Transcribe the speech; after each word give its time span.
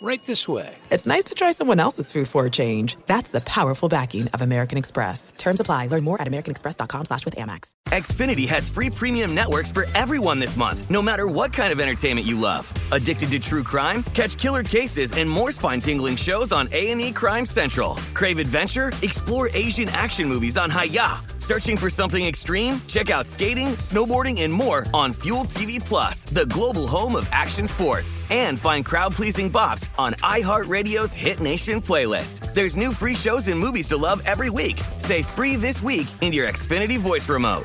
Right 0.00 0.24
this 0.24 0.46
way. 0.46 0.76
It's 0.90 1.06
nice 1.08 1.24
to 1.24 1.34
try 1.34 1.50
someone 1.50 1.80
else's 1.80 2.12
food 2.12 2.28
for 2.28 2.46
a 2.46 2.50
change. 2.50 2.96
That's 3.06 3.30
the 3.30 3.40
powerful 3.40 3.88
backing 3.88 4.28
of 4.28 4.42
American 4.42 4.78
Express. 4.78 5.32
Terms 5.36 5.58
apply. 5.58 5.88
Learn 5.88 6.04
more 6.04 6.22
at 6.22 6.28
americanexpress.com 6.28 7.06
slash 7.06 7.24
with 7.24 7.34
Amex. 7.34 7.72
Xfinity 7.88 8.46
has 8.46 8.70
free 8.70 8.90
premium 8.90 9.34
networks 9.34 9.72
for 9.72 9.86
everyone 9.96 10.38
this 10.38 10.56
month, 10.56 10.88
no 10.88 11.02
matter 11.02 11.26
what 11.26 11.52
kind 11.52 11.72
of 11.72 11.80
entertainment 11.80 12.26
you 12.26 12.38
love. 12.38 12.72
Addicted 12.92 13.30
to 13.32 13.40
true 13.40 13.64
crime? 13.64 14.04
Catch 14.14 14.38
killer 14.38 14.62
cases 14.62 15.12
and 15.14 15.28
more 15.28 15.50
spine-tingling 15.50 16.16
shows 16.16 16.52
on 16.52 16.68
A&E 16.70 17.10
Crime 17.12 17.46
Central. 17.46 17.96
Crave 18.14 18.38
adventure? 18.38 18.92
Explore 19.02 19.50
Asian 19.52 19.88
action 19.88 20.28
movies 20.28 20.56
on 20.58 20.70
Hi-YAH. 20.70 21.24
Searching 21.38 21.78
for 21.78 21.88
something 21.88 22.26
extreme? 22.26 22.78
Check 22.88 23.10
out 23.10 23.26
skating, 23.26 23.68
snowboarding, 23.78 24.42
and 24.42 24.52
more 24.52 24.86
on 24.92 25.14
Fuel 25.14 25.44
TV 25.44 25.82
Plus, 25.82 26.24
the 26.24 26.44
global 26.44 26.86
home 26.86 27.16
of 27.16 27.26
action 27.32 27.66
sports. 27.66 28.18
And 28.28 28.60
find 28.60 28.84
crowd-pleasing 28.84 29.50
bops 29.50 29.87
on 29.96 30.12
iHeartRadio's 30.14 31.14
Hit 31.14 31.40
Nation 31.40 31.80
playlist. 31.80 32.52
There's 32.52 32.76
new 32.76 32.92
free 32.92 33.14
shows 33.14 33.48
and 33.48 33.58
movies 33.58 33.86
to 33.86 33.96
love 33.96 34.22
every 34.26 34.50
week. 34.50 34.80
Say 34.98 35.22
free 35.22 35.56
this 35.56 35.82
week 35.82 36.08
in 36.20 36.32
your 36.32 36.48
Xfinity 36.48 36.98
voice 36.98 37.26
remote. 37.28 37.64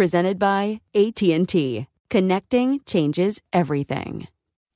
Presented 0.00 0.38
by 0.38 0.80
AT&T. 0.94 1.86
Connecting 2.08 2.80
changes 2.86 3.42
everything. 3.52 4.28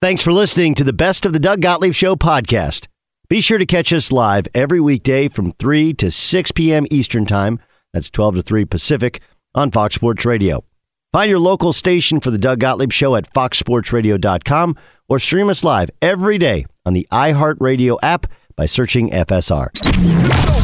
Thanks 0.03 0.21
for 0.21 0.35
listening 0.35 0.75
to 0.75 0.85
the 0.85 0.93
Best 0.93 1.25
of 1.25 1.33
the 1.33 1.39
Doug 1.39 1.63
Gottlieb 1.63 1.95
Show 1.95 2.15
podcast. 2.15 2.89
Be 3.31 3.41
sure 3.41 3.57
to 3.57 3.65
catch 3.65 3.91
us 3.91 4.13
live 4.13 4.47
every 4.55 4.81
weekday 4.81 5.29
from 5.29 5.53
3 5.53 5.95
to 5.95 6.11
6 6.11 6.53
p.m. 6.53 6.85
Eastern 6.91 7.25
Time. 7.25 7.59
That's 7.95 8.11
12 8.11 8.35
to 8.35 8.43
3 8.43 8.67
Pacific 8.67 9.23
on 9.55 9.71
Fox 9.71 9.95
Sports 9.95 10.27
Radio. 10.27 10.63
Find 11.11 11.31
your 11.31 11.39
local 11.39 11.73
station 11.73 12.21
for 12.21 12.31
the 12.31 12.37
Doug 12.37 12.59
Gottlieb 12.59 12.93
Show 12.93 13.17
at 13.17 13.33
foxsportsradio.com 13.33 14.77
or 15.09 15.19
stream 15.19 15.49
us 15.49 15.65
live 15.65 15.91
every 16.03 16.37
day 16.37 16.67
on 16.85 16.93
the 16.93 17.09
iHeartRadio 17.11 17.97
app 18.03 18.27
by 18.57 18.67
searching 18.67 19.11
FSR. 19.11 19.73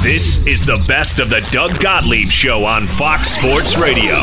This 0.02 0.46
is 0.46 0.64
the 0.64 0.82
best 0.86 1.18
of 1.18 1.28
the 1.28 1.46
Doug 1.50 1.80
Gottlieb 1.80 2.28
Show 2.28 2.64
on 2.64 2.86
Fox 2.86 3.28
Sports 3.28 3.76
Radio. 3.76 4.14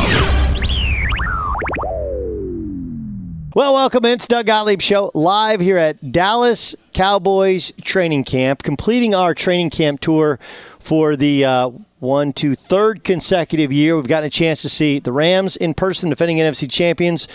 Well, 3.53 3.73
welcome 3.73 4.05
in. 4.05 4.13
It's 4.13 4.27
Doug 4.27 4.45
Gottlieb 4.45 4.81
Show 4.81 5.11
live 5.13 5.59
here 5.59 5.77
at 5.77 6.11
Dallas 6.11 6.75
Cowboys 6.93 7.73
training 7.81 8.23
camp, 8.23 8.63
completing 8.63 9.13
our 9.13 9.33
training 9.33 9.71
camp 9.71 9.99
tour 9.99 10.39
for 10.79 11.15
the 11.15 11.43
uh, 11.43 11.71
one, 11.99 12.33
third 12.33 13.03
consecutive 13.03 13.73
year. 13.73 13.95
We've 13.95 14.07
gotten 14.07 14.27
a 14.27 14.31
chance 14.31 14.61
to 14.61 14.69
see 14.69 14.99
the 14.99 15.11
Rams 15.11 15.55
in 15.55 15.73
person, 15.73 16.09
defending 16.09 16.37
NFC 16.37 16.69
champions, 16.69 17.27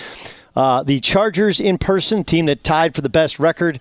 uh, 0.54 0.82
the 0.82 1.00
Chargers 1.00 1.60
in 1.60 1.76
person, 1.76 2.25
team 2.25 2.47
that 2.47 2.62
tied 2.62 2.94
for 2.94 3.00
the 3.00 3.09
best 3.09 3.38
record 3.38 3.81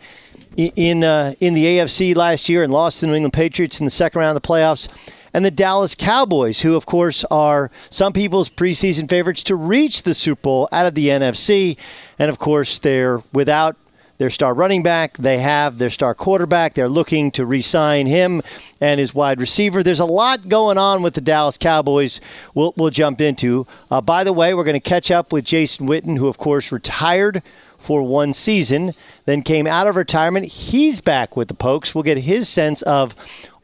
in 0.57 1.03
uh, 1.03 1.34
in 1.39 1.53
the 1.53 1.66
AFC 1.66 2.16
last 2.16 2.50
year 2.50 2.63
and 2.63 2.72
lost 2.72 3.00
to 3.00 3.01
the 3.01 3.07
New 3.07 3.16
England 3.16 3.34
Patriots 3.34 3.79
in 3.79 3.85
the 3.85 3.91
second 3.91 4.19
round 4.19 4.35
of 4.35 4.41
the 4.41 4.47
playoffs, 4.47 4.88
and 5.34 5.45
the 5.45 5.51
Dallas 5.51 5.95
Cowboys, 5.95 6.62
who 6.62 6.75
of 6.75 6.85
course 6.85 7.23
are 7.25 7.72
some 7.89 8.13
people's 8.13 8.50
preseason 8.50 9.09
favorites 9.09 9.44
to 9.44 9.56
reach 9.56 10.03
the 10.03 10.13
Super 10.13 10.41
Bowl 10.41 10.69
out 10.72 10.85
of 10.85 10.95
the 10.95 11.07
NFC, 11.07 11.78
and 12.19 12.29
of 12.29 12.40
course 12.40 12.79
they're 12.79 13.23
without 13.34 13.78
their 14.22 14.29
star 14.29 14.53
running 14.53 14.84
back. 14.84 15.17
They 15.17 15.40
have 15.40 15.79
their 15.79 15.90
star 15.90 16.13
quarterback. 16.13 16.75
They're 16.75 16.88
looking 16.88 17.31
to 17.31 17.44
re-sign 17.44 18.06
him 18.06 18.44
and 18.79 19.00
his 19.00 19.16
wide 19.16 19.41
receiver. 19.41 19.81
There's 19.81 20.00
a 20.00 20.06
lot 20.06 20.47
going 20.47 20.78
on 20.78 21.01
with 21.01 21.16
the 21.16 21.22
Dallas 21.22 21.57
Cowboys. 21.57 22.22
We'll, 22.53 22.72
we'll 22.78 22.91
jump 22.91 23.19
into. 23.19 23.66
Uh, 23.90 24.00
by 24.00 24.23
the 24.23 24.31
way, 24.31 24.53
we're 24.53 24.63
going 24.63 24.79
to 24.79 24.79
catch 24.79 25.09
up 25.09 25.34
with 25.34 25.44
Jason 25.44 25.88
Witten, 25.88 26.19
who 26.19 26.28
of 26.28 26.38
course 26.38 26.72
retired 26.72 27.41
for 27.81 28.03
one 28.03 28.33
season, 28.33 28.93
then 29.25 29.41
came 29.41 29.67
out 29.67 29.87
of 29.87 29.95
retirement. 29.95 30.45
He's 30.45 30.99
back 30.99 31.35
with 31.35 31.47
the 31.47 31.53
Pokes. 31.53 31.93
We'll 31.93 32.03
get 32.03 32.19
his 32.19 32.47
sense 32.47 32.81
of 32.83 33.15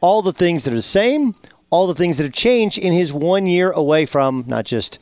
all 0.02 0.22
the 0.22 0.34
things 0.34 0.64
that 0.64 0.74
are 0.74 0.78
the 0.78 0.82
same, 0.82 1.36
all 1.70 1.88
the 1.88 1.96
things 1.96 2.18
that 2.18 2.24
have 2.24 2.34
changed 2.34 2.78
in 2.78 2.94
his 2.94 3.14
one 3.14 3.46
year 3.46 3.72
away 3.72 4.06
from 4.06 4.44
not 4.48 4.66
just 4.66 5.00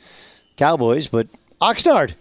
Cowboys, 0.58 1.08
but 1.08 1.28
Oxnard. 1.62 2.14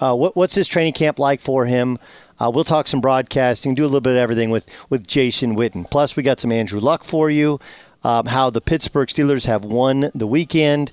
Uh, 0.00 0.14
what, 0.14 0.36
what's 0.36 0.54
his 0.54 0.68
training 0.68 0.92
camp 0.92 1.18
like 1.18 1.40
for 1.40 1.66
him? 1.66 1.98
Uh, 2.38 2.50
we'll 2.52 2.64
talk 2.64 2.86
some 2.86 3.00
broadcasting, 3.00 3.74
do 3.74 3.84
a 3.84 3.86
little 3.86 4.00
bit 4.00 4.12
of 4.12 4.18
everything 4.18 4.50
with, 4.50 4.66
with 4.90 5.06
Jason 5.06 5.56
Witten. 5.56 5.88
Plus, 5.90 6.16
we 6.16 6.22
got 6.22 6.40
some 6.40 6.52
Andrew 6.52 6.80
Luck 6.80 7.04
for 7.04 7.30
you, 7.30 7.60
um, 8.02 8.26
how 8.26 8.50
the 8.50 8.60
Pittsburgh 8.60 9.08
Steelers 9.08 9.46
have 9.46 9.64
won 9.64 10.10
the 10.14 10.26
weekend 10.26 10.90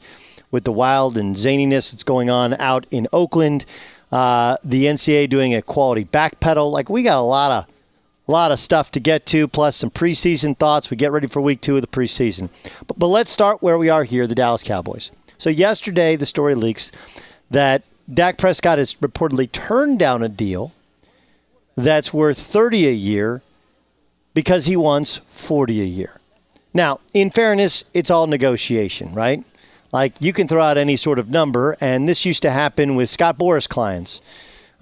with 0.51 0.65
the 0.65 0.71
wild 0.71 1.17
and 1.17 1.35
zaniness 1.35 1.91
that's 1.91 2.03
going 2.03 2.29
on 2.29 2.53
out 2.55 2.85
in 2.91 3.07
Oakland. 3.11 3.65
Uh, 4.11 4.57
the 4.63 4.85
NCAA 4.85 5.29
doing 5.29 5.53
a 5.53 5.61
quality 5.61 6.03
backpedal. 6.03 6.71
Like 6.71 6.89
we 6.89 7.03
got 7.03 7.19
a 7.19 7.21
lot 7.21 7.51
of 7.51 7.73
a 8.27 8.31
lot 8.31 8.51
of 8.51 8.59
stuff 8.59 8.91
to 8.91 8.99
get 8.99 9.25
to, 9.27 9.47
plus 9.47 9.75
some 9.75 9.89
preseason 9.89 10.57
thoughts. 10.57 10.89
We 10.89 10.97
get 10.97 11.11
ready 11.11 11.27
for 11.27 11.41
week 11.41 11.61
two 11.61 11.75
of 11.75 11.81
the 11.81 11.87
preseason. 11.87 12.49
But, 12.87 12.99
but 12.99 13.07
let's 13.07 13.31
start 13.31 13.61
where 13.61 13.77
we 13.77 13.89
are 13.89 14.03
here, 14.03 14.27
the 14.27 14.35
Dallas 14.35 14.63
Cowboys. 14.63 15.11
So 15.37 15.49
yesterday, 15.49 16.15
the 16.15 16.25
story 16.25 16.55
leaks 16.55 16.91
that 17.49 17.83
Dak 18.11 18.37
Prescott 18.37 18.77
has 18.77 18.95
reportedly 18.95 19.51
turned 19.51 19.99
down 19.99 20.23
a 20.23 20.29
deal 20.29 20.71
that's 21.75 22.13
worth 22.13 22.37
30 22.39 22.87
a 22.87 22.91
year 22.91 23.41
because 24.33 24.65
he 24.65 24.75
wants 24.75 25.17
40 25.29 25.81
a 25.81 25.85
year. 25.85 26.19
Now, 26.73 26.99
in 27.13 27.31
fairness, 27.31 27.83
it's 27.93 28.09
all 28.09 28.27
negotiation, 28.27 29.13
right? 29.13 29.43
Like 29.91 30.21
you 30.21 30.33
can 30.33 30.47
throw 30.47 30.63
out 30.63 30.77
any 30.77 30.97
sort 30.97 31.19
of 31.19 31.29
number, 31.29 31.75
and 31.81 32.07
this 32.07 32.25
used 32.25 32.41
to 32.43 32.51
happen 32.51 32.95
with 32.95 33.09
Scott 33.09 33.37
Boras 33.37 33.67
clients. 33.67 34.21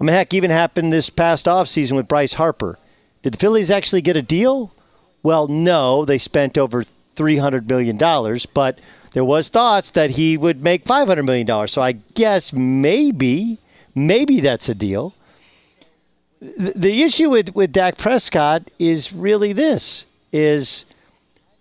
I 0.00 0.04
mean, 0.04 0.14
heck, 0.14 0.32
even 0.32 0.50
happened 0.50 0.92
this 0.92 1.10
past 1.10 1.46
offseason 1.46 1.92
with 1.92 2.08
Bryce 2.08 2.34
Harper. 2.34 2.78
Did 3.22 3.34
the 3.34 3.38
Phillies 3.38 3.70
actually 3.70 4.00
get 4.00 4.16
a 4.16 4.22
deal? 4.22 4.72
Well, 5.22 5.46
no, 5.46 6.04
they 6.06 6.16
spent 6.16 6.56
over 6.56 6.84
$300 7.16 7.68
million, 7.68 7.98
but 8.54 8.78
there 9.12 9.24
was 9.24 9.50
thoughts 9.50 9.90
that 9.90 10.12
he 10.12 10.38
would 10.38 10.62
make 10.62 10.84
$500 10.84 11.24
million. 11.24 11.68
So 11.68 11.82
I 11.82 11.92
guess 11.92 12.52
maybe, 12.52 13.58
maybe 13.94 14.40
that's 14.40 14.68
a 14.70 14.74
deal. 14.74 15.14
The, 16.40 16.72
the 16.74 17.02
issue 17.02 17.28
with, 17.28 17.54
with 17.54 17.72
Dak 17.72 17.98
Prescott 17.98 18.70
is 18.78 19.12
really 19.12 19.52
this, 19.52 20.06
is 20.32 20.86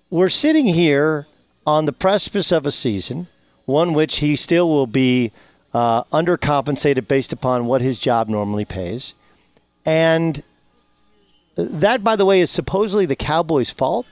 we're 0.09 0.29
sitting 0.29 0.67
here 0.67 1.27
on 1.67 1.83
the 1.85 1.91
precipice 1.91 2.53
of 2.53 2.65
a 2.65 2.71
season, 2.71 3.27
one 3.69 3.93
which 3.93 4.17
he 4.17 4.35
still 4.35 4.67
will 4.67 4.87
be 4.87 5.31
uh, 5.73 6.03
undercompensated 6.05 7.07
based 7.07 7.31
upon 7.31 7.65
what 7.65 7.81
his 7.81 7.99
job 7.99 8.27
normally 8.27 8.65
pays. 8.65 9.13
And 9.85 10.43
that, 11.55 12.03
by 12.03 12.15
the 12.15 12.25
way, 12.25 12.41
is 12.41 12.49
supposedly 12.49 13.05
the 13.05 13.15
Cowboys' 13.15 13.69
fault. 13.69 14.05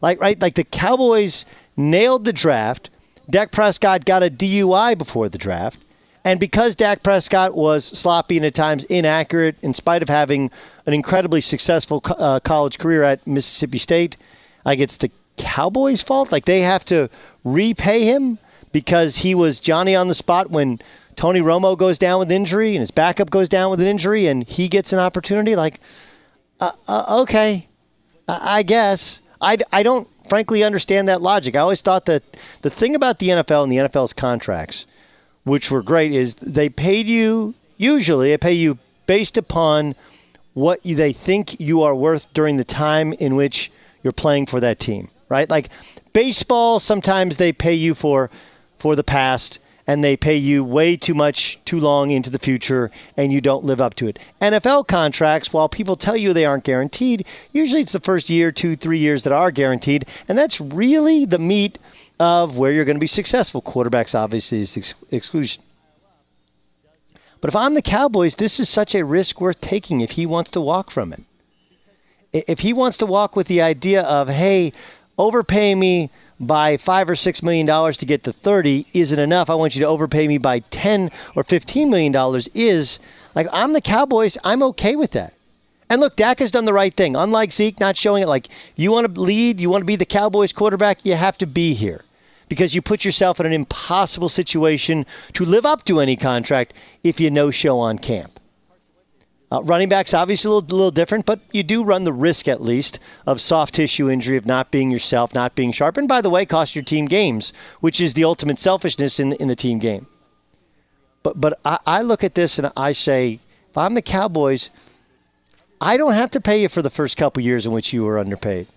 Like, 0.00 0.20
right? 0.20 0.40
Like 0.40 0.54
the 0.54 0.64
Cowboys 0.64 1.44
nailed 1.76 2.24
the 2.24 2.32
draft. 2.32 2.90
Dak 3.28 3.52
Prescott 3.52 4.04
got 4.04 4.22
a 4.22 4.30
DUI 4.30 4.96
before 4.96 5.28
the 5.28 5.38
draft. 5.38 5.78
And 6.24 6.38
because 6.38 6.76
Dak 6.76 7.02
Prescott 7.02 7.54
was 7.54 7.84
sloppy 7.84 8.36
and 8.36 8.44
at 8.44 8.54
times 8.54 8.84
inaccurate, 8.86 9.56
in 9.62 9.72
spite 9.72 10.02
of 10.02 10.08
having 10.08 10.50
an 10.84 10.92
incredibly 10.92 11.40
successful 11.40 12.02
uh, 12.18 12.40
college 12.40 12.78
career 12.78 13.02
at 13.02 13.26
Mississippi 13.26 13.78
State, 13.78 14.16
like 14.64 14.78
it's 14.78 14.98
the 14.98 15.10
Cowboys' 15.38 16.02
fault. 16.02 16.30
Like 16.30 16.44
they 16.44 16.60
have 16.60 16.84
to 16.86 17.08
repay 17.42 18.04
him 18.04 18.38
because 18.72 19.18
he 19.18 19.34
was 19.34 19.60
Johnny 19.60 19.94
on 19.94 20.08
the 20.08 20.14
spot 20.14 20.50
when 20.50 20.80
Tony 21.16 21.40
Romo 21.40 21.76
goes 21.76 21.98
down 21.98 22.18
with 22.18 22.32
injury 22.32 22.70
and 22.74 22.80
his 22.80 22.90
backup 22.90 23.30
goes 23.30 23.48
down 23.48 23.70
with 23.70 23.80
an 23.80 23.86
injury 23.86 24.26
and 24.26 24.48
he 24.48 24.68
gets 24.68 24.92
an 24.92 24.98
opportunity. 24.98 25.56
Like, 25.56 25.80
uh, 26.60 26.72
uh, 26.88 27.20
okay, 27.22 27.68
I 28.28 28.62
guess. 28.62 29.22
I, 29.40 29.58
I 29.72 29.82
don't 29.82 30.08
frankly 30.28 30.62
understand 30.62 31.08
that 31.08 31.22
logic. 31.22 31.56
I 31.56 31.60
always 31.60 31.80
thought 31.80 32.06
that 32.06 32.22
the 32.62 32.70
thing 32.70 32.94
about 32.94 33.18
the 33.18 33.30
NFL 33.30 33.64
and 33.64 33.72
the 33.72 33.78
NFL's 33.78 34.12
contracts, 34.12 34.86
which 35.44 35.70
were 35.70 35.82
great, 35.82 36.12
is 36.12 36.34
they 36.36 36.68
paid 36.68 37.06
you, 37.06 37.54
usually, 37.76 38.30
they 38.30 38.38
pay 38.38 38.52
you 38.52 38.78
based 39.06 39.36
upon 39.36 39.94
what 40.54 40.82
they 40.82 41.12
think 41.12 41.58
you 41.60 41.82
are 41.82 41.94
worth 41.94 42.32
during 42.32 42.56
the 42.56 42.64
time 42.64 43.12
in 43.14 43.34
which 43.34 43.72
you're 44.02 44.12
playing 44.12 44.46
for 44.46 44.60
that 44.60 44.78
team, 44.78 45.08
right? 45.28 45.48
Like 45.48 45.68
baseball, 46.12 46.80
sometimes 46.80 47.36
they 47.36 47.52
pay 47.52 47.74
you 47.74 47.94
for 47.94 48.30
for 48.80 48.96
the 48.96 49.04
past 49.04 49.60
and 49.86 50.04
they 50.04 50.16
pay 50.16 50.36
you 50.36 50.62
way 50.62 50.96
too 50.96 51.14
much 51.14 51.58
too 51.64 51.80
long 51.80 52.10
into 52.10 52.30
the 52.30 52.38
future 52.38 52.90
and 53.16 53.32
you 53.32 53.40
don't 53.40 53.64
live 53.64 53.80
up 53.80 53.94
to 53.94 54.06
it. 54.06 54.18
NFL 54.40 54.86
contracts, 54.86 55.52
while 55.52 55.68
people 55.68 55.96
tell 55.96 56.16
you 56.16 56.32
they 56.32 56.46
aren't 56.46 56.64
guaranteed, 56.64 57.26
usually 57.52 57.80
it's 57.80 57.92
the 57.92 58.00
first 58.00 58.30
year, 58.30 58.52
two, 58.52 58.76
three 58.76 58.98
years 58.98 59.24
that 59.24 59.32
are 59.32 59.50
guaranteed. 59.50 60.06
And 60.28 60.38
that's 60.38 60.60
really 60.60 61.24
the 61.24 61.40
meat 61.40 61.78
of 62.20 62.56
where 62.56 62.70
you're 62.70 62.84
going 62.84 62.96
to 62.96 63.00
be 63.00 63.06
successful. 63.06 63.60
Quarterbacks, 63.62 64.14
obviously, 64.14 64.60
is 64.60 64.76
ex- 64.76 64.94
exclusion. 65.10 65.62
But 67.40 67.48
if 67.48 67.56
I'm 67.56 67.74
the 67.74 67.82
Cowboys, 67.82 68.36
this 68.36 68.60
is 68.60 68.68
such 68.68 68.94
a 68.94 69.04
risk 69.04 69.40
worth 69.40 69.60
taking 69.60 70.00
if 70.00 70.12
he 70.12 70.24
wants 70.24 70.50
to 70.52 70.60
walk 70.60 70.90
from 70.90 71.12
it. 71.12 71.22
If 72.32 72.60
he 72.60 72.72
wants 72.72 72.96
to 72.98 73.06
walk 73.06 73.34
with 73.34 73.48
the 73.48 73.60
idea 73.60 74.02
of, 74.02 74.28
hey, 74.28 74.72
overpay 75.18 75.74
me 75.74 76.10
by 76.40 76.78
five 76.78 77.08
or 77.08 77.14
six 77.14 77.42
million 77.42 77.66
dollars 77.66 77.96
to 77.98 78.06
get 78.06 78.24
to 78.24 78.32
30 78.32 78.86
isn't 78.94 79.18
enough. 79.18 79.50
I 79.50 79.54
want 79.54 79.76
you 79.76 79.80
to 79.82 79.86
overpay 79.86 80.26
me 80.26 80.38
by 80.38 80.60
10 80.60 81.10
or 81.36 81.44
15 81.44 81.90
million 81.90 82.12
dollars 82.12 82.48
is 82.48 82.98
like 83.34 83.46
I'm 83.52 83.74
the 83.74 83.80
Cowboys. 83.80 84.38
I'm 84.42 84.62
okay 84.62 84.96
with 84.96 85.12
that. 85.12 85.34
And 85.90 86.00
look, 86.00 86.16
Dak 86.16 86.38
has 86.38 86.50
done 86.50 86.64
the 86.64 86.72
right 86.72 86.94
thing. 86.94 87.16
Unlike 87.16 87.52
Zeke 87.52 87.80
not 87.80 87.96
showing 87.96 88.22
it 88.22 88.28
like 88.28 88.48
you 88.76 88.92
want 88.92 89.12
to 89.14 89.20
lead, 89.20 89.60
you 89.60 89.68
want 89.68 89.82
to 89.82 89.86
be 89.86 89.96
the 89.96 90.06
Cowboys 90.06 90.52
quarterback, 90.52 91.04
you 91.04 91.14
have 91.14 91.36
to 91.38 91.46
be 91.46 91.74
here 91.74 92.04
because 92.48 92.74
you 92.74 92.82
put 92.82 93.04
yourself 93.04 93.38
in 93.38 93.46
an 93.46 93.52
impossible 93.52 94.28
situation 94.28 95.06
to 95.34 95.44
live 95.44 95.66
up 95.66 95.84
to 95.84 96.00
any 96.00 96.16
contract 96.16 96.74
if 97.04 97.20
you 97.20 97.30
no 97.30 97.50
show 97.50 97.78
on 97.78 97.98
camp. 97.98 98.39
Uh, 99.52 99.60
running 99.64 99.88
backs, 99.88 100.14
obviously 100.14 100.48
a 100.48 100.54
little, 100.54 100.76
little, 100.76 100.90
different, 100.92 101.26
but 101.26 101.40
you 101.50 101.64
do 101.64 101.82
run 101.82 102.04
the 102.04 102.12
risk 102.12 102.46
at 102.46 102.62
least 102.62 103.00
of 103.26 103.40
soft 103.40 103.74
tissue 103.74 104.08
injury, 104.08 104.36
of 104.36 104.46
not 104.46 104.70
being 104.70 104.92
yourself, 104.92 105.34
not 105.34 105.56
being 105.56 105.72
sharp, 105.72 105.96
and 105.96 106.06
by 106.06 106.20
the 106.20 106.30
way, 106.30 106.46
cost 106.46 106.76
your 106.76 106.84
team 106.84 107.06
games, 107.06 107.52
which 107.80 108.00
is 108.00 108.14
the 108.14 108.22
ultimate 108.22 108.60
selfishness 108.60 109.18
in, 109.18 109.32
in 109.34 109.48
the 109.48 109.56
team 109.56 109.80
game. 109.80 110.06
But 111.24 111.40
but 111.40 111.58
I, 111.64 111.78
I 111.84 112.02
look 112.02 112.22
at 112.22 112.36
this 112.36 112.58
and 112.58 112.70
I 112.76 112.92
say, 112.92 113.40
if 113.68 113.76
I'm 113.76 113.94
the 113.94 114.02
Cowboys, 114.02 114.70
I 115.80 115.96
don't 115.96 116.14
have 116.14 116.30
to 116.32 116.40
pay 116.40 116.62
you 116.62 116.68
for 116.68 116.80
the 116.80 116.90
first 116.90 117.16
couple 117.16 117.42
years 117.42 117.66
in 117.66 117.72
which 117.72 117.92
you 117.92 118.04
were 118.04 118.18
underpaid. 118.18 118.68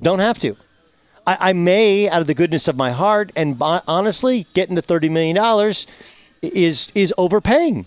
Don't 0.00 0.20
have 0.20 0.38
to. 0.38 0.56
I, 1.26 1.50
I 1.50 1.52
may, 1.52 2.08
out 2.08 2.22
of 2.22 2.26
the 2.26 2.34
goodness 2.34 2.66
of 2.66 2.76
my 2.76 2.92
heart, 2.92 3.30
and 3.36 3.56
honestly, 3.60 4.46
getting 4.54 4.74
to 4.76 4.82
thirty 4.82 5.10
million 5.10 5.36
dollars 5.36 5.86
is 6.40 6.90
is 6.94 7.12
overpaying 7.18 7.86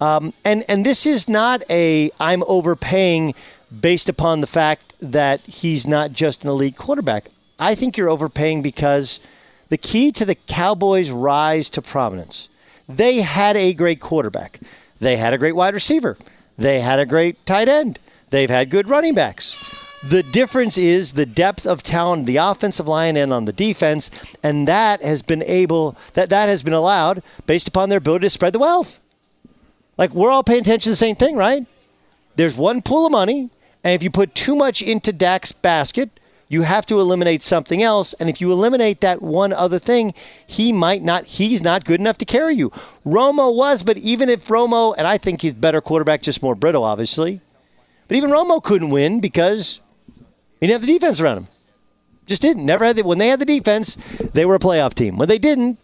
um, 0.00 0.32
and 0.44 0.64
and 0.68 0.84
this 0.86 1.06
is 1.06 1.28
not 1.28 1.62
a 1.70 2.10
I'm 2.20 2.42
overpaying 2.46 3.34
based 3.80 4.08
upon 4.08 4.40
the 4.40 4.46
fact 4.46 4.94
that 5.00 5.40
he's 5.40 5.86
not 5.86 6.12
just 6.12 6.44
an 6.44 6.50
elite 6.50 6.76
quarterback. 6.76 7.28
I 7.58 7.74
think 7.74 7.96
you're 7.96 8.08
overpaying 8.08 8.62
because 8.62 9.20
the 9.68 9.76
key 9.76 10.12
to 10.12 10.24
the 10.24 10.34
Cowboys' 10.34 11.10
rise 11.10 11.68
to 11.70 11.82
prominence, 11.82 12.48
they 12.88 13.20
had 13.20 13.56
a 13.56 13.74
great 13.74 14.00
quarterback, 14.00 14.60
they 15.00 15.16
had 15.16 15.34
a 15.34 15.38
great 15.38 15.56
wide 15.56 15.74
receiver, 15.74 16.16
they 16.56 16.80
had 16.80 16.98
a 16.98 17.06
great 17.06 17.44
tight 17.44 17.68
end, 17.68 17.98
they've 18.30 18.50
had 18.50 18.70
good 18.70 18.88
running 18.88 19.14
backs. 19.14 19.74
The 20.06 20.22
difference 20.22 20.78
is 20.78 21.14
the 21.14 21.26
depth 21.26 21.66
of 21.66 21.82
talent, 21.82 22.26
the 22.26 22.36
offensive 22.36 22.86
line 22.86 23.16
and 23.16 23.32
on 23.32 23.46
the 23.46 23.52
defense, 23.52 24.12
and 24.44 24.68
that 24.68 25.02
has 25.02 25.22
been 25.22 25.42
able 25.42 25.96
that 26.12 26.30
that 26.30 26.48
has 26.48 26.62
been 26.62 26.72
allowed 26.72 27.20
based 27.46 27.66
upon 27.66 27.88
their 27.88 27.98
ability 27.98 28.26
to 28.26 28.30
spread 28.30 28.52
the 28.52 28.60
wealth. 28.60 29.00
Like 29.98 30.14
we're 30.14 30.30
all 30.30 30.44
paying 30.44 30.60
attention 30.60 30.84
to 30.84 30.90
the 30.90 30.96
same 30.96 31.16
thing, 31.16 31.36
right? 31.36 31.66
There's 32.36 32.56
one 32.56 32.82
pool 32.82 33.06
of 33.06 33.12
money, 33.12 33.50
and 33.82 33.94
if 33.94 34.02
you 34.02 34.10
put 34.10 34.34
too 34.34 34.54
much 34.54 34.80
into 34.80 35.12
Dak's 35.12 35.50
basket, 35.50 36.18
you 36.48 36.62
have 36.62 36.86
to 36.86 36.98
eliminate 36.98 37.42
something 37.42 37.82
else. 37.82 38.14
And 38.14 38.30
if 38.30 38.40
you 38.40 38.50
eliminate 38.50 39.00
that 39.00 39.20
one 39.20 39.52
other 39.52 39.78
thing, 39.78 40.14
he 40.46 40.72
might 40.72 41.02
not, 41.02 41.26
he's 41.26 41.62
not 41.62 41.84
good 41.84 42.00
enough 42.00 42.16
to 42.18 42.24
carry 42.24 42.54
you. 42.54 42.70
Romo 43.04 43.54
was, 43.54 43.82
but 43.82 43.98
even 43.98 44.28
if 44.28 44.46
Romo, 44.48 44.94
and 44.96 45.06
I 45.06 45.18
think 45.18 45.42
he's 45.42 45.52
better 45.52 45.80
quarterback, 45.80 46.22
just 46.22 46.42
more 46.42 46.54
brittle, 46.54 46.84
obviously. 46.84 47.40
But 48.06 48.16
even 48.16 48.30
Romo 48.30 48.62
couldn't 48.62 48.90
win 48.90 49.20
because 49.20 49.80
he 50.60 50.66
didn't 50.66 50.80
have 50.80 50.86
the 50.86 50.92
defense 50.94 51.20
around 51.20 51.38
him. 51.38 51.48
Just 52.26 52.42
didn't. 52.42 52.64
Never 52.64 52.84
had 52.84 52.96
the, 52.96 53.02
when 53.04 53.18
they 53.18 53.28
had 53.28 53.40
the 53.40 53.44
defense, 53.44 53.96
they 54.32 54.46
were 54.46 54.54
a 54.54 54.58
playoff 54.58 54.94
team. 54.94 55.16
When 55.16 55.28
they 55.28 55.38
didn't, 55.38 55.78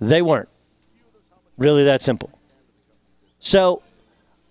they 0.00 0.22
weren't. 0.22 0.48
Really 1.58 1.84
that 1.84 2.02
simple. 2.02 2.35
So 3.46 3.80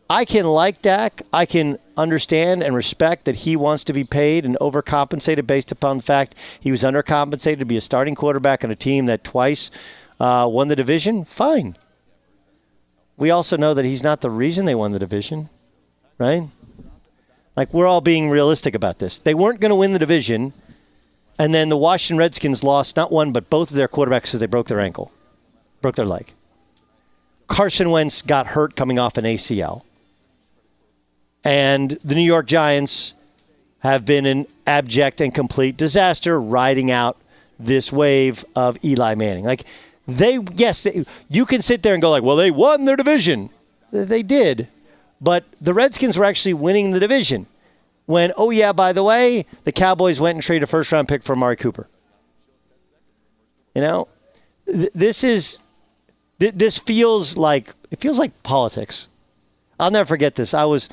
I 0.10 0.24
can 0.24 0.46
like 0.46 0.82
Dak. 0.82 1.24
I 1.34 1.46
can 1.46 1.80
understand 1.98 2.64
and 2.64 2.74
respect 2.74 3.26
that 3.26 3.36
he 3.36 3.58
wants 3.58 3.84
to 3.84 3.92
be 3.92 4.06
paid 4.06 4.46
and 4.46 4.58
overcompensated 4.62 5.46
based 5.46 5.70
upon 5.70 5.98
the 5.98 6.04
fact 6.04 6.34
he 6.62 6.72
was 6.72 6.82
undercompensated 6.82 7.60
to 7.60 7.66
be 7.66 7.76
a 7.76 7.82
starting 7.82 8.16
quarterback 8.16 8.64
on 8.64 8.72
a 8.72 8.76
team 8.76 9.06
that 9.08 9.26
twice 9.26 9.70
uh, 10.22 10.48
won 10.50 10.70
the 10.70 10.78
division. 10.78 11.26
Fine. 11.26 11.76
We 13.18 13.32
also 13.32 13.58
know 13.58 13.74
that 13.74 13.84
he's 13.84 14.02
not 14.02 14.22
the 14.22 14.30
reason 14.30 14.64
they 14.64 14.76
won 14.76 14.94
the 14.94 15.00
division, 15.00 15.50
right? 16.18 16.44
Like, 17.58 17.74
we're 17.74 17.88
all 17.88 18.00
being 18.00 18.30
realistic 18.30 18.76
about 18.76 19.00
this. 19.00 19.20
They 19.20 19.34
weren't 19.34 19.60
going 19.60 19.72
to 19.72 19.76
win 19.76 19.92
the 19.92 20.00
division, 20.00 20.54
and 21.38 21.54
then 21.54 21.68
the 21.68 21.78
Washington 21.78 22.18
Redskins 22.18 22.64
lost 22.64 22.96
not 22.96 23.12
one, 23.12 23.34
but 23.34 23.50
both 23.50 23.72
of 23.72 23.76
their 23.76 23.90
quarterbacks 23.90 24.24
because 24.24 24.40
they 24.40 24.46
broke 24.46 24.68
their 24.68 24.80
ankle, 24.80 25.12
broke 25.82 25.96
their 25.96 26.06
leg. 26.06 26.32
Carson 27.48 27.90
Wentz 27.90 28.22
got 28.22 28.48
hurt 28.48 28.76
coming 28.76 29.00
off 29.00 29.18
an 29.18 29.26
ACL. 29.26 29.84
And 31.44 31.92
the 32.04 32.16
New 32.16 32.22
York 32.22 32.48
Giants 32.48 33.14
have 33.80 34.04
been 34.04 34.26
an 34.26 34.48
abject 34.66 35.22
and 35.22 35.34
complete 35.34 35.78
disaster 35.78 36.42
riding 36.42 36.90
out 36.90 37.18
this 37.60 37.92
wave 37.94 38.44
of 38.56 38.84
Eli 38.84 39.16
Manning. 39.16 39.46
Like 39.46 39.64
they 40.08 40.40
yes, 40.56 40.84
they, 40.84 41.06
you 41.30 41.46
can 41.46 41.62
sit 41.62 41.84
there 41.84 41.94
and 41.94 42.02
go 42.02 42.10
like, 42.10 42.24
"Well, 42.24 42.36
they 42.36 42.52
won 42.52 42.86
their 42.86 42.96
division." 42.96 43.50
They 43.92 44.24
did. 44.24 44.68
But 45.22 45.46
the 45.62 45.74
Redskins 45.74 46.18
were 46.18 46.26
actually 46.26 46.54
winning 46.54 46.92
the 46.92 47.00
division 47.00 47.48
when 48.06 48.32
oh 48.38 48.50
yeah, 48.50 48.72
by 48.72 48.94
the 48.94 49.04
way, 49.04 49.46
the 49.64 49.72
Cowboys 49.72 50.20
went 50.20 50.36
and 50.36 50.44
traded 50.44 50.64
a 50.64 50.68
first 50.68 50.92
round 50.92 51.08
pick 51.08 51.24
for 51.24 51.34
Amari 51.34 51.56
Cooper. 51.56 51.88
You 53.74 53.82
know, 53.82 54.08
th- 54.66 54.92
this 54.94 55.24
is 55.24 55.60
this 56.38 56.78
feels 56.80 57.38
like 57.38 57.74
it 57.92 58.00
feels 58.00 58.20
like 58.20 58.44
politics. 58.44 59.08
I'll 59.80 59.92
never 59.92 60.08
forget 60.08 60.36
this. 60.36 60.54
I 60.54 60.66
was, 60.66 60.90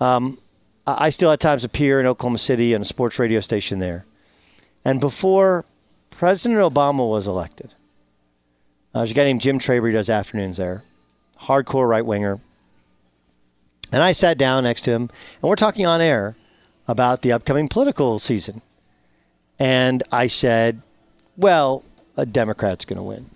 um, 0.00 0.38
I 0.86 1.10
still 1.10 1.30
at 1.30 1.40
times 1.40 1.64
appear 1.64 2.00
in 2.00 2.06
Oklahoma 2.06 2.38
City 2.38 2.74
on 2.74 2.82
a 2.82 2.84
sports 2.84 3.18
radio 3.18 3.40
station 3.40 3.78
there, 3.78 4.04
and 4.84 5.00
before 5.00 5.64
President 6.10 6.60
Obama 6.60 7.08
was 7.08 7.26
elected, 7.26 7.74
Uh, 8.94 9.00
there's 9.00 9.10
a 9.10 9.14
guy 9.14 9.24
named 9.24 9.40
Jim 9.40 9.58
Traber. 9.58 9.88
He 9.88 9.92
does 9.92 10.10
afternoons 10.10 10.56
there. 10.56 10.82
Hardcore 11.42 11.88
right 11.88 12.04
winger. 12.04 12.40
And 13.92 14.02
I 14.02 14.12
sat 14.12 14.38
down 14.38 14.64
next 14.64 14.82
to 14.82 14.90
him, 14.90 15.02
and 15.02 15.48
we're 15.48 15.56
talking 15.56 15.86
on 15.86 16.00
air 16.00 16.34
about 16.86 17.22
the 17.22 17.32
upcoming 17.32 17.68
political 17.68 18.18
season. 18.18 18.60
And 19.58 20.02
I 20.10 20.26
said, 20.26 20.80
well, 21.36 21.84
a 22.16 22.26
Democrat's 22.26 22.84
going 22.84 22.96
to 22.96 23.02
win. 23.02 23.30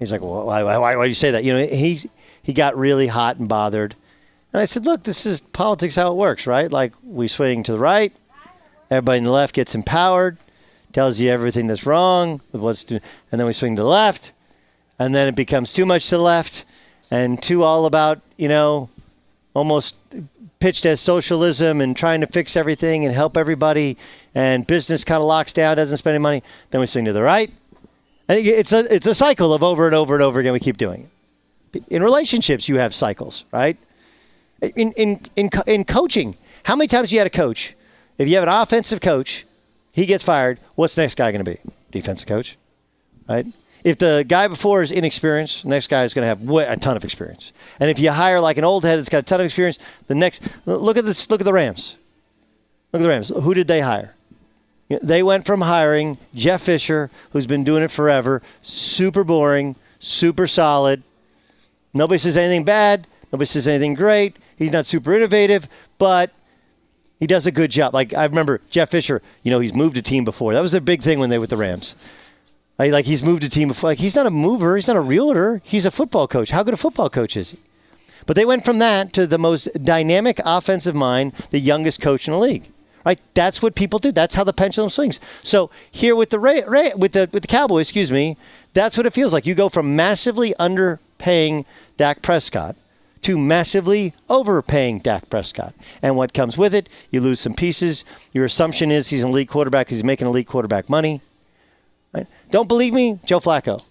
He's 0.00 0.10
like, 0.10 0.22
well, 0.22 0.46
why, 0.46 0.64
why, 0.64 0.96
why, 0.96 1.04
do 1.04 1.08
you 1.08 1.14
say 1.14 1.30
that? 1.30 1.44
You 1.44 1.52
know, 1.52 1.66
he, 1.66 2.00
he 2.42 2.52
got 2.52 2.76
really 2.76 3.06
hot 3.06 3.36
and 3.36 3.48
bothered. 3.48 3.94
And 4.52 4.60
I 4.60 4.64
said, 4.64 4.86
look, 4.86 5.04
this 5.04 5.26
is 5.26 5.40
politics 5.40 5.94
how 5.94 6.10
it 6.10 6.16
works, 6.16 6.46
right? 6.46 6.72
Like 6.72 6.94
we 7.04 7.28
swing 7.28 7.62
to 7.64 7.72
the 7.72 7.78
right, 7.78 8.12
everybody 8.90 9.18
in 9.18 9.24
the 9.24 9.30
left 9.30 9.54
gets 9.54 9.74
empowered, 9.74 10.38
tells 10.92 11.20
you 11.20 11.30
everything 11.30 11.66
that's 11.66 11.86
wrong 11.86 12.40
with 12.50 12.62
what's 12.62 12.82
doing, 12.82 13.02
and 13.30 13.38
then 13.38 13.46
we 13.46 13.52
swing 13.52 13.76
to 13.76 13.82
the 13.82 13.88
left, 13.88 14.32
and 14.98 15.14
then 15.14 15.28
it 15.28 15.36
becomes 15.36 15.72
too 15.72 15.86
much 15.86 16.08
to 16.08 16.16
the 16.16 16.22
left 16.22 16.64
and 17.10 17.40
too 17.42 17.62
all 17.62 17.84
about, 17.84 18.20
you 18.38 18.48
know, 18.48 18.88
almost 19.54 19.96
pitched 20.60 20.86
as 20.86 21.00
socialism 21.00 21.80
and 21.80 21.96
trying 21.96 22.20
to 22.22 22.26
fix 22.26 22.56
everything 22.56 23.04
and 23.04 23.14
help 23.14 23.36
everybody, 23.36 23.98
and 24.34 24.66
business 24.66 25.04
kind 25.04 25.20
of 25.20 25.26
locks 25.26 25.52
down, 25.52 25.76
doesn't 25.76 25.98
spend 25.98 26.14
any 26.14 26.22
money. 26.22 26.42
Then 26.70 26.80
we 26.80 26.86
swing 26.86 27.04
to 27.04 27.12
the 27.12 27.22
right. 27.22 27.50
It's 28.30 28.72
a 28.72 28.94
it's 28.94 29.06
a 29.06 29.14
cycle 29.14 29.52
of 29.52 29.62
over 29.62 29.86
and 29.86 29.94
over 29.94 30.14
and 30.14 30.22
over 30.22 30.38
again. 30.40 30.52
We 30.52 30.60
keep 30.60 30.76
doing 30.76 31.10
it. 31.72 31.82
In 31.88 32.02
relationships, 32.02 32.68
you 32.68 32.76
have 32.76 32.94
cycles, 32.94 33.44
right? 33.52 33.76
In 34.60 34.92
in 34.92 35.20
in 35.36 35.50
in 35.66 35.84
coaching, 35.84 36.36
how 36.64 36.76
many 36.76 36.88
times 36.88 37.12
you 37.12 37.18
had 37.18 37.26
a 37.26 37.30
coach? 37.30 37.74
If 38.18 38.28
you 38.28 38.36
have 38.36 38.44
an 38.44 38.54
offensive 38.54 39.00
coach, 39.00 39.46
he 39.92 40.06
gets 40.06 40.22
fired. 40.22 40.60
What's 40.74 40.94
the 40.94 41.02
next 41.02 41.16
guy 41.16 41.32
going 41.32 41.44
to 41.44 41.50
be? 41.50 41.58
Defensive 41.90 42.28
coach, 42.28 42.56
right? 43.28 43.46
If 43.82 43.98
the 43.98 44.24
guy 44.28 44.46
before 44.46 44.82
is 44.82 44.92
inexperienced, 44.92 45.64
next 45.64 45.86
guy 45.86 46.04
is 46.04 46.12
going 46.12 46.22
to 46.22 46.28
have 46.28 46.70
a 46.70 46.76
ton 46.76 46.96
of 46.96 47.04
experience. 47.04 47.52
And 47.80 47.90
if 47.90 47.98
you 47.98 48.10
hire 48.10 48.38
like 48.38 48.58
an 48.58 48.64
old 48.64 48.84
head 48.84 48.98
that's 48.98 49.08
got 49.08 49.18
a 49.20 49.22
ton 49.22 49.40
of 49.40 49.46
experience, 49.46 49.78
the 50.06 50.14
next 50.14 50.42
look 50.66 50.96
at 50.96 51.04
this. 51.04 51.30
Look 51.30 51.40
at 51.40 51.44
the 51.44 51.52
Rams. 51.52 51.96
Look 52.92 53.00
at 53.00 53.04
the 53.04 53.08
Rams. 53.08 53.30
Who 53.30 53.54
did 53.54 53.66
they 53.66 53.80
hire? 53.80 54.14
They 55.02 55.22
went 55.22 55.46
from 55.46 55.60
hiring 55.60 56.18
Jeff 56.34 56.62
Fisher, 56.62 57.10
who's 57.30 57.46
been 57.46 57.62
doing 57.62 57.82
it 57.82 57.90
forever, 57.90 58.42
super 58.60 59.22
boring, 59.22 59.76
super 60.00 60.48
solid. 60.48 61.04
Nobody 61.94 62.18
says 62.18 62.36
anything 62.36 62.64
bad. 62.64 63.06
Nobody 63.32 63.46
says 63.46 63.68
anything 63.68 63.94
great. 63.94 64.36
He's 64.56 64.72
not 64.72 64.86
super 64.86 65.14
innovative, 65.14 65.68
but 65.98 66.32
he 67.20 67.26
does 67.26 67.46
a 67.46 67.52
good 67.52 67.70
job. 67.70 67.94
Like 67.94 68.14
I 68.14 68.24
remember 68.24 68.60
Jeff 68.68 68.90
Fisher, 68.90 69.22
you 69.44 69.50
know, 69.50 69.60
he's 69.60 69.74
moved 69.74 69.96
a 69.96 70.02
team 70.02 70.24
before. 70.24 70.54
That 70.54 70.60
was 70.60 70.74
a 70.74 70.80
big 70.80 71.02
thing 71.02 71.20
when 71.20 71.30
they 71.30 71.38
were 71.38 71.42
with 71.42 71.50
the 71.50 71.56
Rams. 71.56 72.12
Like, 72.78 72.92
like 72.92 73.04
he's 73.04 73.22
moved 73.22 73.44
a 73.44 73.48
team 73.48 73.68
before. 73.68 73.90
Like 73.90 73.98
he's 73.98 74.16
not 74.16 74.26
a 74.26 74.30
mover. 74.30 74.74
He's 74.74 74.88
not 74.88 74.96
a 74.96 75.00
realtor. 75.00 75.60
He's 75.64 75.86
a 75.86 75.90
football 75.90 76.26
coach. 76.26 76.50
How 76.50 76.64
good 76.64 76.74
a 76.74 76.78
football 76.78 77.10
coach 77.10 77.36
is 77.36 77.52
he? 77.52 77.58
But 78.26 78.36
they 78.36 78.44
went 78.44 78.64
from 78.64 78.78
that 78.78 79.12
to 79.14 79.26
the 79.26 79.38
most 79.38 79.68
dynamic 79.84 80.40
offensive 80.44 80.94
mind, 80.94 81.32
the 81.50 81.60
youngest 81.60 82.00
coach 82.00 82.26
in 82.26 82.32
the 82.32 82.38
league. 82.38 82.70
Right? 83.04 83.18
That's 83.34 83.62
what 83.62 83.74
people 83.74 83.98
do. 83.98 84.12
That's 84.12 84.34
how 84.34 84.44
the 84.44 84.52
pendulum 84.52 84.90
swings. 84.90 85.20
So 85.42 85.70
here 85.90 86.14
with 86.14 86.30
the 86.30 86.38
Ray, 86.38 86.92
with 86.94 87.12
the 87.12 87.28
with 87.32 87.42
the 87.42 87.48
Cowboys, 87.48 87.88
excuse 87.88 88.12
me, 88.12 88.36
that's 88.74 88.96
what 88.96 89.06
it 89.06 89.14
feels 89.14 89.32
like. 89.32 89.46
You 89.46 89.54
go 89.54 89.68
from 89.68 89.96
massively 89.96 90.54
underpaying 90.60 91.64
Dak 91.96 92.22
Prescott 92.22 92.76
to 93.22 93.38
massively 93.38 94.14
overpaying 94.28 95.00
Dak 95.00 95.28
Prescott. 95.28 95.74
And 96.02 96.16
what 96.16 96.32
comes 96.32 96.56
with 96.56 96.74
it, 96.74 96.88
you 97.10 97.20
lose 97.20 97.40
some 97.40 97.54
pieces. 97.54 98.04
Your 98.32 98.44
assumption 98.44 98.90
is 98.90 99.08
he's 99.08 99.22
an 99.22 99.30
elite 99.30 99.48
quarterback 99.48 99.88
he's 99.88 100.04
making 100.04 100.26
elite 100.26 100.46
quarterback 100.46 100.88
money. 100.88 101.20
Right? 102.12 102.26
Don't 102.50 102.68
believe 102.68 102.92
me? 102.92 103.20
Joe 103.24 103.40
Flacco. 103.40 103.84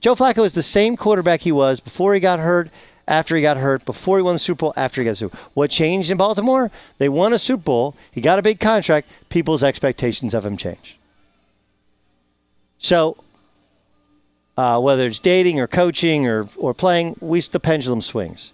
Joe 0.00 0.14
Flacco 0.14 0.44
is 0.44 0.52
the 0.52 0.62
same 0.62 0.96
quarterback 0.96 1.40
he 1.40 1.52
was 1.52 1.80
before 1.80 2.14
he 2.14 2.20
got 2.20 2.38
hurt, 2.38 2.70
after 3.08 3.36
he 3.36 3.42
got 3.42 3.56
hurt, 3.56 3.84
before 3.84 4.18
he 4.18 4.22
won 4.22 4.34
the 4.34 4.38
Super 4.40 4.60
Bowl, 4.60 4.74
after 4.76 5.00
he 5.00 5.04
got 5.04 5.12
the 5.12 5.16
Super 5.16 5.36
Bowl. 5.36 5.46
What 5.54 5.70
changed 5.70 6.10
in 6.10 6.16
Baltimore? 6.16 6.70
They 6.98 7.08
won 7.08 7.32
a 7.32 7.38
Super 7.38 7.62
Bowl. 7.62 7.96
He 8.10 8.20
got 8.20 8.38
a 8.38 8.42
big 8.42 8.60
contract. 8.60 9.08
People's 9.28 9.62
expectations 9.62 10.34
of 10.34 10.44
him 10.44 10.56
changed. 10.56 10.96
So, 12.78 13.16
uh, 14.56 14.80
whether 14.80 15.06
it's 15.06 15.18
dating 15.18 15.60
or 15.60 15.66
coaching 15.66 16.26
or, 16.26 16.48
or 16.56 16.74
playing, 16.74 17.16
we 17.20 17.40
the 17.40 17.60
pendulum 17.60 18.00
swings. 18.00 18.52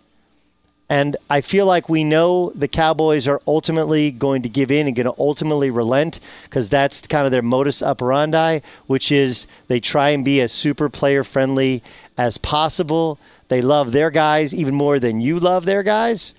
And 0.92 1.16
I 1.30 1.40
feel 1.40 1.64
like 1.64 1.88
we 1.88 2.04
know 2.04 2.50
the 2.54 2.68
Cowboys 2.68 3.26
are 3.26 3.40
ultimately 3.46 4.10
going 4.10 4.42
to 4.42 4.50
give 4.50 4.70
in 4.70 4.86
and 4.86 4.94
going 4.94 5.06
to 5.06 5.14
ultimately 5.18 5.70
relent 5.70 6.20
because 6.44 6.68
that's 6.68 7.06
kind 7.06 7.24
of 7.24 7.32
their 7.32 7.40
modus 7.40 7.82
operandi, 7.82 8.60
which 8.88 9.10
is 9.10 9.46
they 9.68 9.80
try 9.80 10.10
and 10.10 10.22
be 10.22 10.38
as 10.42 10.52
super 10.52 10.90
player 10.90 11.24
friendly 11.24 11.82
as 12.16 12.38
possible. 12.38 13.18
They 13.48 13.62
love 13.62 13.92
their 13.92 14.10
guys 14.10 14.54
even 14.54 14.74
more 14.74 14.98
than 14.98 15.20
you 15.20 15.38
love 15.38 15.64
their 15.64 15.82
guys. 15.82 16.34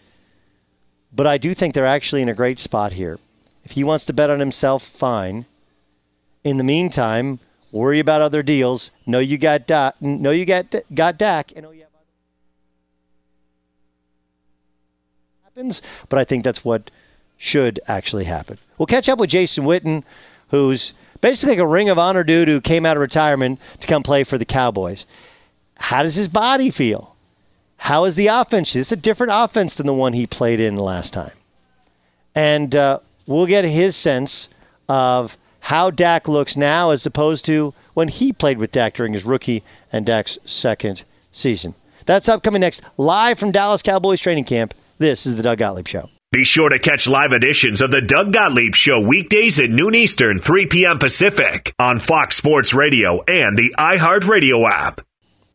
But 1.16 1.28
I 1.28 1.38
do 1.38 1.54
think 1.54 1.74
they're 1.74 1.86
actually 1.86 2.22
in 2.22 2.30
a 2.30 2.34
great 2.34 2.60
spot 2.60 2.94
here. 2.94 3.20
If 3.64 3.72
he 3.72 3.84
wants 3.84 4.06
to 4.06 4.14
bet 4.14 4.30
on 4.30 4.40
himself, 4.40 4.84
fine. 4.84 5.46
In 6.44 6.58
the 6.58 6.64
meantime, 6.64 7.40
worry 7.72 8.00
about 8.00 8.22
other 8.22 8.44
deals. 8.44 8.92
Know 9.06 9.20
you 9.20 9.38
got 9.38 9.68
da- 9.68 9.92
know 10.02 10.32
you 10.32 10.46
got 10.46 10.74
got 10.94 11.18
Dak, 11.18 11.54
and 11.56 11.64
know 11.64 11.72
you 11.72 11.84
happens, 15.56 15.82
but 16.10 16.20
I 16.20 16.24
think 16.24 16.44
that's 16.44 16.66
what 16.66 16.90
should 17.38 17.80
actually 17.88 18.26
happen. 18.26 18.58
We'll 18.78 18.88
catch 18.88 19.10
up 19.10 19.20
with 19.20 19.30
Jason 19.30 19.66
Witten, 19.66 20.04
who's 20.50 20.94
basically 21.22 21.56
like 21.56 21.64
a 21.64 21.68
Ring 21.68 21.90
of 21.90 22.00
Honor 22.00 22.24
dude 22.24 22.48
who 22.48 22.62
came 22.62 22.86
out 22.86 22.98
of 22.98 23.02
retirement 23.02 23.60
to 23.80 23.88
come 23.88 24.04
play 24.04 24.24
for 24.24 24.38
the 24.38 24.46
Cowboys. 24.46 25.06
How 25.84 26.02
does 26.02 26.16
his 26.16 26.30
body 26.30 26.70
feel? 26.72 27.14
How 27.76 28.06
is 28.06 28.16
the 28.16 28.28
offense? 28.28 28.74
It's 28.74 28.94
a 28.94 28.96
different 28.96 29.34
offense 29.36 29.76
than 29.76 29.86
the 29.86 29.94
one 29.94 30.14
he 30.14 30.26
played 30.26 30.62
in 30.62 30.78
last 30.78 31.12
time. 31.12 31.34
And 32.34 32.74
uh, 32.74 33.00
we'll 33.28 33.46
get 33.46 33.66
his 33.66 33.98
sense 33.98 34.48
of 34.88 35.38
how 35.60 35.92
Dak 35.92 36.30
looks 36.30 36.56
now 36.56 36.92
as 36.92 37.06
opposed 37.06 37.44
to 37.46 37.74
when 37.96 38.08
he 38.08 38.32
played 38.32 38.60
with 38.60 38.72
Dak 38.72 38.94
during 38.94 39.12
his 39.12 39.26
rookie 39.26 39.62
and 39.92 40.06
Dak's 40.06 40.38
second 40.46 41.04
season. 41.34 41.76
That's 42.06 42.30
upcoming 42.30 42.62
next, 42.62 42.82
live 42.98 43.38
from 43.38 43.52
Dallas 43.52 43.82
Cowboys 43.82 44.22
training 44.22 44.46
camp. 44.46 44.74
This 45.00 45.26
is 45.26 45.36
the 45.36 45.44
Doug 45.44 45.58
Gottlieb 45.58 45.90
Show. 45.90 46.10
Be 46.32 46.46
sure 46.46 46.70
to 46.70 46.80
catch 46.80 47.08
live 47.08 47.34
editions 47.34 47.82
of 47.82 47.92
the 47.92 48.02
Doug 48.02 48.32
Gottlieb 48.32 48.74
Show 48.74 49.02
weekdays 49.02 49.60
at 49.60 49.70
noon 49.70 49.96
Eastern, 49.96 50.40
3 50.40 50.66
p.m. 50.68 50.98
Pacific 50.98 51.74
on 51.78 52.00
Fox 52.00 52.38
Sports 52.38 52.74
Radio 52.74 53.22
and 53.24 53.58
the 53.58 53.76
iHeartRadio 53.78 54.68
app. 54.72 55.02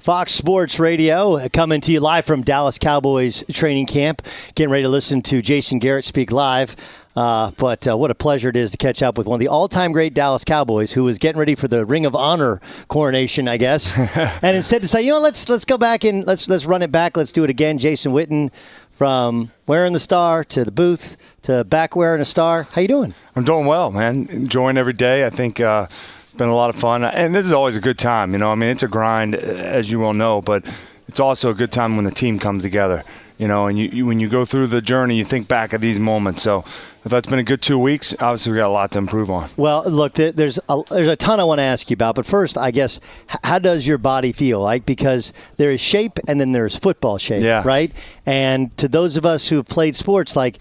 Fox 0.00 0.32
Sports 0.32 0.78
Radio 0.78 1.46
coming 1.50 1.82
to 1.82 1.92
you 1.92 2.00
live 2.00 2.24
from 2.24 2.40
Dallas 2.42 2.78
Cowboys 2.78 3.44
training 3.52 3.84
camp. 3.84 4.22
Getting 4.54 4.70
ready 4.70 4.84
to 4.84 4.88
listen 4.88 5.20
to 5.22 5.42
Jason 5.42 5.78
Garrett 5.78 6.06
speak 6.06 6.32
live. 6.32 6.74
Uh, 7.14 7.50
but 7.58 7.86
uh, 7.86 7.98
what 7.98 8.10
a 8.10 8.14
pleasure 8.14 8.48
it 8.48 8.56
is 8.56 8.70
to 8.70 8.78
catch 8.78 9.02
up 9.02 9.18
with 9.18 9.26
one 9.26 9.34
of 9.34 9.40
the 9.40 9.48
all-time 9.48 9.92
great 9.92 10.14
Dallas 10.14 10.42
Cowboys, 10.42 10.92
who 10.92 11.04
was 11.04 11.18
getting 11.18 11.38
ready 11.38 11.54
for 11.54 11.68
the 11.68 11.84
Ring 11.84 12.06
of 12.06 12.16
Honor 12.16 12.62
coronation, 12.88 13.46
I 13.46 13.58
guess, 13.58 13.92
and 14.42 14.56
instead 14.56 14.80
to 14.80 14.88
say, 14.88 15.02
you 15.02 15.12
know, 15.12 15.20
let's 15.20 15.48
let's 15.48 15.66
go 15.66 15.76
back 15.76 16.04
and 16.04 16.26
let's 16.26 16.48
let's 16.48 16.64
run 16.64 16.80
it 16.80 16.90
back. 16.90 17.16
Let's 17.16 17.32
do 17.32 17.44
it 17.44 17.50
again. 17.50 17.78
Jason 17.78 18.12
Witten, 18.12 18.50
from 19.00 19.50
wearing 19.66 19.92
the 19.92 20.00
star 20.00 20.44
to 20.44 20.64
the 20.64 20.70
booth 20.70 21.16
to 21.42 21.64
back 21.64 21.94
wearing 21.94 22.22
a 22.22 22.24
star. 22.24 22.62
How 22.72 22.80
you 22.80 22.88
doing? 22.88 23.12
I'm 23.36 23.44
doing 23.44 23.66
well, 23.66 23.90
man. 23.90 24.28
Enjoying 24.30 24.78
every 24.78 24.94
day. 24.94 25.26
I 25.26 25.30
think. 25.30 25.60
Uh, 25.60 25.88
been 26.40 26.48
a 26.48 26.54
lot 26.54 26.70
of 26.70 26.76
fun, 26.76 27.04
and 27.04 27.34
this 27.34 27.44
is 27.44 27.52
always 27.52 27.76
a 27.76 27.80
good 27.80 27.98
time. 27.98 28.32
You 28.32 28.38
know, 28.38 28.50
I 28.50 28.54
mean, 28.54 28.70
it's 28.70 28.82
a 28.82 28.88
grind, 28.88 29.34
as 29.34 29.90
you 29.90 30.00
well 30.00 30.14
know, 30.14 30.40
but 30.40 30.66
it's 31.06 31.20
also 31.20 31.50
a 31.50 31.54
good 31.54 31.70
time 31.70 31.96
when 31.96 32.06
the 32.06 32.10
team 32.10 32.38
comes 32.38 32.62
together. 32.62 33.04
You 33.36 33.48
know, 33.48 33.66
and 33.68 33.78
you, 33.78 33.88
you 33.88 34.06
when 34.06 34.20
you 34.20 34.28
go 34.28 34.44
through 34.44 34.66
the 34.66 34.82
journey, 34.82 35.16
you 35.16 35.24
think 35.24 35.48
back 35.48 35.72
at 35.72 35.80
these 35.80 35.98
moments. 35.98 36.42
So, 36.42 36.64
if 37.04 37.10
that's 37.10 37.28
been 37.28 37.38
a 37.38 37.42
good 37.42 37.62
two 37.62 37.78
weeks, 37.78 38.14
obviously 38.20 38.52
we 38.52 38.58
got 38.58 38.68
a 38.68 38.68
lot 38.68 38.92
to 38.92 38.98
improve 38.98 39.30
on. 39.30 39.48
Well, 39.56 39.82
look, 39.88 40.14
there's 40.14 40.58
a, 40.68 40.82
there's 40.90 41.08
a 41.08 41.16
ton 41.16 41.40
I 41.40 41.44
want 41.44 41.58
to 41.58 41.62
ask 41.62 41.88
you 41.88 41.94
about, 41.94 42.16
but 42.16 42.26
first, 42.26 42.58
I 42.58 42.70
guess, 42.70 43.00
how 43.44 43.58
does 43.58 43.86
your 43.86 43.96
body 43.96 44.32
feel? 44.32 44.60
Like 44.60 44.84
because 44.84 45.32
there 45.56 45.72
is 45.72 45.80
shape 45.80 46.18
and 46.28 46.38
then 46.38 46.52
there's 46.52 46.76
football 46.76 47.16
shape, 47.16 47.42
yeah. 47.42 47.62
right? 47.64 47.92
And 48.26 48.76
to 48.76 48.88
those 48.88 49.16
of 49.16 49.24
us 49.24 49.48
who 49.48 49.56
have 49.56 49.68
played 49.68 49.96
sports, 49.96 50.36
like 50.36 50.58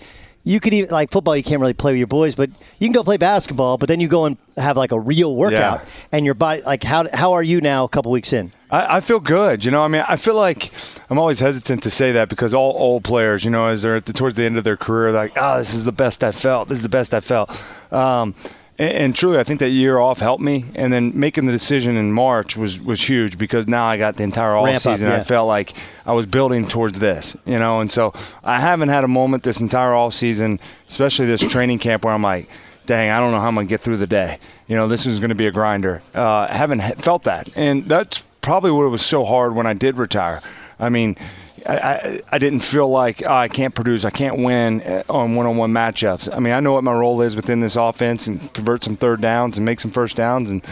you 0.49 0.59
could 0.59 0.73
even 0.73 0.89
like 0.89 1.11
football 1.11 1.35
you 1.35 1.43
can't 1.43 1.61
really 1.61 1.73
play 1.73 1.91
with 1.91 1.97
your 1.99 2.07
boys 2.07 2.33
but 2.35 2.49
you 2.79 2.87
can 2.87 2.91
go 2.93 3.03
play 3.03 3.17
basketball 3.17 3.77
but 3.77 3.87
then 3.87 3.99
you 3.99 4.07
go 4.07 4.25
and 4.25 4.37
have 4.57 4.75
like 4.77 4.91
a 4.91 4.99
real 4.99 5.35
workout 5.35 5.79
Yeah. 5.81 5.89
and 6.11 6.25
your 6.25 6.33
body 6.33 6.61
like 6.63 6.83
how 6.83 7.07
how 7.13 7.33
are 7.33 7.43
you 7.43 7.61
now 7.61 7.83
a 7.83 7.89
couple 7.89 8.11
weeks 8.11 8.33
in 8.33 8.51
I, 8.71 8.97
I 8.97 9.01
feel 9.01 9.19
good. 9.19 9.65
You 9.65 9.71
know, 9.71 9.81
I 9.81 9.87
mean, 9.87 10.03
I 10.07 10.15
feel 10.15 10.35
like 10.35 10.71
I'm 11.09 11.17
always 11.17 11.39
hesitant 11.39 11.81
to 11.83 11.89
say 11.89 12.11
that 12.11 12.29
because 12.29 12.53
all 12.53 12.75
old 12.77 13.03
players, 13.03 13.43
you 13.43 13.49
know, 13.49 13.65
as 13.67 13.81
they're 13.81 13.95
at 13.95 14.05
the, 14.05 14.13
towards 14.13 14.35
the 14.35 14.43
end 14.43 14.59
of 14.59 14.63
their 14.63 14.77
career, 14.77 15.11
like, 15.11 15.31
oh, 15.37 15.57
this 15.57 15.73
is 15.73 15.85
the 15.85 15.91
best 15.91 16.23
I 16.23 16.31
felt. 16.31 16.69
This 16.69 16.75
is 16.77 16.83
the 16.83 16.87
best 16.89 17.15
I 17.15 17.19
felt. 17.19 17.49
Um, 17.91 18.35
and, 18.79 18.91
and 18.91 19.15
truly, 19.15 19.37
I 19.37 19.43
think 19.43 19.59
that 19.59 19.69
year 19.69 19.99
off 19.99 20.19
helped 20.19 20.41
me. 20.41 20.65
And 20.73 20.91
then 20.91 21.11
making 21.13 21.45
the 21.45 21.51
decision 21.51 21.97
in 21.97 22.11
March 22.11 22.57
was, 22.57 22.79
was 22.79 23.07
huge 23.07 23.37
because 23.37 23.67
now 23.67 23.85
I 23.85 23.97
got 23.97 24.15
the 24.15 24.23
entire 24.23 24.55
off 24.55 24.65
Ramp 24.65 24.77
up, 24.77 24.81
season. 24.81 25.09
yeah. 25.09 25.17
I 25.17 25.23
felt 25.23 25.47
like 25.47 25.73
I 26.05 26.13
was 26.13 26.25
building 26.25 26.65
towards 26.65 26.97
this, 26.97 27.37
you 27.45 27.59
know. 27.59 27.81
And 27.81 27.91
so 27.91 28.13
I 28.43 28.59
haven't 28.59 28.89
had 28.89 29.03
a 29.03 29.07
moment 29.07 29.43
this 29.43 29.59
entire 29.59 29.93
off 29.93 30.13
season, 30.13 30.59
especially 30.87 31.27
this 31.27 31.41
training 31.41 31.79
camp, 31.79 32.05
where 32.05 32.13
I'm 32.13 32.23
like, 32.23 32.49
dang, 32.85 33.11
I 33.11 33.19
don't 33.19 33.31
know 33.31 33.39
how 33.39 33.49
I'm 33.49 33.53
going 33.53 33.67
to 33.67 33.69
get 33.69 33.81
through 33.81 33.97
the 33.97 34.07
day. 34.07 34.39
You 34.67 34.75
know, 34.75 34.87
this 34.87 35.05
is 35.05 35.19
going 35.19 35.29
to 35.29 35.35
be 35.35 35.45
a 35.45 35.51
grinder. 35.51 36.01
Uh, 36.15 36.47
I 36.49 36.55
haven't 36.55 36.81
felt 36.99 37.23
that. 37.25 37.55
And 37.55 37.85
that's 37.85 38.23
probably 38.41 38.71
what 38.71 38.85
it 38.85 38.89
was 38.89 39.05
so 39.05 39.25
hard 39.25 39.53
when 39.53 39.67
I 39.67 39.73
did 39.73 39.97
retire. 39.97 40.41
I 40.79 40.89
mean, 40.89 41.17
I, 41.65 42.21
I, 42.31 42.37
didn't 42.37 42.61
feel 42.61 42.89
like 42.89 43.23
oh, 43.25 43.31
I 43.31 43.47
can't 43.47 43.73
produce, 43.73 44.05
I 44.05 44.09
can't 44.09 44.37
win 44.37 44.81
uh, 44.81 45.03
on 45.09 45.35
one-on-one 45.35 45.71
matchups. 45.71 46.33
I 46.33 46.39
mean, 46.39 46.53
I 46.53 46.59
know 46.59 46.73
what 46.73 46.83
my 46.83 46.93
role 46.93 47.21
is 47.21 47.35
within 47.35 47.59
this 47.59 47.75
offense 47.75 48.27
and 48.27 48.53
convert 48.53 48.83
some 48.83 48.95
third 48.95 49.21
downs 49.21 49.57
and 49.57 49.65
make 49.65 49.79
some 49.79 49.91
first 49.91 50.15
downs 50.15 50.51
and 50.51 50.65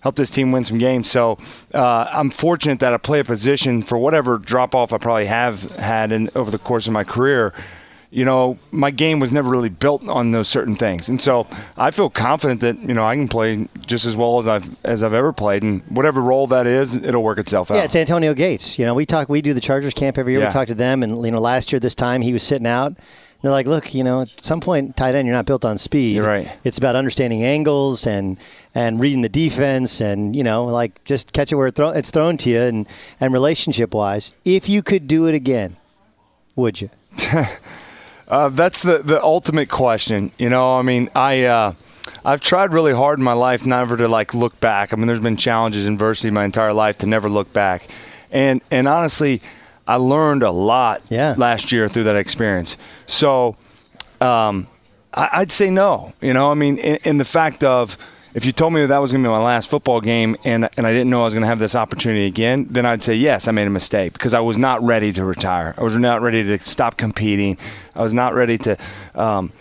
help 0.00 0.16
this 0.16 0.30
team 0.30 0.52
win 0.52 0.64
some 0.64 0.78
games. 0.78 1.10
So 1.10 1.38
uh, 1.74 2.06
I'm 2.10 2.30
fortunate 2.30 2.80
that 2.80 2.92
I 2.92 2.98
play 2.98 3.20
a 3.20 3.24
position 3.24 3.82
for 3.82 3.96
whatever 3.96 4.38
drop 4.38 4.74
off 4.74 4.92
I 4.92 4.98
probably 4.98 5.26
have 5.26 5.70
had 5.72 6.12
in, 6.12 6.30
over 6.34 6.50
the 6.50 6.58
course 6.58 6.86
of 6.86 6.92
my 6.92 7.04
career. 7.04 7.54
You 8.14 8.26
know, 8.26 8.58
my 8.72 8.90
game 8.90 9.20
was 9.20 9.32
never 9.32 9.48
really 9.48 9.70
built 9.70 10.06
on 10.06 10.32
those 10.32 10.46
certain 10.46 10.74
things, 10.74 11.08
and 11.08 11.18
so 11.18 11.46
I 11.78 11.90
feel 11.90 12.10
confident 12.10 12.60
that 12.60 12.78
you 12.78 12.92
know 12.92 13.06
I 13.06 13.16
can 13.16 13.26
play 13.26 13.66
just 13.86 14.04
as 14.04 14.16
well 14.18 14.38
as 14.38 14.46
I've 14.46 14.68
as 14.84 15.02
I've 15.02 15.14
ever 15.14 15.32
played, 15.32 15.62
and 15.62 15.80
whatever 15.88 16.20
role 16.20 16.46
that 16.48 16.66
is, 16.66 16.94
it'll 16.94 17.22
work 17.22 17.38
itself 17.38 17.70
out. 17.70 17.76
yeah 17.78 17.84
it's 17.84 17.96
antonio 17.96 18.34
gates 18.34 18.78
you 18.78 18.84
know 18.84 18.92
we 18.94 19.06
talk 19.06 19.30
we 19.30 19.40
do 19.40 19.54
the 19.54 19.60
chargers 19.62 19.94
camp 19.94 20.18
every 20.18 20.34
year 20.34 20.42
Yeah. 20.42 20.48
we 20.48 20.52
talk 20.52 20.66
to 20.68 20.74
them 20.74 21.02
and 21.02 21.24
you 21.24 21.30
know 21.30 21.40
last 21.40 21.72
year 21.72 21.80
this 21.80 21.94
time 21.94 22.20
he 22.20 22.34
was 22.34 22.42
sitting 22.42 22.66
out 22.66 22.92
They're 23.40 23.50
like, 23.50 23.66
look, 23.66 23.92
you 23.92 24.04
know, 24.04 24.20
at 24.22 24.28
some 24.44 24.60
point, 24.60 24.94
tight 24.96 25.16
end, 25.16 25.26
you're 25.26 25.34
not 25.34 25.46
built 25.46 25.64
on 25.64 25.76
speed. 25.76 26.14
You're 26.14 26.24
right. 26.26 26.46
It's 26.62 26.78
about 26.78 26.94
understanding 26.94 27.42
angles 27.42 28.06
and 28.06 28.36
and 28.74 29.00
reading 29.00 29.22
the 29.22 29.28
defense, 29.30 30.00
and 30.02 30.36
you 30.36 30.44
know, 30.44 30.66
like 30.66 31.02
just 31.04 31.32
catch 31.32 31.50
it 31.50 31.56
where 31.56 31.66
it 31.68 31.74
throw, 31.76 31.88
it's 31.90 32.10
thrown 32.12 32.36
to 32.44 32.50
you, 32.50 32.60
and 32.60 32.86
and 33.20 33.32
relationship 33.32 33.94
wise, 33.94 34.34
if 34.44 34.68
you 34.68 34.82
could 34.82 35.08
do 35.08 35.26
it 35.28 35.34
again, 35.34 35.76
would 36.54 36.80
you? 36.82 36.90
Uh, 38.32 38.48
that's 38.48 38.80
the, 38.80 38.98
the 38.98 39.22
ultimate 39.22 39.68
question. 39.68 40.32
You 40.38 40.48
know, 40.48 40.78
I 40.78 40.82
mean, 40.82 41.10
I 41.14 41.44
uh, 41.44 41.74
I've 42.24 42.40
tried 42.40 42.72
really 42.72 42.94
hard 42.94 43.18
in 43.18 43.24
my 43.24 43.34
life 43.34 43.66
never 43.66 43.94
to 43.98 44.08
like 44.08 44.32
look 44.32 44.58
back. 44.58 44.92
I 44.92 44.96
mean, 44.96 45.06
there's 45.06 45.20
been 45.20 45.36
challenges, 45.36 45.86
in 45.86 45.92
adversity 45.92 46.30
my 46.30 46.44
entire 46.44 46.72
life 46.72 46.96
to 46.98 47.06
never 47.06 47.28
look 47.28 47.52
back, 47.52 47.88
and 48.30 48.62
and 48.70 48.88
honestly, 48.88 49.42
I 49.86 49.96
learned 49.96 50.42
a 50.42 50.50
lot 50.50 51.02
Yeah. 51.10 51.34
last 51.36 51.72
year 51.72 51.90
through 51.90 52.04
that 52.04 52.16
experience. 52.16 52.78
So, 53.04 53.56
um, 54.22 54.66
I, 55.12 55.28
I'd 55.32 55.52
say 55.52 55.68
no. 55.68 56.14
You 56.22 56.32
know, 56.32 56.50
I 56.50 56.54
mean, 56.54 56.78
in, 56.78 56.98
in 57.04 57.16
the 57.18 57.26
fact 57.26 57.62
of 57.62 57.98
if 58.34 58.44
you 58.44 58.52
told 58.52 58.72
me 58.72 58.80
that, 58.82 58.88
that 58.88 58.98
was 58.98 59.12
going 59.12 59.22
to 59.22 59.28
be 59.28 59.30
my 59.30 59.42
last 59.42 59.68
football 59.68 60.00
game 60.00 60.36
and, 60.44 60.68
and 60.76 60.86
I 60.86 60.92
didn't 60.92 61.10
know 61.10 61.22
I 61.22 61.24
was 61.24 61.34
going 61.34 61.42
to 61.42 61.48
have 61.48 61.58
this 61.58 61.74
opportunity 61.74 62.26
again, 62.26 62.66
then 62.70 62.86
I'd 62.86 63.02
say, 63.02 63.14
yes, 63.14 63.48
I 63.48 63.52
made 63.52 63.66
a 63.66 63.70
mistake 63.70 64.12
because 64.14 64.34
I 64.34 64.40
was 64.40 64.58
not 64.58 64.82
ready 64.82 65.12
to 65.12 65.24
retire. 65.24 65.74
I 65.76 65.82
was 65.82 65.96
not 65.96 66.22
ready 66.22 66.42
to 66.42 66.58
stop 66.58 66.96
competing. 66.96 67.58
I 67.94 68.02
was 68.02 68.14
not 68.14 68.34
ready 68.34 68.58
to. 68.58 68.76
Um, 69.14 69.52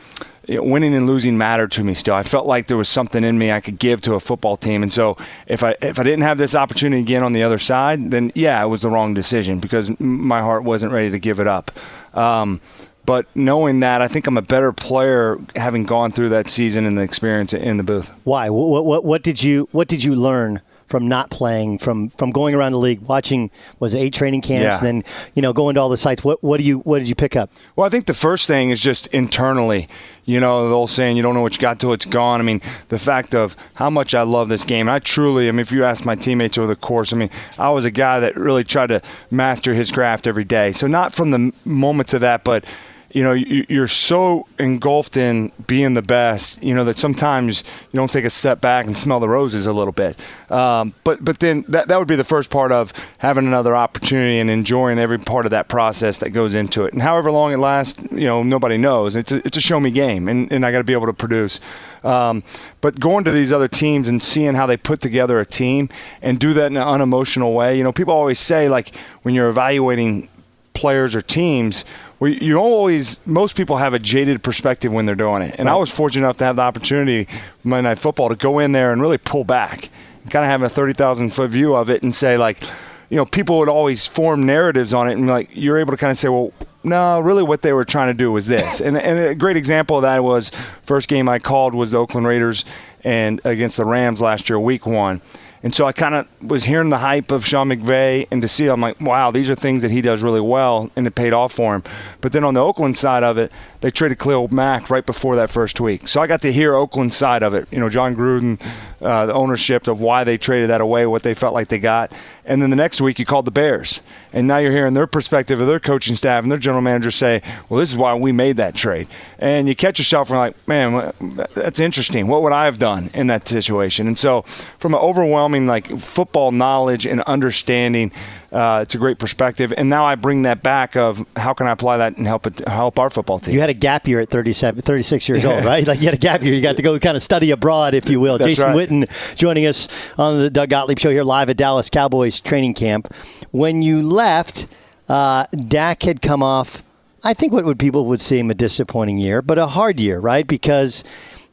winning 0.48 0.96
and 0.96 1.08
losing 1.08 1.38
mattered 1.38 1.72
to 1.74 1.84
me 1.84 1.94
still. 1.94 2.16
I 2.16 2.24
felt 2.24 2.46
like 2.46 2.68
there 2.68 2.78
was 2.78 2.90
something 2.90 3.24
in 3.24 3.38
me 3.38 3.52
I 3.52 3.62
could 3.62 3.80
give 3.80 4.02
to 4.02 4.16
a 4.16 4.20
football 4.20 4.58
team, 4.58 4.84
and 4.84 4.92
so 4.92 5.16
if 5.48 5.64
I 5.64 5.76
if 5.82 6.00
I 6.00 6.04
didn't 6.04 6.24
have 6.24 6.38
this 6.38 6.56
opportunity 6.56 7.02
again 7.02 7.24
on 7.24 7.34
the 7.34 7.44
other 7.44 7.60
side, 7.60 8.12
then 8.12 8.32
yeah, 8.36 8.62
it 8.62 8.68
was 8.68 8.82
the 8.82 8.90
wrong 8.90 9.14
decision 9.14 9.60
because 9.60 9.98
my 10.00 10.42
heart 10.42 10.64
wasn't 10.64 10.92
ready 10.92 11.12
to 11.12 11.20
give 11.20 11.40
it 11.40 11.48
up. 11.48 11.72
Um, 12.14 12.60
but 13.06 13.26
knowing 13.36 13.80
that, 13.82 14.02
I 14.02 14.08
think 14.08 14.28
I'm 14.28 14.38
a 14.38 14.42
better 14.42 14.72
player 14.72 15.38
having 15.56 15.84
gone 15.86 16.12
through 16.12 16.30
that 16.30 16.50
season 16.50 16.86
and 16.86 16.98
the 16.98 17.02
experience 17.02 17.54
in 17.54 17.78
the 17.78 17.84
booth. 17.84 18.12
Why? 18.24 18.50
What, 18.50 18.86
what, 18.86 19.04
what 19.06 19.24
did 19.24 19.42
you 19.44 19.68
What 19.72 19.88
did 19.88 20.04
you 20.04 20.16
learn 20.16 20.62
from 20.88 21.08
not 21.08 21.30
playing, 21.30 21.78
from 21.78 22.10
from 22.18 22.32
going 22.32 22.54
around 22.54 22.74
the 22.74 22.78
league, 22.78 23.00
watching 23.04 23.50
was 23.80 23.94
it 23.94 24.00
eight 24.00 24.14
training 24.14 24.42
camps, 24.42 24.64
Yeah. 24.64 24.78
and 24.78 24.86
then 25.04 25.12
you 25.34 25.42
know 25.42 25.54
going 25.54 25.76
to 25.76 25.82
all 25.82 25.88
the 25.88 25.96
sites? 25.96 26.22
What 26.22 26.44
what 26.44 26.58
do 26.58 26.64
you 26.64 26.80
what 26.80 27.00
did 27.00 27.08
you 27.08 27.16
pick 27.16 27.36
up? 27.38 27.50
Well, 27.78 27.88
I 27.88 27.90
think 27.90 28.08
the 28.08 28.14
first 28.14 28.46
thing 28.46 28.72
is 28.72 28.82
just 28.82 29.08
internally. 29.08 29.88
You 30.26 30.40
know, 30.40 30.70
the 30.70 30.76
old 30.76 30.90
saying, 30.92 31.18
you 31.18 31.24
don't 31.24 31.34
know 31.34 31.42
what 31.42 31.56
you 31.56 31.62
got 31.62 31.80
till 31.80 31.94
it's 31.94 32.06
gone. 32.06 32.40
I 32.40 32.44
mean, 32.44 32.62
the 32.90 33.00
fact 33.00 33.34
of 33.34 33.56
how 33.74 33.90
much 33.90 34.14
I 34.14 34.22
love 34.22 34.50
this 34.50 34.64
game. 34.66 34.88
And 34.88 34.94
I 34.94 35.00
truly, 35.00 35.48
I 35.48 35.52
mean, 35.52 35.62
if 35.62 35.72
you 35.72 35.84
ask 35.84 36.06
my 36.06 36.14
teammates 36.16 36.60
over 36.60 36.68
the 36.68 36.76
course, 36.76 37.12
I 37.12 37.18
mean, 37.18 37.32
I 37.58 37.72
was 37.72 37.86
a 37.86 37.92
guy 37.92 38.20
that 38.20 38.38
really 38.38 38.64
tried 38.64 38.88
to 38.88 39.02
master 39.32 39.74
his 39.74 39.90
craft 39.92 40.28
every 40.28 40.44
day. 40.44 40.74
So, 40.74 40.86
not 40.88 41.16
from 41.16 41.32
the 41.32 41.52
moments 41.66 42.14
of 42.14 42.22
that, 42.22 42.44
but 42.44 42.66
you 43.14 43.24
know, 43.24 43.34
you- 43.34 43.66
you're 43.70 43.88
so 43.88 44.46
engulfed 44.60 45.18
in 45.18 45.52
being 45.68 45.94
the 45.94 46.02
best, 46.02 46.62
you 46.64 46.74
know, 46.74 46.84
that 46.86 46.98
sometimes 46.98 47.64
you 47.92 47.98
don't 47.98 48.12
take 48.12 48.26
a 48.26 48.30
step 48.30 48.62
back 48.62 48.86
and 48.86 48.98
smell 48.98 49.20
the 49.20 49.30
roses 49.30 49.68
a 49.68 49.74
little 49.74 49.92
bit. 49.92 50.18
Um, 50.50 50.94
but 51.04 51.24
but 51.24 51.40
then 51.40 51.66
that, 51.68 51.88
that 51.88 52.00
would 52.00 52.08
be 52.08 52.16
the 52.16 52.24
first 52.24 52.50
part 52.50 52.72
of 52.72 52.94
having 53.20 53.46
another 53.48 53.76
opportunity 53.76 54.40
and 54.40 54.50
enjoying 54.50 55.00
every 55.00 55.18
part 55.18 55.46
of 55.46 55.52
that 55.52 55.68
process 55.68 56.18
that 56.20 56.30
goes 56.32 56.56
into 56.56 56.86
it. 56.86 56.94
And 56.94 57.02
however 57.02 57.32
long 57.32 57.54
it 57.54 57.58
lasts, 57.58 58.02
you 58.12 58.26
know, 58.28 58.44
nobody 58.44 58.78
knows. 58.78 59.16
It's 59.16 59.32
a, 59.32 59.38
it's 59.46 59.58
a 59.58 59.62
show 59.62 59.80
me 59.80 59.92
game, 59.92 60.28
and, 60.28 60.52
and 60.52 60.66
I 60.66 60.72
got 60.72 60.80
to 60.80 60.84
be 60.84 60.94
able 60.94 61.08
to 61.08 61.14
produce. 61.14 61.60
Um, 62.04 62.44
but 62.82 63.00
going 63.00 63.24
to 63.26 63.32
these 63.32 63.54
other 63.54 63.68
teams 63.68 64.08
and 64.08 64.24
seeing 64.24 64.56
how 64.56 64.66
they 64.66 64.78
put 64.78 65.02
together 65.02 65.40
a 65.40 65.46
team 65.46 65.88
and 66.22 66.40
do 66.40 66.54
that 66.56 66.68
in 66.68 66.78
an 66.78 66.84
unemotional 66.88 67.54
way, 67.54 67.78
you 67.78 67.84
know, 67.84 67.92
people 67.92 68.14
always 68.14 68.40
say, 68.40 68.68
like, 68.70 68.96
when 69.22 69.36
you're 69.36 69.50
evaluating 69.50 70.28
players 70.74 71.16
or 71.16 71.22
teams 71.22 71.86
where 72.22 72.30
you 72.30 72.58
always 72.58 73.26
most 73.26 73.56
people 73.56 73.78
have 73.78 73.96
a 73.96 74.00
jaded 74.00 74.44
perspective 74.44 74.94
when 74.94 75.08
they're 75.08 75.16
doing 75.16 75.42
it. 75.42 75.56
And 75.58 75.68
i 75.68 75.76
was 75.76 75.90
fortunate 75.90 76.24
enough 76.24 76.38
to 76.38 76.46
have 76.46 76.56
the 76.56 76.62
opportunity 76.62 77.28
monday 77.64 77.90
night 77.90 77.98
football 77.98 78.30
to 78.30 78.36
go 78.36 78.60
in 78.60 78.74
there 78.74 78.94
and 78.94 79.02
really 79.02 79.18
pull 79.18 79.44
back. 79.44 79.90
Kind 80.30 80.46
of 80.46 80.52
have 80.52 80.62
a 80.62 80.70
30000 80.70 81.32
foot 81.32 81.50
view 81.50 81.74
of 81.74 81.90
it 81.90 82.04
and 82.04 82.14
say 82.14 82.38
like 82.38 82.62
you 83.10 83.18
know 83.18 83.26
people 83.26 83.58
would 83.58 83.70
always 83.70 84.06
form 84.06 84.46
narratives 84.46 84.94
on 84.94 85.10
it 85.10 85.14
and 85.14 85.26
like 85.26 85.50
you're 85.52 85.80
able 85.80 85.94
to 85.94 85.98
kind 85.98 86.12
of 86.12 86.18
say 86.18 86.30
well 86.30 86.54
no, 86.84 87.20
really, 87.20 87.44
what 87.44 87.62
they 87.62 87.74
were 87.74 87.86
trying 87.86 88.08
to 88.08 88.18
do 88.18 88.32
was 88.32 88.48
this, 88.48 88.82
and, 88.82 88.98
and 88.98 89.20
a 89.20 89.36
great 89.36 89.56
example 89.56 89.98
of 89.98 90.02
that 90.02 90.24
was 90.24 90.52
first 90.82 91.08
game 91.08 91.30
I 91.30 91.38
called 91.38 91.76
was 91.76 91.92
the 91.92 92.00
Oakland 92.00 92.26
Raiders 92.26 92.66
and 93.04 93.40
against 93.44 93.78
the 93.78 93.86
Rams 93.86 94.20
last 94.20 94.50
year, 94.50 94.60
Week 94.60 94.88
One, 94.88 95.22
and 95.64 95.74
so 95.76 95.86
I 95.86 95.92
kind 95.92 96.16
of 96.16 96.28
was 96.42 96.64
hearing 96.64 96.90
the 96.90 96.98
hype 96.98 97.32
of 97.32 97.46
Sean 97.46 97.70
McVay, 97.70 98.28
and 98.32 98.42
to 98.42 98.48
see, 98.48 98.68
I'm 98.68 98.82
like, 98.82 99.00
wow, 99.00 99.32
these 99.32 99.50
are 99.50 99.56
things 99.56 99.82
that 99.84 99.92
he 99.92 100.02
does 100.02 100.24
really 100.24 100.42
well, 100.42 100.90
and 100.96 101.06
it 101.06 101.16
paid 101.16 101.34
off 101.34 101.54
for 101.54 101.76
him. 101.76 101.84
But 102.20 102.32
then 102.32 102.44
on 102.44 102.54
the 102.54 102.62
Oakland 102.62 102.98
side 102.98 103.24
of 103.24 103.38
it, 103.38 103.52
they 103.82 103.92
traded 103.92 104.20
Khalil 104.20 104.48
Mack 104.50 104.90
right 104.90 105.06
before 105.06 105.36
that 105.36 105.50
first 105.50 105.80
week, 105.80 106.08
so 106.08 106.22
I 106.22 106.28
got 106.28 106.42
to 106.42 106.52
hear 106.52 106.74
Oakland 106.74 107.14
side 107.14 107.44
of 107.44 107.54
it. 107.54 107.68
You 107.72 107.80
know, 107.80 107.90
Jon 107.90 108.16
Gruden, 108.16 108.62
uh, 109.02 109.26
the 109.28 109.34
ownership 109.34 109.88
of 109.88 110.02
why 110.02 110.24
they 110.24 110.38
traded 110.38 110.70
that 110.70 110.82
away, 110.82 111.06
what 111.06 111.24
they 111.24 111.34
felt 111.34 111.54
like 111.54 111.68
they 111.68 111.80
got, 111.80 112.12
and 112.46 112.62
then 112.62 112.70
the 112.70 112.76
next 112.76 113.02
week 113.02 113.20
you 113.20 113.26
called 113.26 113.46
the 113.46 113.52
Bears, 113.52 114.02
and 114.34 114.48
now 114.48 114.58
you're 114.58 114.72
hearing 114.72 114.94
their 114.94 115.08
perspective 115.08 115.60
of 115.62 115.68
their 115.68 115.80
coaching 115.80 116.16
staff 116.16 116.44
and 116.44 116.52
their 116.52 116.60
general 116.60 116.82
manager 116.82 117.12
say, 117.12 117.42
well, 117.70 117.80
this 117.80 117.92
is 117.92 117.98
why 117.98 118.16
we 118.16 118.32
made 118.32 118.58
that 118.58 118.76
trade, 118.76 119.08
and 119.40 119.68
you 119.68 119.76
catch 119.76 120.00
yourself 120.00 120.30
and 120.30 120.40
like, 120.40 120.68
man, 120.68 121.14
that's 121.54 121.80
interesting. 121.80 122.28
What 122.28 122.42
would 122.44 122.54
I 122.54 122.66
have 122.66 122.78
done 122.78 123.10
in 123.14 123.28
that 123.28 123.48
situation? 123.48 124.08
And 124.08 124.18
so, 124.18 124.44
from 124.80 124.94
an 124.94 125.00
overwhelming 125.00 125.68
like 125.68 125.98
football 126.00 126.52
knowledge 126.52 127.06
and 127.06 127.22
understanding. 127.22 128.12
Uh, 128.52 128.82
it's 128.82 128.96
a 128.96 128.98
great 128.98 129.18
perspective, 129.18 129.74
and 129.78 129.90
now 129.90 130.04
I 130.04 130.16
bring 130.16 130.42
that 130.42 130.62
back 130.62 130.98
of 130.98 131.26
how 131.38 131.54
can 131.54 131.68
I 131.68 131.72
apply 131.72 131.98
that 131.98 132.18
and 132.18 132.28
help 132.28 132.46
it 132.46 132.68
help 132.68 133.00
our 133.00 133.10
football 133.10 133.40
team. 133.40 133.54
You 133.54 133.62
had 133.62 133.70
a 133.70 133.74
gap 133.74 134.10
year 134.10 134.20
at 134.20 134.30
37, 134.30 134.82
36 134.82 135.30
years 135.30 135.46
old, 135.46 135.64
right? 135.66 135.88
Like 135.88 136.00
you 136.00 136.06
had 136.06 136.14
a 136.14 136.18
gap 136.18 136.44
year. 136.44 136.54
You 136.54 136.62
got 136.62 136.76
to 136.76 136.82
go 136.82 137.00
kind 137.00 137.16
of 137.16 137.24
study 137.24 137.52
abroad, 137.52 137.94
if 137.94 138.10
you 138.10 138.20
will. 138.20 138.38
That's 138.38 138.56
Jason 138.56 138.74
right. 138.74 138.90
Witten 138.90 139.36
joining 139.38 139.66
us 139.68 139.88
on 140.18 140.38
the 140.38 140.50
Doug 140.50 140.70
Gottlieb 140.70 141.00
Show 141.00 141.12
here 141.12 141.24
live 141.24 141.50
at 141.50 141.56
Dallas 141.56 141.90
Cowboys 141.90 142.42
training 142.42 142.74
camp. 142.74 143.14
When 143.52 143.82
you 143.82 144.02
left, 144.02 144.68
uh, 145.08 145.46
Dak 145.52 146.04
had 146.04 146.22
come 146.22 146.44
off, 146.44 146.84
I 147.24 147.34
think 147.34 147.54
what 147.54 147.64
would 147.64 147.80
people 147.80 148.06
would 148.08 148.20
seem 148.20 148.52
a 148.52 148.54
disappointing 148.54 149.18
year, 149.18 149.42
but 149.42 149.60
a 149.60 149.68
hard 149.68 150.00
year, 150.00 150.20
right? 150.20 150.46
Because 150.46 151.04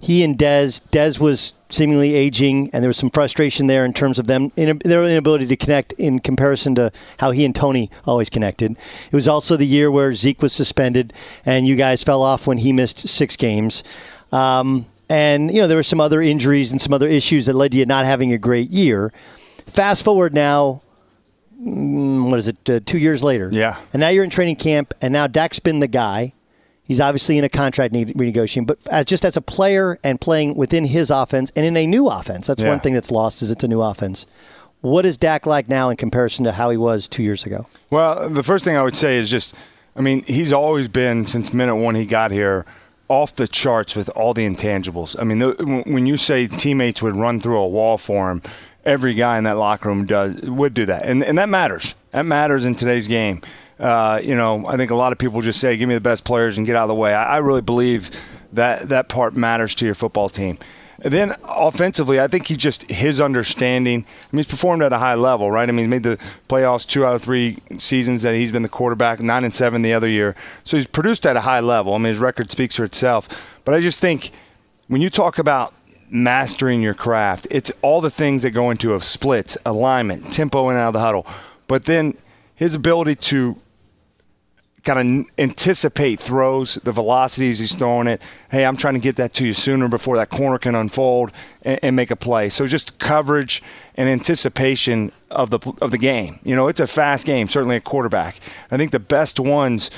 he 0.00 0.22
and 0.22 0.38
Dez, 0.38 0.80
Dez 0.92 1.18
was 1.18 1.54
seemingly 1.70 2.14
aging, 2.14 2.70
and 2.72 2.82
there 2.82 2.88
was 2.88 2.96
some 2.96 3.10
frustration 3.10 3.66
there 3.66 3.84
in 3.84 3.92
terms 3.92 4.18
of 4.18 4.26
them 4.26 4.52
in, 4.56 4.78
their 4.84 5.04
inability 5.04 5.46
to 5.46 5.56
connect 5.56 5.92
in 5.94 6.18
comparison 6.20 6.74
to 6.76 6.90
how 7.18 7.30
he 7.30 7.44
and 7.44 7.54
Tony 7.54 7.90
always 8.06 8.30
connected. 8.30 8.72
It 8.72 9.12
was 9.14 9.28
also 9.28 9.56
the 9.56 9.66
year 9.66 9.90
where 9.90 10.14
Zeke 10.14 10.40
was 10.40 10.52
suspended, 10.52 11.12
and 11.44 11.66
you 11.66 11.76
guys 11.76 12.02
fell 12.02 12.22
off 12.22 12.46
when 12.46 12.58
he 12.58 12.72
missed 12.72 13.08
six 13.08 13.36
games. 13.36 13.82
Um, 14.32 14.86
and 15.10 15.50
you 15.52 15.60
know 15.60 15.66
there 15.66 15.76
were 15.76 15.82
some 15.82 16.00
other 16.00 16.20
injuries 16.22 16.70
and 16.70 16.80
some 16.80 16.92
other 16.94 17.08
issues 17.08 17.46
that 17.46 17.54
led 17.54 17.72
to 17.72 17.78
you 17.78 17.86
not 17.86 18.04
having 18.04 18.32
a 18.32 18.38
great 18.38 18.70
year. 18.70 19.12
Fast 19.66 20.02
forward 20.04 20.32
now, 20.34 20.80
mm, 21.60 22.30
what 22.30 22.38
is 22.38 22.48
it? 22.48 22.70
Uh, 22.70 22.80
two 22.84 22.98
years 22.98 23.22
later, 23.22 23.50
Yeah. 23.52 23.76
and 23.92 24.00
now 24.00 24.08
you're 24.08 24.24
in 24.24 24.30
training 24.30 24.56
camp, 24.56 24.94
and 25.02 25.12
now 25.12 25.26
Dak's 25.26 25.58
been 25.58 25.80
the 25.80 25.86
guy. 25.88 26.32
He's 26.88 27.00
obviously 27.00 27.38
in 27.38 27.44
a 27.44 27.48
contract 27.50 27.92
ne- 27.92 28.06
renegotiation, 28.06 28.66
but 28.66 28.78
as 28.90 29.04
just 29.04 29.24
as 29.24 29.36
a 29.36 29.42
player 29.42 29.98
and 30.02 30.20
playing 30.20 30.56
within 30.56 30.86
his 30.86 31.10
offense 31.10 31.52
and 31.54 31.64
in 31.64 31.76
a 31.76 31.86
new 31.86 32.08
offense, 32.08 32.46
that's 32.48 32.62
Yeah. 32.62 32.70
one 32.70 32.80
thing 32.80 32.94
that's 32.94 33.10
lost 33.10 33.42
is 33.42 33.50
it's 33.50 33.62
a 33.62 33.68
new 33.68 33.82
offense. 33.82 34.24
What 34.80 35.04
is 35.04 35.18
Dak 35.18 35.44
like 35.46 35.68
now 35.68 35.90
in 35.90 35.96
comparison 35.96 36.44
to 36.46 36.52
how 36.52 36.70
he 36.70 36.76
was 36.78 37.06
two 37.06 37.22
years 37.22 37.44
ago? 37.44 37.66
Well, 37.90 38.30
the 38.30 38.42
first 38.42 38.64
thing 38.64 38.76
I 38.76 38.82
would 38.82 38.96
say 38.96 39.18
is 39.18 39.28
just, 39.30 39.54
I 39.96 40.00
mean, 40.00 40.22
he's 40.26 40.52
always 40.52 40.88
been 40.88 41.26
since 41.26 41.52
minute 41.52 41.76
one 41.76 41.94
he 41.94 42.06
got 42.06 42.30
here 42.30 42.64
off 43.08 43.34
the 43.34 43.46
charts 43.48 43.94
with 43.94 44.08
all 44.16 44.32
the 44.32 44.46
intangibles. 44.48 45.14
I 45.18 45.24
mean, 45.24 45.40
the, 45.40 45.54
when- 45.58 45.82
when 45.92 46.06
you 46.06 46.16
say 46.16 46.46
teammates 46.46 47.02
would 47.02 47.16
run 47.16 47.38
through 47.40 47.58
a 47.58 47.68
wall 47.68 47.98
for 47.98 48.30
him, 48.30 48.40
every 48.86 49.12
guy 49.12 49.36
in 49.36 49.44
that 49.44 49.58
locker 49.58 49.88
room 49.90 50.06
does 50.06 50.36
would 50.42 50.72
do 50.72 50.86
that, 50.86 51.04
and 51.04 51.22
and 51.22 51.36
that 51.36 51.48
matters. 51.50 51.94
That 52.12 52.22
matters 52.24 52.64
in 52.64 52.74
today's 52.74 53.08
game. 53.08 53.42
Uh, 53.78 54.20
you 54.22 54.34
know, 54.34 54.64
I 54.66 54.76
think 54.76 54.90
a 54.90 54.96
lot 54.96 55.12
of 55.12 55.18
people 55.18 55.40
just 55.40 55.60
say, 55.60 55.76
"Give 55.76 55.88
me 55.88 55.94
the 55.94 56.00
best 56.00 56.24
players 56.24 56.58
and 56.58 56.66
get 56.66 56.76
out 56.76 56.84
of 56.84 56.88
the 56.88 56.94
way." 56.94 57.14
I, 57.14 57.36
I 57.36 57.36
really 57.38 57.62
believe 57.62 58.10
that 58.52 58.88
that 58.88 59.08
part 59.08 59.36
matters 59.36 59.74
to 59.76 59.84
your 59.84 59.94
football 59.94 60.28
team. 60.28 60.58
And 61.00 61.12
then 61.12 61.36
offensively, 61.44 62.18
I 62.18 62.26
think 62.26 62.48
he 62.48 62.56
just 62.56 62.82
his 62.90 63.20
understanding. 63.20 64.04
I 64.04 64.36
mean, 64.36 64.38
he's 64.38 64.50
performed 64.50 64.82
at 64.82 64.92
a 64.92 64.98
high 64.98 65.14
level, 65.14 65.48
right? 65.50 65.68
I 65.68 65.72
mean, 65.72 65.84
he's 65.84 65.90
made 65.90 66.02
the 66.02 66.18
playoffs 66.48 66.84
two 66.86 67.04
out 67.04 67.14
of 67.14 67.22
three 67.22 67.58
seasons 67.78 68.22
that 68.22 68.34
he's 68.34 68.50
been 68.50 68.62
the 68.62 68.68
quarterback, 68.68 69.20
nine 69.20 69.44
and 69.44 69.54
seven 69.54 69.82
the 69.82 69.92
other 69.92 70.08
year. 70.08 70.34
So 70.64 70.76
he's 70.76 70.88
produced 70.88 71.24
at 71.24 71.36
a 71.36 71.42
high 71.42 71.60
level. 71.60 71.94
I 71.94 71.98
mean, 71.98 72.06
his 72.06 72.18
record 72.18 72.50
speaks 72.50 72.74
for 72.74 72.84
itself. 72.84 73.28
But 73.64 73.74
I 73.74 73.80
just 73.80 74.00
think 74.00 74.32
when 74.88 75.00
you 75.00 75.08
talk 75.08 75.38
about 75.38 75.72
mastering 76.10 76.82
your 76.82 76.94
craft, 76.94 77.46
it's 77.48 77.70
all 77.80 78.00
the 78.00 78.10
things 78.10 78.42
that 78.42 78.50
go 78.50 78.70
into 78.70 78.94
a 78.96 79.00
splits, 79.00 79.56
alignment, 79.64 80.32
tempo 80.32 80.68
and 80.68 80.78
out 80.78 80.88
of 80.88 80.92
the 80.94 81.00
huddle. 81.00 81.26
But 81.68 81.84
then 81.84 82.16
his 82.56 82.74
ability 82.74 83.14
to 83.16 83.56
kind 84.84 85.20
of 85.20 85.26
anticipate 85.38 86.20
throws, 86.20 86.74
the 86.76 86.92
velocities 86.92 87.58
he's 87.58 87.74
throwing 87.74 88.06
it. 88.06 88.22
Hey, 88.50 88.64
I'm 88.64 88.76
trying 88.76 88.94
to 88.94 89.00
get 89.00 89.16
that 89.16 89.34
to 89.34 89.46
you 89.46 89.52
sooner 89.52 89.88
before 89.88 90.16
that 90.16 90.30
corner 90.30 90.58
can 90.58 90.74
unfold 90.74 91.32
and, 91.62 91.78
and 91.82 91.96
make 91.96 92.10
a 92.10 92.16
play. 92.16 92.48
So 92.48 92.66
just 92.66 92.98
coverage 92.98 93.62
and 93.96 94.08
anticipation 94.08 95.12
of 95.30 95.50
the 95.50 95.58
of 95.82 95.90
the 95.90 95.98
game. 95.98 96.38
You 96.44 96.56
know, 96.56 96.68
it's 96.68 96.80
a 96.80 96.86
fast 96.86 97.26
game. 97.26 97.48
Certainly 97.48 97.76
a 97.76 97.80
quarterback. 97.80 98.40
I 98.70 98.76
think 98.76 98.92
the 98.92 98.98
best 98.98 99.38
ones 99.40 99.90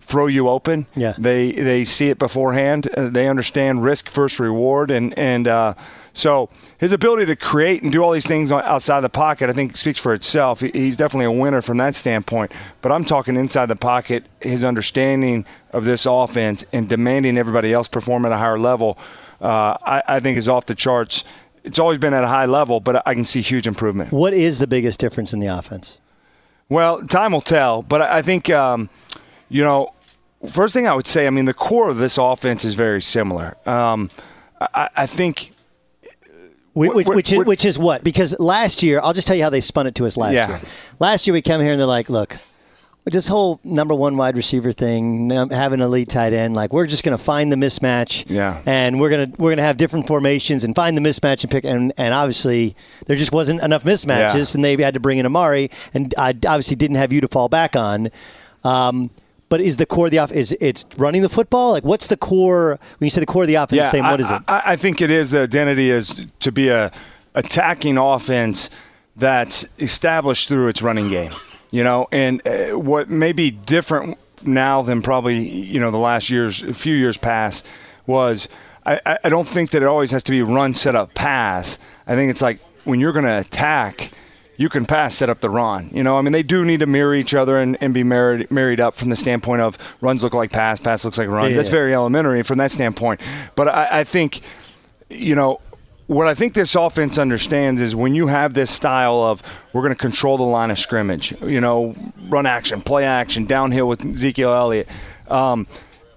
throw 0.00 0.26
you 0.26 0.48
open. 0.48 0.86
Yeah. 0.96 1.14
They 1.18 1.52
they 1.52 1.84
see 1.84 2.08
it 2.08 2.18
beforehand. 2.18 2.88
Uh, 2.96 3.08
they 3.08 3.28
understand 3.28 3.84
risk 3.84 4.08
first 4.08 4.38
reward, 4.38 4.90
and 4.90 5.16
and 5.18 5.46
uh, 5.46 5.74
so 6.12 6.50
his 6.78 6.92
ability 6.92 7.26
to 7.26 7.36
create 7.36 7.82
and 7.82 7.90
do 7.90 8.02
all 8.02 8.12
these 8.12 8.26
things 8.26 8.52
outside 8.52 9.00
the 9.00 9.08
pocket, 9.08 9.48
I 9.48 9.52
think, 9.52 9.76
speaks 9.76 9.98
for 9.98 10.12
itself. 10.12 10.60
He's 10.60 10.96
definitely 10.96 11.26
a 11.26 11.32
winner 11.32 11.62
from 11.62 11.78
that 11.78 11.94
standpoint. 11.94 12.52
But 12.82 12.92
I'm 12.92 13.04
talking 13.04 13.36
inside 13.36 13.66
the 13.66 13.76
pocket, 13.76 14.26
his 14.40 14.62
understanding 14.62 15.46
of 15.72 15.84
this 15.84 16.06
offense 16.06 16.64
and 16.72 16.88
demanding 16.88 17.38
everybody 17.38 17.72
else 17.72 17.88
perform 17.88 18.26
at 18.26 18.32
a 18.32 18.36
higher 18.36 18.58
level. 18.58 18.98
Uh, 19.40 19.76
I, 19.84 20.02
I 20.06 20.20
think 20.20 20.36
is 20.36 20.48
off 20.48 20.66
the 20.66 20.74
charts. 20.74 21.24
It's 21.64 21.78
always 21.78 21.98
been 21.98 22.12
at 22.12 22.24
a 22.24 22.28
high 22.28 22.46
level, 22.46 22.80
but 22.80 23.06
I 23.06 23.14
can 23.14 23.24
see 23.24 23.40
huge 23.40 23.66
improvement. 23.66 24.12
What 24.12 24.34
is 24.34 24.58
the 24.58 24.66
biggest 24.66 25.00
difference 25.00 25.32
in 25.32 25.40
the 25.40 25.46
offense? 25.46 25.98
Well, 26.68 27.02
time 27.06 27.32
will 27.32 27.40
tell, 27.40 27.82
but 27.82 28.02
I 28.02 28.22
think 28.22 28.50
um, 28.50 28.90
you 29.48 29.62
know. 29.62 29.94
First 30.50 30.74
thing 30.74 30.88
I 30.88 30.94
would 30.94 31.06
say, 31.06 31.28
I 31.28 31.30
mean, 31.30 31.44
the 31.44 31.54
core 31.54 31.88
of 31.88 31.98
this 31.98 32.18
offense 32.18 32.64
is 32.64 32.74
very 32.74 33.00
similar. 33.00 33.56
Um, 33.64 34.10
I, 34.60 34.88
I 34.96 35.06
think 35.06 35.52
which, 36.74 37.06
which, 37.06 37.32
is, 37.32 37.44
which, 37.44 37.64
is, 37.64 37.78
what? 37.78 38.02
Because 38.02 38.38
last 38.40 38.82
year, 38.82 39.00
I'll 39.02 39.12
just 39.12 39.26
tell 39.26 39.36
you 39.36 39.42
how 39.42 39.50
they 39.50 39.60
spun 39.60 39.86
it 39.86 39.94
to 39.96 40.06
us 40.06 40.16
last 40.16 40.32
yeah. 40.32 40.48
year. 40.48 40.60
Last 40.98 41.26
year, 41.26 41.34
we 41.34 41.42
come 41.42 41.60
here 41.60 41.72
and 41.72 41.78
they're 41.80 41.86
like, 41.86 42.08
look, 42.08 42.38
this 43.04 43.26
whole 43.26 43.58
number 43.64 43.94
one 43.94 44.16
wide 44.16 44.36
receiver 44.36 44.70
thing, 44.70 45.30
having 45.30 45.80
an 45.80 45.86
elite 45.86 46.08
tight 46.08 46.32
end, 46.32 46.54
like 46.54 46.72
we're 46.72 46.86
just 46.86 47.02
going 47.02 47.16
to 47.16 47.22
find 47.22 47.50
the 47.50 47.56
mismatch, 47.56 48.24
yeah, 48.28 48.62
and 48.64 49.00
we're 49.00 49.10
gonna 49.10 49.32
we're 49.38 49.50
gonna 49.50 49.62
have 49.62 49.76
different 49.76 50.06
formations 50.06 50.62
and 50.62 50.76
find 50.76 50.96
the 50.96 51.00
mismatch 51.00 51.42
and 51.42 51.50
pick, 51.50 51.64
and, 51.64 51.92
and 51.96 52.14
obviously 52.14 52.76
there 53.06 53.16
just 53.16 53.32
wasn't 53.32 53.60
enough 53.60 53.82
mismatches, 53.82 54.34
yeah. 54.34 54.54
and 54.54 54.64
they 54.64 54.76
had 54.82 54.94
to 54.94 55.00
bring 55.00 55.18
in 55.18 55.26
Amari, 55.26 55.70
and 55.92 56.14
I 56.16 56.30
obviously 56.30 56.76
didn't 56.76 56.96
have 56.96 57.12
you 57.12 57.20
to 57.20 57.28
fall 57.28 57.48
back 57.48 57.74
on. 57.74 58.10
Um, 58.62 59.10
but 59.52 59.60
is 59.60 59.76
the 59.76 59.84
core 59.84 60.06
of 60.06 60.10
the 60.10 60.16
offense 60.16 60.50
is 60.50 60.56
it's 60.62 60.86
running 60.96 61.20
the 61.20 61.28
football? 61.28 61.72
Like 61.72 61.84
what's 61.84 62.06
the 62.06 62.16
core 62.16 62.80
when 62.96 63.06
you 63.06 63.10
say 63.10 63.20
the 63.20 63.26
core 63.26 63.42
of 63.42 63.48
the 63.48 63.56
offense? 63.56 63.76
Yeah, 63.76 63.90
same, 63.90 64.02
what 64.02 64.18
is 64.18 64.30
it? 64.30 64.40
I, 64.48 64.62
I 64.64 64.76
think 64.76 65.02
it 65.02 65.10
is 65.10 65.30
the 65.30 65.42
identity 65.42 65.90
is 65.90 66.18
to 66.40 66.50
be 66.50 66.70
a 66.70 66.90
attacking 67.34 67.98
offense 67.98 68.70
that's 69.14 69.66
established 69.78 70.48
through 70.48 70.68
its 70.68 70.80
running 70.80 71.10
game. 71.10 71.32
You 71.70 71.84
know, 71.84 72.08
and 72.10 72.40
uh, 72.48 72.78
what 72.78 73.10
may 73.10 73.32
be 73.32 73.50
different 73.50 74.16
now 74.42 74.80
than 74.80 75.02
probably 75.02 75.46
you 75.46 75.78
know 75.78 75.90
the 75.90 75.98
last 75.98 76.30
years, 76.30 76.62
a 76.62 76.72
few 76.72 76.94
years 76.94 77.18
past, 77.18 77.66
was 78.06 78.48
I, 78.86 79.18
I 79.22 79.28
don't 79.28 79.46
think 79.46 79.72
that 79.72 79.82
it 79.82 79.86
always 79.86 80.12
has 80.12 80.22
to 80.22 80.32
be 80.32 80.40
run, 80.40 80.72
set 80.72 80.96
up, 80.96 81.12
pass. 81.12 81.78
I 82.06 82.14
think 82.14 82.30
it's 82.30 82.40
like 82.40 82.58
when 82.84 83.00
you're 83.00 83.12
going 83.12 83.26
to 83.26 83.40
attack 83.40 84.12
you 84.62 84.68
can 84.68 84.86
pass, 84.86 85.16
set 85.16 85.28
up 85.28 85.40
the 85.40 85.50
run. 85.50 85.90
You 85.92 86.04
know, 86.04 86.16
I 86.16 86.22
mean, 86.22 86.32
they 86.32 86.44
do 86.44 86.64
need 86.64 86.78
to 86.80 86.86
mirror 86.86 87.16
each 87.16 87.34
other 87.34 87.58
and, 87.58 87.76
and 87.80 87.92
be 87.92 88.04
married, 88.04 88.48
married 88.48 88.78
up 88.78 88.94
from 88.94 89.10
the 89.10 89.16
standpoint 89.16 89.60
of 89.60 89.76
runs 90.00 90.22
look 90.22 90.34
like 90.34 90.52
pass, 90.52 90.78
pass 90.78 91.04
looks 91.04 91.18
like 91.18 91.28
run. 91.28 91.50
Yeah, 91.50 91.56
That's 91.56 91.68
very 91.68 91.92
elementary 91.92 92.44
from 92.44 92.58
that 92.58 92.70
standpoint. 92.70 93.20
But 93.56 93.66
I, 93.66 93.88
I 94.00 94.04
think, 94.04 94.42
you 95.10 95.34
know, 95.34 95.60
what 96.06 96.28
I 96.28 96.34
think 96.34 96.54
this 96.54 96.76
offense 96.76 97.18
understands 97.18 97.80
is 97.80 97.96
when 97.96 98.14
you 98.14 98.28
have 98.28 98.54
this 98.54 98.70
style 98.70 99.16
of 99.16 99.42
we're 99.72 99.82
going 99.82 99.94
to 99.94 100.00
control 100.00 100.36
the 100.36 100.44
line 100.44 100.70
of 100.70 100.78
scrimmage, 100.78 101.32
you 101.42 101.60
know, 101.60 101.96
run 102.28 102.46
action, 102.46 102.82
play 102.82 103.04
action, 103.04 103.46
downhill 103.46 103.88
with 103.88 104.06
Ezekiel 104.06 104.52
Elliott, 104.52 104.86
um, 105.26 105.66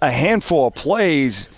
a 0.03 0.11
handful 0.11 0.67
of 0.67 0.75
plays, 0.75 1.49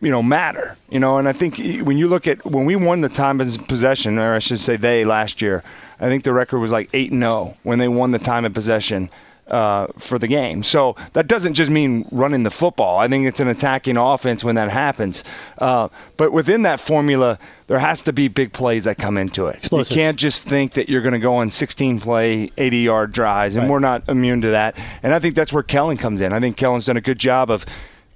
you 0.00 0.10
know, 0.10 0.22
matter. 0.22 0.76
You 0.90 0.98
know, 0.98 1.18
and 1.18 1.28
I 1.28 1.32
think 1.32 1.58
when 1.58 1.96
you 1.96 2.08
look 2.08 2.26
at 2.26 2.44
when 2.44 2.64
we 2.64 2.74
won 2.74 3.02
the 3.02 3.08
time 3.08 3.40
of 3.40 3.68
possession, 3.68 4.18
or 4.18 4.34
I 4.34 4.40
should 4.40 4.58
say 4.58 4.76
they 4.76 5.04
last 5.04 5.40
year, 5.40 5.62
I 6.00 6.08
think 6.08 6.24
the 6.24 6.32
record 6.32 6.58
was 6.58 6.70
like 6.70 6.90
8 6.92 7.12
0 7.12 7.56
when 7.62 7.78
they 7.78 7.88
won 7.88 8.10
the 8.12 8.18
time 8.18 8.44
of 8.44 8.54
possession. 8.54 9.10
Uh, 9.48 9.86
for 9.96 10.18
the 10.18 10.26
game. 10.26 10.62
So 10.62 10.94
that 11.14 11.26
doesn't 11.26 11.54
just 11.54 11.70
mean 11.70 12.06
running 12.12 12.42
the 12.42 12.50
football. 12.50 12.98
I 12.98 13.08
think 13.08 13.26
it's 13.26 13.40
an 13.40 13.48
attacking 13.48 13.96
offense 13.96 14.44
when 14.44 14.56
that 14.56 14.68
happens. 14.70 15.24
Uh, 15.56 15.88
but 16.18 16.32
within 16.32 16.64
that 16.64 16.80
formula, 16.80 17.38
there 17.66 17.78
has 17.78 18.02
to 18.02 18.12
be 18.12 18.28
big 18.28 18.52
plays 18.52 18.84
that 18.84 18.98
come 18.98 19.16
into 19.16 19.46
it. 19.46 19.56
Explosive. 19.56 19.90
You 19.90 20.02
can't 20.02 20.18
just 20.18 20.46
think 20.46 20.74
that 20.74 20.90
you're 20.90 21.00
going 21.00 21.14
to 21.14 21.18
go 21.18 21.36
on 21.36 21.50
16 21.50 21.98
play, 21.98 22.52
80 22.58 22.76
yard 22.76 23.10
drives, 23.10 23.56
and 23.56 23.64
right. 23.64 23.72
we're 23.72 23.78
not 23.78 24.06
immune 24.06 24.42
to 24.42 24.48
that. 24.48 24.78
And 25.02 25.14
I 25.14 25.18
think 25.18 25.34
that's 25.34 25.50
where 25.50 25.62
Kellen 25.62 25.96
comes 25.96 26.20
in. 26.20 26.34
I 26.34 26.40
think 26.40 26.58
Kellen's 26.58 26.84
done 26.84 26.98
a 26.98 27.00
good 27.00 27.18
job 27.18 27.50
of 27.50 27.64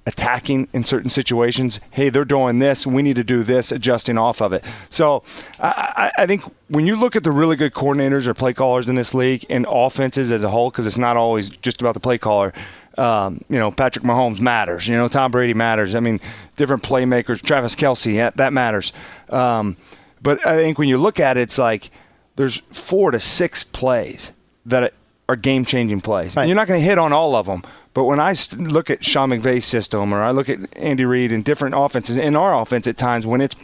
attacking 0.05 0.67
in 0.73 0.83
certain 0.83 1.09
situations. 1.09 1.79
Hey, 1.91 2.09
they're 2.09 2.25
doing 2.25 2.59
this. 2.59 2.85
We 2.85 3.01
need 3.01 3.15
to 3.15 3.23
do 3.23 3.43
this, 3.43 3.71
adjusting 3.71 4.17
off 4.17 4.41
of 4.41 4.51
it. 4.51 4.63
So 4.89 5.23
I, 5.59 6.11
I, 6.17 6.25
think 6.25 6.43
when 6.67 6.85
you 6.85 6.95
look 6.97 7.15
at 7.15 7.23
the 7.23 7.31
really 7.31 7.55
good 7.55 7.73
coordinators 7.73 8.27
or 8.27 8.33
play 8.33 8.53
callers 8.53 8.89
in 8.89 8.95
this 8.95 9.13
league 9.13 9.45
and 9.49 9.65
offenses 9.69 10.31
as 10.31 10.43
a 10.43 10.49
whole, 10.49 10.69
because 10.69 10.85
it's 10.85 10.97
not 10.97 11.15
always 11.15 11.49
just 11.49 11.79
about 11.79 11.93
the 11.93 12.01
play 12.01 12.17
caller. 12.17 12.51
Um, 12.97 13.43
you 13.49 13.57
know, 13.57 13.71
Patrick 13.71 14.05
Mahomes 14.05 14.39
matters. 14.39 14.87
You 14.87 14.95
know, 14.95 15.07
Tom 15.07 15.31
Brady 15.31 15.53
matters. 15.53 15.95
I 15.95 15.99
mean, 15.99 16.19
different 16.57 16.83
playmakers. 16.83 17.41
Travis 17.41 17.75
Kelce, 17.75 18.15
that, 18.17 18.37
that 18.37 18.53
matters. 18.53 18.91
Um, 19.29 19.77
but 20.21 20.45
I 20.45 20.57
think 20.57 20.77
when 20.77 20.89
you 20.89 20.97
look 20.97 21.19
at 21.19 21.37
it, 21.37 21.41
it's 21.41 21.57
like 21.57 21.89
there's 22.35 22.57
four 22.57 23.11
to 23.11 23.19
six 23.19 23.63
plays 23.63 24.33
that 24.65 24.93
are 25.29 25.35
game 25.35 25.65
changing 25.65 26.01
plays. 26.01 26.35
Right. 26.35 26.45
You're 26.45 26.55
not 26.55 26.67
going 26.67 26.79
to 26.79 26.85
hit 26.85 26.97
on 26.97 27.13
all 27.13 27.35
of 27.35 27.45
them 27.45 27.63
but 27.93 28.05
when 28.05 28.19
I 28.19 28.35
look 28.57 28.89
at 28.89 29.05
Sean 29.05 29.29
McVay's 29.29 29.65
system, 29.65 30.13
or 30.13 30.23
I 30.23 30.31
look 30.31 30.49
at 30.49 30.59
Andy 30.77 31.05
Reid 31.05 31.31
and 31.31 31.43
different 31.43 31.75
offenses, 31.77 32.17
in 32.17 32.35
our 32.35 32.59
offense 32.59 32.87
at 32.87 32.97
times 32.97 33.27
when 33.27 33.41
it's 33.41 33.55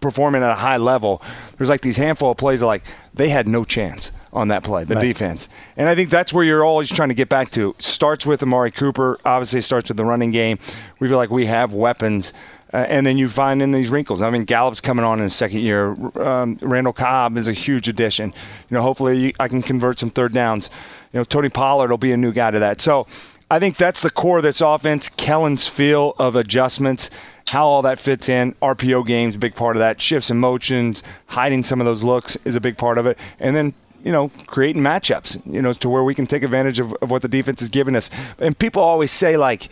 performing 0.00 0.42
at 0.42 0.50
a 0.50 0.56
high 0.56 0.76
level, 0.76 1.22
there's 1.56 1.70
like 1.70 1.80
these 1.80 1.96
handful 1.96 2.30
of 2.30 2.36
plays 2.36 2.60
that 2.60 2.66
like 2.66 2.84
they 3.14 3.30
had 3.30 3.48
no 3.48 3.64
chance 3.64 4.12
on 4.34 4.48
that 4.48 4.62
play, 4.62 4.84
the 4.84 4.96
right. 4.96 5.02
defense. 5.02 5.48
And 5.78 5.88
I 5.88 5.94
think 5.94 6.10
that's 6.10 6.30
where 6.32 6.44
you're 6.44 6.64
always 6.64 6.90
trying 6.90 7.08
to 7.08 7.14
get 7.14 7.30
back 7.30 7.50
to. 7.52 7.74
Starts 7.78 8.26
with 8.26 8.42
Amari 8.42 8.70
Cooper, 8.70 9.18
obviously 9.24 9.62
starts 9.62 9.88
with 9.88 9.96
the 9.96 10.04
running 10.04 10.30
game. 10.30 10.58
We 10.98 11.08
feel 11.08 11.16
like 11.16 11.30
we 11.30 11.46
have 11.46 11.72
weapons. 11.72 12.34
Uh, 12.72 12.78
and 12.88 13.06
then 13.06 13.16
you 13.16 13.28
find 13.28 13.62
in 13.62 13.70
these 13.70 13.88
wrinkles. 13.88 14.20
I 14.20 14.30
mean, 14.30 14.44
Gallup's 14.44 14.80
coming 14.80 15.04
on 15.04 15.20
in 15.20 15.22
his 15.22 15.34
second 15.34 15.60
year. 15.60 15.92
Um, 16.20 16.58
Randall 16.60 16.92
Cobb 16.92 17.36
is 17.36 17.46
a 17.46 17.52
huge 17.52 17.88
addition. 17.88 18.34
You 18.68 18.74
know, 18.74 18.82
hopefully 18.82 19.32
I 19.38 19.46
can 19.46 19.62
convert 19.62 20.00
some 20.00 20.10
third 20.10 20.32
downs. 20.32 20.70
You 21.12 21.20
know, 21.20 21.24
Tony 21.24 21.48
Pollard 21.48 21.90
will 21.90 21.98
be 21.98 22.10
a 22.10 22.16
new 22.16 22.32
guy 22.32 22.50
to 22.50 22.58
that. 22.58 22.80
So 22.80 23.06
I 23.54 23.60
think 23.60 23.76
that's 23.76 24.02
the 24.02 24.10
core 24.10 24.38
of 24.38 24.42
this 24.42 24.60
offense. 24.60 25.08
Kellen's 25.08 25.68
feel 25.68 26.16
of 26.18 26.34
adjustments, 26.34 27.08
how 27.50 27.64
all 27.64 27.82
that 27.82 28.00
fits 28.00 28.28
in. 28.28 28.54
RPO 28.54 29.06
games, 29.06 29.36
big 29.36 29.54
part 29.54 29.76
of 29.76 29.78
that. 29.80 30.00
Shifts 30.00 30.28
and 30.28 30.40
motions, 30.40 31.04
hiding 31.28 31.62
some 31.62 31.80
of 31.80 31.84
those 31.84 32.02
looks 32.02 32.36
is 32.44 32.56
a 32.56 32.60
big 32.60 32.76
part 32.76 32.98
of 32.98 33.06
it. 33.06 33.16
And 33.38 33.54
then 33.54 33.72
you 34.02 34.10
know, 34.10 34.28
creating 34.48 34.82
matchups, 34.82 35.40
you 35.46 35.62
know, 35.62 35.72
to 35.72 35.88
where 35.88 36.02
we 36.02 36.16
can 36.16 36.26
take 36.26 36.42
advantage 36.42 36.80
of, 36.80 36.94
of 36.94 37.12
what 37.12 37.22
the 37.22 37.28
defense 37.28 37.62
is 37.62 37.68
giving 37.68 37.94
us. 37.94 38.10
And 38.40 38.58
people 38.58 38.82
always 38.82 39.12
say, 39.12 39.36
like, 39.36 39.68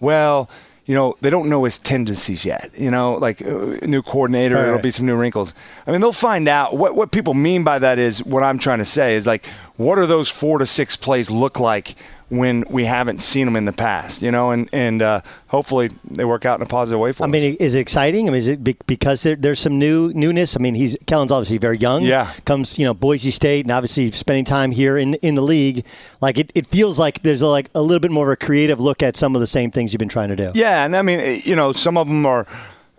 well, 0.00 0.48
you 0.86 0.94
know, 0.94 1.14
they 1.20 1.30
don't 1.30 1.48
know 1.48 1.64
his 1.64 1.78
tendencies 1.78 2.46
yet. 2.46 2.70
You 2.74 2.90
know, 2.90 3.16
like 3.16 3.42
uh, 3.42 3.76
new 3.82 4.02
coordinator, 4.02 4.54
right. 4.54 4.62
there'll 4.62 4.80
be 4.80 4.90
some 4.90 5.04
new 5.04 5.16
wrinkles. 5.16 5.52
I 5.86 5.92
mean, 5.92 6.00
they'll 6.00 6.12
find 6.12 6.48
out. 6.48 6.76
What 6.76 6.94
what 6.94 7.10
people 7.10 7.34
mean 7.34 7.64
by 7.64 7.80
that 7.80 7.98
is 7.98 8.24
what 8.24 8.42
I'm 8.42 8.58
trying 8.58 8.78
to 8.78 8.84
say 8.84 9.14
is 9.14 9.26
like, 9.26 9.46
what 9.76 9.98
are 9.98 10.06
those 10.06 10.30
four 10.30 10.58
to 10.58 10.66
six 10.66 10.96
plays 10.96 11.30
look 11.30 11.60
like 11.60 11.94
when 12.28 12.64
we 12.68 12.86
haven't 12.86 13.22
seen 13.22 13.44
them 13.44 13.54
in 13.54 13.66
the 13.66 13.72
past, 13.72 14.20
you 14.20 14.32
know, 14.32 14.50
and 14.50 14.68
and 14.72 15.00
uh, 15.00 15.20
hopefully 15.48 15.90
they 16.10 16.24
work 16.24 16.44
out 16.44 16.58
in 16.58 16.62
a 16.62 16.68
positive 16.68 16.98
way 16.98 17.12
for 17.12 17.22
I 17.22 17.26
us. 17.26 17.28
I 17.28 17.32
mean, 17.32 17.56
is 17.60 17.74
it 17.76 17.78
exciting? 17.78 18.28
I 18.28 18.32
mean, 18.32 18.38
is 18.40 18.48
it 18.48 18.86
because 18.86 19.22
there, 19.22 19.36
there's 19.36 19.60
some 19.60 19.78
new 19.78 20.12
newness? 20.12 20.56
I 20.56 20.58
mean, 20.58 20.74
he's 20.74 20.96
Kellen's 21.06 21.30
obviously 21.30 21.58
very 21.58 21.78
young. 21.78 22.02
Yeah, 22.02 22.32
comes 22.44 22.78
you 22.78 22.84
know 22.84 22.94
Boise 22.94 23.30
State 23.30 23.64
and 23.64 23.70
obviously 23.70 24.10
spending 24.10 24.44
time 24.44 24.72
here 24.72 24.98
in 24.98 25.14
in 25.14 25.36
the 25.36 25.42
league. 25.42 25.84
Like 26.20 26.38
it, 26.38 26.50
it 26.54 26.66
feels 26.66 26.98
like 26.98 27.22
there's 27.22 27.42
a, 27.42 27.46
like 27.46 27.70
a 27.74 27.82
little 27.82 28.00
bit 28.00 28.10
more 28.10 28.32
of 28.32 28.32
a 28.32 28.44
creative 28.44 28.80
look 28.80 29.02
at 29.02 29.16
some 29.16 29.36
of 29.36 29.40
the 29.40 29.46
same 29.46 29.70
things 29.70 29.92
you've 29.92 30.00
been 30.00 30.08
trying 30.08 30.30
to 30.30 30.36
do. 30.36 30.50
Yeah, 30.54 30.84
and 30.84 30.96
I 30.96 31.02
mean, 31.02 31.42
you 31.44 31.54
know, 31.54 31.72
some 31.72 31.96
of 31.96 32.08
them 32.08 32.26
are. 32.26 32.46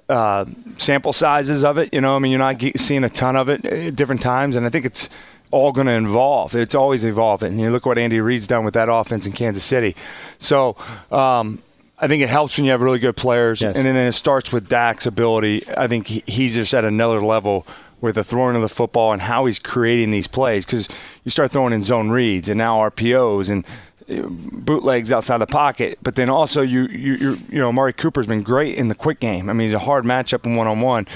Uh, 0.10 0.46
sample 0.78 1.12
sizes 1.12 1.66
of 1.66 1.78
it, 1.78 1.94
you 1.94 2.00
know. 2.00 2.16
I 2.16 2.20
mean, 2.20 2.32
you're 2.32 2.40
not 2.40 2.62
seeing 2.78 3.04
a 3.04 3.10
ton 3.10 3.36
of 3.36 3.50
it 3.50 3.66
at 3.66 3.94
different 3.98 4.22
times, 4.22 4.56
and 4.56 4.66
I 4.66 4.70
think 4.70 4.86
it's 4.86 5.10
all 5.51 5.71
going 5.71 5.88
to 5.88 5.95
evolve. 5.95 6.55
It's 6.55 6.75
always 6.75 7.03
evolving. 7.03 7.53
And 7.53 7.62
you 7.62 7.69
look 7.69 7.86
what 7.86 7.97
Andy 7.97 8.19
Reid's 8.19 8.47
done 8.47 8.65
with 8.65 8.73
that 8.73 8.89
offense 8.89 9.25
in 9.25 9.33
Kansas 9.33 9.63
City. 9.63 9.95
So 10.39 10.75
um, 11.12 11.62
I 11.99 12.07
think 12.07 12.21
it 12.21 12.29
helps 12.29 12.57
when 12.57 12.65
you 12.65 12.71
have 12.71 12.81
really 12.81 12.99
good 12.99 13.15
players. 13.15 13.62
Yes. 13.62 13.75
And 13.75 13.86
then 13.86 13.95
it 13.95 14.12
starts 14.13 14.51
with 14.51 14.69
Dak's 14.69 15.05
ability. 15.05 15.63
I 15.75 15.88
think 15.88 16.07
he's 16.07 16.55
just 16.55 16.73
at 16.73 16.86
another 16.86 17.21
level 17.21 17.65
with 17.99 18.15
the 18.15 18.23
throwing 18.23 18.55
of 18.55 18.62
the 18.62 18.69
football 18.69 19.12
and 19.12 19.21
how 19.21 19.45
he's 19.45 19.60
creating 19.60 20.12
these 20.12 20.27
plays 20.27 20.65
because 20.65 20.88
you 21.23 21.31
start 21.31 21.51
throwing 21.51 21.73
in 21.73 21.81
zone 21.81 22.10
reads 22.10 22.47
and 22.47 22.57
now 22.57 22.77
RPOs 22.77 23.49
and 23.49 23.65
uh, 24.10 24.27
bootlegs 24.29 25.12
outside 25.12 25.39
the 25.39 25.47
pocket, 25.47 25.97
but 26.01 26.15
then 26.15 26.29
also 26.29 26.62
you 26.62 26.86
you 26.86 27.38
you 27.49 27.60
know 27.60 27.71
Mari 27.73 27.91
Cooper's 27.91 28.27
been 28.27 28.43
great 28.43 28.77
in 28.77 28.88
the 28.88 28.95
quick 28.95 29.19
game. 29.19 29.49
I 29.49 29.53
mean, 29.53 29.67
he's 29.67 29.73
a 29.73 29.79
hard 29.79 30.05
matchup 30.05 30.45
in 30.45 30.55
one 30.55 30.67
on 30.67 30.79
one. 30.79 31.07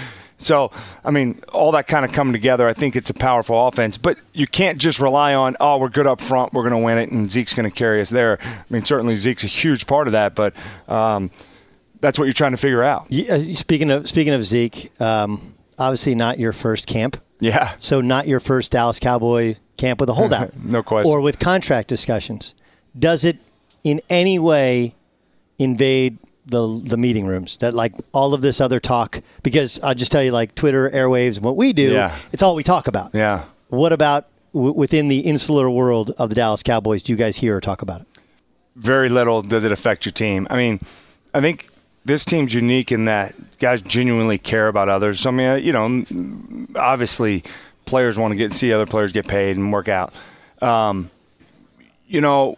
So, 0.41 0.71
I 1.03 1.11
mean, 1.11 1.41
all 1.51 1.71
that 1.73 1.87
kind 1.87 2.05
of 2.05 2.11
coming 2.11 2.33
together, 2.33 2.67
I 2.67 2.73
think 2.73 2.95
it's 2.95 3.09
a 3.09 3.13
powerful 3.13 3.67
offense. 3.67 3.97
But 3.97 4.17
you 4.33 4.47
can't 4.47 4.77
just 4.77 4.99
rely 4.99 5.33
on, 5.33 5.55
oh, 5.59 5.77
we're 5.77 5.89
good 5.89 6.07
up 6.07 6.21
front, 6.21 6.53
we're 6.53 6.63
going 6.63 6.79
to 6.79 6.85
win 6.85 6.97
it, 6.97 7.11
and 7.11 7.29
Zeke's 7.29 7.53
going 7.53 7.69
to 7.69 7.75
carry 7.75 8.01
us 8.01 8.09
there. 8.09 8.39
I 8.41 8.63
mean, 8.69 8.83
certainly 8.83 9.15
Zeke's 9.15 9.43
a 9.43 9.47
huge 9.47 9.87
part 9.87 10.07
of 10.07 10.13
that, 10.13 10.35
but 10.35 10.53
um, 10.87 11.31
that's 11.99 12.19
what 12.19 12.25
you're 12.25 12.33
trying 12.33 12.51
to 12.51 12.57
figure 12.57 12.83
out. 12.83 13.05
Yeah, 13.09 13.35
uh, 13.35 13.39
speaking 13.55 13.91
of 13.91 14.07
speaking 14.07 14.33
of 14.33 14.43
Zeke, 14.43 14.91
um, 15.01 15.55
obviously 15.77 16.15
not 16.15 16.39
your 16.39 16.51
first 16.51 16.87
camp. 16.87 17.21
Yeah. 17.39 17.73
So 17.79 18.01
not 18.01 18.27
your 18.27 18.39
first 18.39 18.71
Dallas 18.71 18.99
Cowboy 18.99 19.55
camp 19.77 19.99
with 19.99 20.09
a 20.09 20.13
holdout. 20.13 20.55
no 20.63 20.83
question. 20.83 21.11
Or 21.11 21.21
with 21.21 21.39
contract 21.39 21.87
discussions. 21.87 22.53
Does 22.97 23.23
it 23.23 23.37
in 23.83 24.01
any 24.09 24.37
way 24.37 24.95
invade 25.57 26.17
the 26.45 26.81
the 26.83 26.97
meeting 26.97 27.25
rooms 27.27 27.57
that 27.57 27.73
like 27.73 27.93
all 28.13 28.33
of 28.33 28.41
this 28.41 28.59
other 28.59 28.79
talk 28.79 29.21
because 29.43 29.79
I'll 29.83 29.93
just 29.93 30.11
tell 30.11 30.23
you 30.23 30.31
like 30.31 30.55
Twitter 30.55 30.89
airwaves 30.89 31.35
and 31.35 31.45
what 31.45 31.55
we 31.55 31.71
do 31.73 31.91
Yeah. 31.91 32.15
it's 32.31 32.41
all 32.41 32.55
we 32.55 32.63
talk 32.63 32.87
about. 32.87 33.11
Yeah. 33.13 33.43
What 33.69 33.93
about 33.93 34.27
w- 34.53 34.73
within 34.73 35.07
the 35.07 35.19
insular 35.19 35.69
world 35.69 36.11
of 36.17 36.29
the 36.29 36.35
Dallas 36.35 36.63
Cowboys 36.63 37.03
do 37.03 37.13
you 37.13 37.17
guys 37.17 37.37
hear 37.37 37.55
or 37.57 37.61
talk 37.61 37.81
about 37.81 38.01
it? 38.01 38.07
very 38.75 39.09
little 39.09 39.41
does 39.41 39.63
it 39.65 39.71
affect 39.71 40.05
your 40.05 40.13
team. 40.13 40.47
I 40.49 40.55
mean, 40.57 40.79
I 41.33 41.41
think 41.41 41.67
this 42.05 42.25
team's 42.25 42.53
unique 42.53 42.91
in 42.91 43.05
that 43.05 43.35
guys 43.59 43.81
genuinely 43.81 44.37
care 44.39 44.67
about 44.67 44.89
others. 44.89 45.25
I 45.25 45.31
mean, 45.31 45.63
you 45.63 45.71
know, 45.73 46.03
obviously 46.75 47.43
players 47.85 48.17
want 48.17 48.31
to 48.31 48.35
get 48.37 48.51
see 48.53 48.71
other 48.73 48.85
players 48.85 49.11
get 49.11 49.27
paid 49.27 49.57
and 49.57 49.71
work 49.71 49.89
out. 49.89 50.15
Um, 50.61 51.11
you 52.07 52.21
know, 52.21 52.57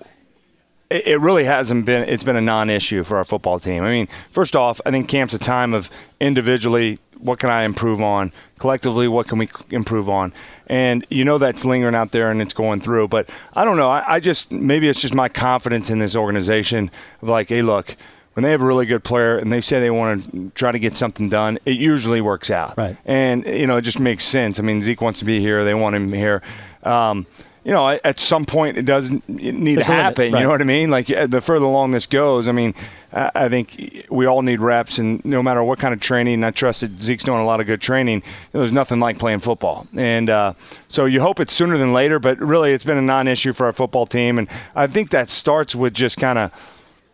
it, 0.94 1.20
really 1.20 1.44
hasn't 1.44 1.86
been. 1.86 2.08
It's 2.08 2.24
been 2.24 2.36
a 2.36 2.42
non-issue 2.42 3.04
for 3.04 3.18
our 3.18 3.24
football 3.24 3.60
team. 3.60 3.84
I 3.84 3.90
mean, 3.90 4.08
first 4.32 4.56
off, 4.56 4.80
I 4.86 4.92
think 4.92 5.10
camp's 5.10 5.34
a 5.34 5.40
time 5.40 5.74
of 5.74 5.90
individually 6.20 7.00
what 7.18 7.40
can 7.40 7.50
I 7.50 7.64
improve 7.64 8.02
on, 8.02 8.34
collectively 8.60 9.08
what 9.08 9.28
can 9.28 9.40
we 9.40 9.50
improve 9.72 10.10
on, 10.10 10.34
and 10.68 11.06
you 11.10 11.24
know 11.24 11.38
that's 11.38 11.66
lingering 11.66 11.96
out 11.96 12.12
there 12.12 12.30
and 12.30 12.42
it's 12.42 12.54
going 12.54 12.82
through. 12.82 13.08
But 13.08 13.30
I 13.54 13.66
don't 13.66 13.78
know. 13.78 13.90
I, 13.90 14.16
I 14.16 14.20
just 14.20 14.52
maybe 14.52 14.88
it's 14.88 15.02
just 15.02 15.14
my 15.14 15.30
confidence 15.30 15.90
in 15.90 16.00
this 16.00 16.16
organization 16.16 16.92
of 17.22 17.30
like, 17.30 17.50
hey, 17.50 17.62
look. 17.62 17.96
When 18.34 18.42
they 18.42 18.50
have 18.50 18.64
a 18.64 18.66
really 18.66 18.88
good 18.88 19.04
player 19.04 19.38
and 19.38 19.54
they 19.54 19.62
say 19.62 19.80
they 19.80 19.92
want 19.92 20.32
to 20.32 20.52
try 20.56 20.72
to 20.72 20.80
get 20.80 20.98
something 20.98 21.30
done, 21.30 21.60
it 21.68 21.78
usually 21.78 22.20
works 22.20 22.50
out. 22.50 22.76
Right. 22.76 22.98
And 23.06 23.46
you 23.46 23.68
know, 23.68 23.78
it 23.78 23.84
just 23.84 24.00
makes 24.00 24.24
sense. 24.24 24.60
I 24.60 24.64
mean, 24.64 24.82
Zeke 24.82 25.02
wants 25.02 25.20
to 25.20 25.26
be 25.26 25.40
here; 25.40 25.64
they 25.64 25.76
want 25.76 25.96
him 25.96 26.12
here. 26.12 26.42
Um, 26.82 27.28
you 27.64 27.72
know, 27.72 27.88
at 28.04 28.20
some 28.20 28.46
point, 28.46 28.78
it 28.78 28.84
doesn't 28.86 29.28
need 29.30 29.78
There's 29.78 29.88
to 29.88 29.92
limit, 29.92 30.04
happen. 30.04 30.32
right. 30.34 30.40
You 30.40 30.46
know 30.46 30.52
what 30.52 30.62
I 30.62 30.66
mean? 30.66 30.90
Like 30.90 31.10
uh, 31.10 31.28
the 31.28 31.40
further 31.40 31.66
along 31.66 31.92
this 31.92 32.06
goes, 32.06 32.48
I 32.48 32.52
mean, 32.52 32.74
I 33.14 33.48
think 33.48 34.08
we 34.10 34.26
all 34.26 34.42
need 34.42 34.60
reps, 34.60 34.98
and 34.98 35.24
no 35.24 35.44
matter 35.44 35.64
what 35.64 35.78
kind 35.80 35.94
of 35.94 36.00
training, 36.00 36.36
and 36.36 36.46
I 36.46 36.52
trust 36.52 36.82
that 36.82 37.02
Zeke's 37.02 37.24
doing 37.24 37.40
a 37.40 37.46
lot 37.46 37.62
of 37.62 37.68
good 37.68 37.80
training. 37.80 38.24
There's 38.52 38.74
nothing 38.74 39.00
like 39.00 39.20
playing 39.20 39.40
football, 39.40 39.88
and 39.96 40.30
uh, 40.30 40.54
so 40.88 41.06
you 41.06 41.22
hope 41.22 41.40
it's 41.40 41.54
sooner 41.54 41.78
than 41.78 41.94
later. 41.94 42.20
But 42.20 42.40
really, 42.40 42.74
it's 42.74 42.84
been 42.84 42.98
a 42.98 43.04
non-issue 43.04 43.54
for 43.54 43.68
our 43.68 43.72
football 43.74 44.08
team, 44.08 44.40
and 44.40 44.50
I 44.76 44.88
think 44.88 45.12
that 45.12 45.30
starts 45.30 45.76
with 45.76 45.94
just 45.94 46.18
kind 46.18 46.40
of 46.40 46.52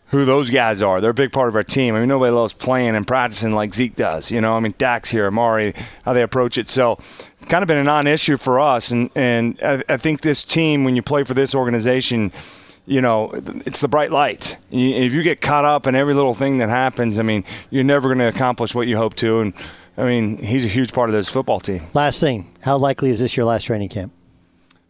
who 0.07 0.25
those 0.25 0.49
guys 0.49 0.81
are. 0.81 1.01
They're 1.01 1.11
a 1.11 1.13
big 1.13 1.31
part 1.31 1.49
of 1.49 1.55
our 1.55 1.63
team. 1.63 1.95
I 1.95 1.99
mean, 1.99 2.09
nobody 2.09 2.31
loves 2.31 2.53
playing 2.53 2.95
and 2.95 3.05
practicing 3.05 3.51
like 3.53 3.75
Zeke 3.75 3.95
does. 3.95 4.31
You 4.31 4.41
know, 4.41 4.55
I 4.55 4.59
mean, 4.59 4.73
Dak's 4.77 5.09
here, 5.11 5.27
Amari, 5.27 5.73
how 6.03 6.13
they 6.13 6.23
approach 6.23 6.57
it. 6.57 6.69
So 6.69 6.97
kind 7.49 7.63
of 7.63 7.67
been 7.67 7.77
a 7.77 7.83
non-issue 7.83 8.37
for 8.37 8.59
us. 8.59 8.91
And, 8.91 9.09
and 9.15 9.59
I, 9.61 9.83
I 9.89 9.97
think 9.97 10.21
this 10.21 10.43
team, 10.43 10.83
when 10.83 10.95
you 10.95 11.01
play 11.01 11.23
for 11.23 11.33
this 11.33 11.53
organization, 11.55 12.31
you 12.85 13.01
know, 13.01 13.31
it's 13.65 13.81
the 13.81 13.87
bright 13.87 14.11
lights. 14.11 14.55
You- 14.69 14.95
If 14.95 15.13
you 15.13 15.23
get 15.23 15.41
caught 15.41 15.65
up 15.65 15.85
in 15.87 15.95
every 15.95 16.13
little 16.13 16.33
thing 16.33 16.57
that 16.59 16.69
happens, 16.69 17.19
I 17.19 17.23
mean, 17.23 17.43
you're 17.69 17.83
never 17.83 18.07
going 18.07 18.19
to 18.19 18.27
accomplish 18.27 18.73
what 18.73 18.87
you 18.87 18.97
hope 18.97 19.15
to. 19.17 19.39
And, 19.41 19.53
I 19.97 20.03
mean, 20.05 20.37
he's 20.37 20.63
a 20.63 20.69
huge 20.69 20.93
part 20.93 21.09
of 21.09 21.13
this 21.13 21.27
football 21.29 21.59
team. 21.59 21.83
Last 21.93 22.19
thing, 22.19 22.49
how 22.61 22.77
likely 22.77 23.09
is 23.09 23.19
this 23.19 23.35
your 23.35 23.45
last 23.45 23.63
training 23.65 23.89
camp? 23.89 24.13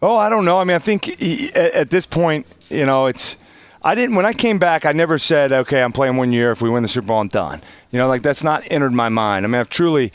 Oh, 0.01 0.15
I 0.15 0.29
don't 0.29 0.45
know. 0.45 0.59
I 0.59 0.63
mean, 0.63 0.75
I 0.75 0.79
think 0.79 1.05
he, 1.05 1.51
at, 1.53 1.73
at 1.73 1.89
this 1.89 2.05
point, 2.05 2.45
you 2.69 2.85
know, 2.85 3.07
it's. 3.07 3.35
I 3.81 3.95
didn't 3.95 4.15
when 4.15 4.25
I 4.25 4.33
came 4.33 4.59
back. 4.59 4.85
I 4.85 4.91
never 4.91 5.17
said, 5.17 5.51
"Okay, 5.53 5.81
I'm 5.81 5.93
playing 5.93 6.17
one 6.17 6.33
year. 6.33 6.51
If 6.51 6.61
we 6.61 6.69
win 6.69 6.83
the 6.83 6.89
Super 6.89 7.07
Bowl, 7.07 7.19
I'm 7.21 7.29
done." 7.29 7.61
You 7.91 7.99
know, 7.99 8.07
like 8.09 8.21
that's 8.21 8.43
not 8.43 8.63
entered 8.69 8.91
my 8.91 9.07
mind. 9.09 9.45
I 9.45 9.47
mean, 9.47 9.59
I've 9.59 9.69
truly 9.69 10.11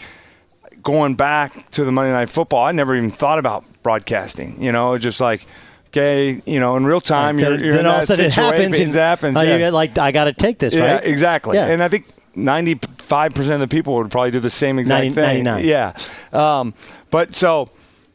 going 0.84 1.16
back 1.16 1.68
to 1.70 1.84
the 1.84 1.90
Monday 1.90 2.12
Night 2.12 2.28
Football. 2.28 2.64
I 2.64 2.72
never 2.72 2.94
even 2.94 3.10
thought 3.10 3.40
about 3.40 3.64
broadcasting. 3.82 4.62
You 4.62 4.70
know, 4.70 4.96
just 4.96 5.20
like, 5.20 5.44
okay, 5.88 6.40
you 6.46 6.60
know, 6.60 6.76
in 6.76 6.86
real 6.86 7.00
time, 7.00 7.38
you're, 7.40 7.62
you're 7.62 7.76
then 7.76 7.86
all 7.86 7.96
of 7.96 8.02
a 8.02 8.06
sudden 8.06 8.26
it 8.26 8.34
happens. 8.34 8.78
It 8.78 8.88
happens. 8.94 9.36
yeah. 9.36 9.70
Like, 9.70 9.98
I 9.98 10.12
got 10.12 10.24
to 10.24 10.32
take 10.32 10.58
this, 10.60 10.72
Yeah, 10.74 10.94
right? 10.94 11.04
exactly. 11.04 11.56
Yeah. 11.56 11.66
And 11.66 11.82
I 11.82 11.88
think 11.88 12.06
95% 12.36 13.54
of 13.54 13.60
the 13.60 13.68
people 13.68 13.94
would 13.94 14.10
probably 14.10 14.30
do 14.30 14.40
the 14.40 14.50
same 14.50 14.78
exact 14.78 15.02
90 15.04 15.14
thing. 15.14 15.44
99. 15.44 15.64
Yeah. 15.64 15.96
Um, 16.32 16.74
but 17.10 17.34
so, 17.34 17.70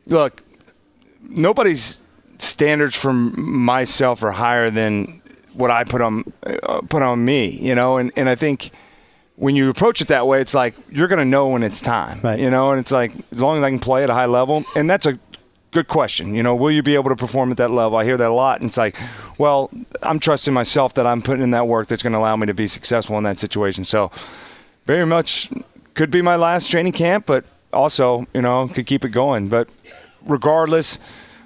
look, 0.05 0.43
nobody's 1.21 2.01
standards 2.37 2.95
for 2.95 3.11
myself 3.13 4.23
are 4.23 4.31
higher 4.31 4.69
than 4.69 5.21
what 5.53 5.71
I 5.71 5.83
put 5.83 6.01
on 6.01 6.23
uh, 6.43 6.81
put 6.81 7.01
on 7.01 7.25
me, 7.25 7.49
you 7.49 7.75
know, 7.75 7.97
and, 7.97 8.11
and 8.15 8.29
I 8.29 8.35
think 8.35 8.71
when 9.39 9.55
you 9.55 9.69
approach 9.69 10.01
it 10.01 10.09
that 10.09 10.27
way, 10.27 10.41
it's 10.41 10.53
like 10.53 10.75
you're 10.91 11.07
going 11.07 11.19
to 11.19 11.25
know 11.25 11.47
when 11.47 11.63
it's 11.63 11.79
time, 11.79 12.19
Right. 12.21 12.37
you 12.39 12.49
know, 12.49 12.71
and 12.71 12.79
it's 12.79 12.91
like 12.91 13.13
as 13.31 13.41
long 13.41 13.57
as 13.57 13.63
I 13.63 13.69
can 13.69 13.79
play 13.79 14.03
at 14.03 14.09
a 14.09 14.13
high 14.13 14.25
level, 14.25 14.63
and 14.75 14.89
that's 14.89 15.05
a 15.05 15.17
good 15.71 15.87
question. 15.87 16.35
You 16.35 16.43
know, 16.43 16.55
will 16.55 16.71
you 16.71 16.83
be 16.83 16.95
able 16.95 17.09
to 17.09 17.15
perform 17.15 17.49
at 17.51 17.57
that 17.57 17.71
level? 17.71 17.97
I 17.97 18.03
hear 18.03 18.17
that 18.17 18.27
a 18.27 18.33
lot, 18.33 18.59
and 18.59 18.69
it's 18.69 18.77
like, 18.77 18.97
well, 19.37 19.69
I'm 20.03 20.19
trusting 20.19 20.53
myself 20.53 20.93
that 20.95 21.07
I'm 21.07 21.21
putting 21.21 21.41
in 21.43 21.51
that 21.51 21.67
work 21.67 21.87
that's 21.87 22.03
going 22.03 22.13
to 22.13 22.19
allow 22.19 22.35
me 22.35 22.47
to 22.47 22.53
be 22.53 22.67
successful 22.67 23.17
in 23.17 23.23
that 23.23 23.37
situation. 23.37 23.85
So, 23.85 24.11
very 24.85 25.05
much 25.05 25.49
could 25.93 26.11
be 26.11 26.21
my 26.21 26.35
last 26.35 26.69
training 26.69 26.93
camp, 26.93 27.25
but 27.25 27.45
also, 27.71 28.27
you 28.33 28.41
know, 28.41 28.67
could 28.67 28.87
keep 28.87 29.05
it 29.05 29.09
going. 29.09 29.47
But 29.47 29.69
regardless, 30.25 30.99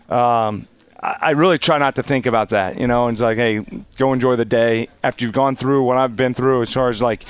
um, 0.09 0.67
I, 1.01 1.17
I 1.21 1.29
really 1.31 1.57
try 1.57 1.77
not 1.77 1.95
to 1.95 2.03
think 2.03 2.25
about 2.25 2.49
that. 2.49 2.79
You 2.79 2.87
know, 2.87 3.07
and 3.07 3.13
it's 3.15 3.21
like, 3.21 3.37
hey, 3.37 3.59
go 3.97 4.13
enjoy 4.13 4.35
the 4.35 4.45
day 4.45 4.87
after 5.03 5.25
you've 5.25 5.33
gone 5.33 5.55
through 5.55 5.83
what 5.83 5.97
I've 5.97 6.15
been 6.17 6.33
through 6.33 6.61
as 6.63 6.73
far 6.73 6.89
as 6.89 7.01
like 7.01 7.25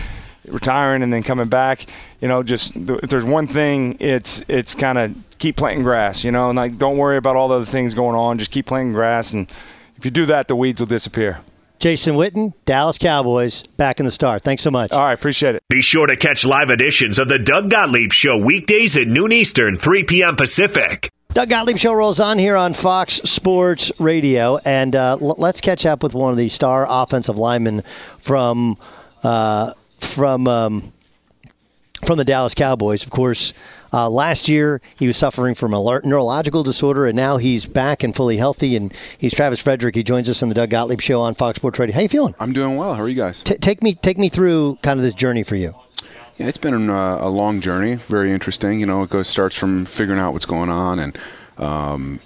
retiring 0.47 1.03
and 1.03 1.11
then 1.13 1.23
coming 1.23 1.47
back. 1.47 1.85
You 2.21 2.27
know, 2.27 2.43
just 2.43 2.75
if 2.75 3.09
there's 3.09 3.25
one 3.25 3.47
thing, 3.47 3.97
it's 3.99 4.43
it's 4.47 4.75
kind 4.75 4.97
of 4.97 5.15
keep 5.39 5.55
planting 5.57 5.83
grass. 5.83 6.23
You 6.23 6.31
know, 6.31 6.49
and 6.49 6.57
like 6.57 6.77
don't 6.77 6.97
worry 6.97 7.17
about 7.17 7.35
all 7.35 7.47
the 7.47 7.55
other 7.55 7.65
things 7.65 7.93
going 7.93 8.15
on. 8.15 8.37
Just 8.37 8.51
keep 8.51 8.65
planting 8.65 8.93
grass, 8.93 9.33
and 9.33 9.49
if 9.97 10.05
you 10.05 10.11
do 10.11 10.25
that, 10.27 10.47
the 10.47 10.55
weeds 10.55 10.79
will 10.81 10.87
disappear. 10.87 11.39
Jason 11.79 12.15
Witten, 12.15 12.53
Dallas 12.65 12.97
Cowboys, 12.97 13.63
back 13.75 13.99
in 13.99 14.05
the 14.05 14.11
star. 14.11 14.39
Thanks 14.39 14.61
so 14.63 14.71
much. 14.71 14.91
All 14.93 15.01
right, 15.01 15.11
appreciate 15.11 15.55
it. 15.55 15.63
Be 15.67 15.81
sure 15.81 16.07
to 16.07 16.15
catch 16.15 16.45
live 16.45 16.69
editions 16.69 17.19
of 17.19 17.27
the 17.27 17.37
Doug 17.37 17.69
Gottlieb 17.69 18.13
Show 18.13 18.37
weekdays 18.37 18.95
at 18.95 19.07
noon 19.07 19.33
Eastern, 19.33 19.75
3 19.75 20.05
p.m. 20.05 20.37
Pacific. 20.37 21.09
Doug 21.33 21.49
Gottlieb 21.49 21.77
Show 21.77 21.91
rolls 21.91 22.21
on 22.21 22.37
here 22.39 22.55
on 22.55 22.73
Fox 22.73 23.15
Sports 23.25 23.91
Radio, 23.99 24.59
and 24.63 24.95
uh, 24.95 25.17
l- 25.19 25.35
let's 25.37 25.59
catch 25.59 25.85
up 25.85 26.03
with 26.03 26.13
one 26.13 26.31
of 26.31 26.37
the 26.37 26.47
star 26.47 26.85
offensive 26.87 27.37
linemen 27.37 27.83
from 28.19 28.77
uh, 29.23 29.73
from 30.03 30.47
um, 30.47 30.93
from 32.05 32.17
the 32.17 32.25
Dallas 32.25 32.53
Cowboys. 32.53 33.03
Of 33.03 33.09
course, 33.09 33.53
uh, 33.91 34.09
last 34.09 34.49
year 34.49 34.81
he 34.97 35.07
was 35.07 35.17
suffering 35.17 35.55
from 35.55 35.73
a 35.73 36.01
neurological 36.03 36.63
disorder, 36.63 37.05
and 37.05 37.15
now 37.15 37.37
he's 37.37 37.65
back 37.65 38.03
and 38.03 38.15
fully 38.15 38.37
healthy. 38.37 38.75
And 38.75 38.93
he's 39.17 39.33
Travis 39.33 39.59
Frederick. 39.59 39.95
He 39.95 40.03
joins 40.03 40.29
us 40.29 40.43
on 40.43 40.49
the 40.49 40.55
Doug 40.55 40.69
Gottlieb 40.69 41.01
Show 41.01 41.21
on 41.21 41.35
Fox 41.35 41.57
Sports 41.57 41.79
Radio. 41.79 41.93
How 41.93 42.01
you 42.01 42.09
feeling? 42.09 42.35
I'm 42.39 42.53
doing 42.53 42.75
well. 42.75 42.95
How 42.95 43.03
are 43.03 43.09
you 43.09 43.15
guys? 43.15 43.41
T- 43.41 43.55
take 43.55 43.81
me 43.81 43.93
take 43.93 44.17
me 44.17 44.29
through 44.29 44.77
kind 44.81 44.99
of 44.99 45.03
this 45.03 45.13
journey 45.13 45.43
for 45.43 45.55
you. 45.55 45.75
Yeah, 46.35 46.47
it's 46.47 46.57
been 46.57 46.89
uh, 46.89 47.17
a 47.19 47.29
long 47.29 47.61
journey, 47.61 47.95
very 47.95 48.31
interesting. 48.31 48.79
You 48.79 48.87
know, 48.87 49.03
it 49.03 49.11
goes 49.11 49.27
starts 49.27 49.55
from 49.55 49.85
figuring 49.85 50.19
out 50.19 50.33
what's 50.33 50.47
going 50.47 50.69
on 50.69 50.97
and 50.97 51.17
um, 51.59 52.19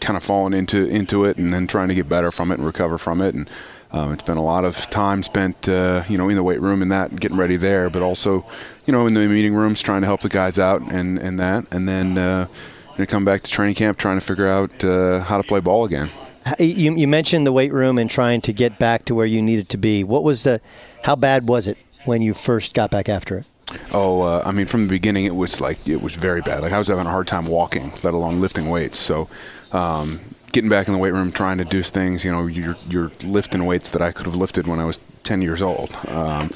kind 0.00 0.16
of 0.16 0.22
falling 0.22 0.54
into 0.54 0.86
into 0.88 1.24
it, 1.26 1.36
and 1.36 1.52
then 1.52 1.66
trying 1.66 1.88
to 1.88 1.94
get 1.94 2.08
better 2.08 2.30
from 2.30 2.50
it 2.50 2.54
and 2.54 2.66
recover 2.66 2.96
from 2.96 3.20
it. 3.20 3.34
And 3.34 3.48
um, 3.92 4.12
it's 4.12 4.22
been 4.22 4.36
a 4.36 4.42
lot 4.42 4.64
of 4.64 4.76
time 4.90 5.22
spent, 5.22 5.68
uh, 5.68 6.04
you 6.08 6.18
know, 6.18 6.28
in 6.28 6.36
the 6.36 6.42
weight 6.42 6.60
room 6.60 6.82
and 6.82 6.92
that, 6.92 7.18
getting 7.18 7.38
ready 7.38 7.56
there, 7.56 7.88
but 7.88 8.02
also, 8.02 8.44
you 8.84 8.92
know, 8.92 9.06
in 9.06 9.14
the 9.14 9.26
meeting 9.26 9.54
rooms 9.54 9.80
trying 9.80 10.02
to 10.02 10.06
help 10.06 10.20
the 10.20 10.28
guys 10.28 10.58
out 10.58 10.82
and 10.82 11.18
and 11.18 11.40
that, 11.40 11.66
and 11.70 11.88
then 11.88 12.18
uh, 12.18 12.46
you 12.92 12.98
know, 12.98 13.06
come 13.06 13.24
back 13.24 13.42
to 13.42 13.50
training 13.50 13.74
camp 13.74 13.96
trying 13.96 14.18
to 14.18 14.24
figure 14.24 14.48
out 14.48 14.84
uh, 14.84 15.20
how 15.20 15.38
to 15.38 15.42
play 15.42 15.60
ball 15.60 15.84
again. 15.84 16.10
You, 16.58 16.96
you 16.96 17.06
mentioned 17.06 17.46
the 17.46 17.52
weight 17.52 17.72
room 17.72 17.98
and 17.98 18.08
trying 18.08 18.40
to 18.42 18.52
get 18.52 18.78
back 18.78 19.04
to 19.06 19.14
where 19.14 19.26
you 19.26 19.42
needed 19.42 19.68
to 19.70 19.76
be. 19.76 20.04
What 20.04 20.22
was 20.22 20.44
the? 20.44 20.60
How 21.04 21.14
bad 21.14 21.46
was 21.48 21.68
it 21.68 21.78
when 22.04 22.22
you 22.22 22.34
first 22.34 22.74
got 22.74 22.90
back 22.90 23.08
after 23.08 23.38
it? 23.38 23.46
Oh, 23.92 24.22
uh, 24.22 24.42
I 24.46 24.52
mean, 24.52 24.66
from 24.66 24.82
the 24.82 24.88
beginning, 24.88 25.26
it 25.26 25.34
was 25.34 25.60
like 25.60 25.86
it 25.86 26.00
was 26.00 26.14
very 26.14 26.40
bad. 26.40 26.62
Like 26.62 26.72
I 26.72 26.78
was 26.78 26.88
having 26.88 27.06
a 27.06 27.10
hard 27.10 27.26
time 27.26 27.46
walking, 27.46 27.92
let 28.02 28.14
alone 28.14 28.40
lifting 28.40 28.68
weights. 28.68 28.98
So, 28.98 29.28
um, 29.72 30.20
getting 30.52 30.70
back 30.70 30.88
in 30.88 30.92
the 30.92 30.98
weight 30.98 31.12
room, 31.12 31.32
trying 31.32 31.58
to 31.58 31.64
do 31.64 31.82
things, 31.82 32.24
you 32.24 32.32
know, 32.32 32.46
you're 32.46 32.76
you're 32.88 33.12
lifting 33.22 33.64
weights 33.64 33.90
that 33.90 34.02
I 34.02 34.12
could 34.12 34.26
have 34.26 34.34
lifted 34.34 34.66
when 34.66 34.80
I 34.80 34.84
was 34.84 34.98
10 35.24 35.42
years 35.42 35.62
old. 35.62 35.94
Um, 36.08 36.50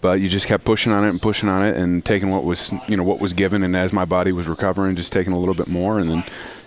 but 0.00 0.20
you 0.20 0.28
just 0.28 0.46
kept 0.46 0.64
pushing 0.64 0.92
on 0.92 1.04
it 1.04 1.10
and 1.10 1.20
pushing 1.20 1.48
on 1.48 1.64
it 1.64 1.76
and 1.76 2.04
taking 2.04 2.30
what 2.30 2.44
was 2.44 2.72
you 2.86 2.96
know 2.96 3.02
what 3.02 3.20
was 3.20 3.32
given, 3.32 3.62
and 3.62 3.76
as 3.76 3.92
my 3.92 4.04
body 4.04 4.32
was 4.32 4.46
recovering, 4.46 4.96
just 4.96 5.12
taking 5.12 5.32
a 5.32 5.38
little 5.38 5.54
bit 5.54 5.68
more, 5.68 5.98
and 5.98 6.08
then 6.08 6.24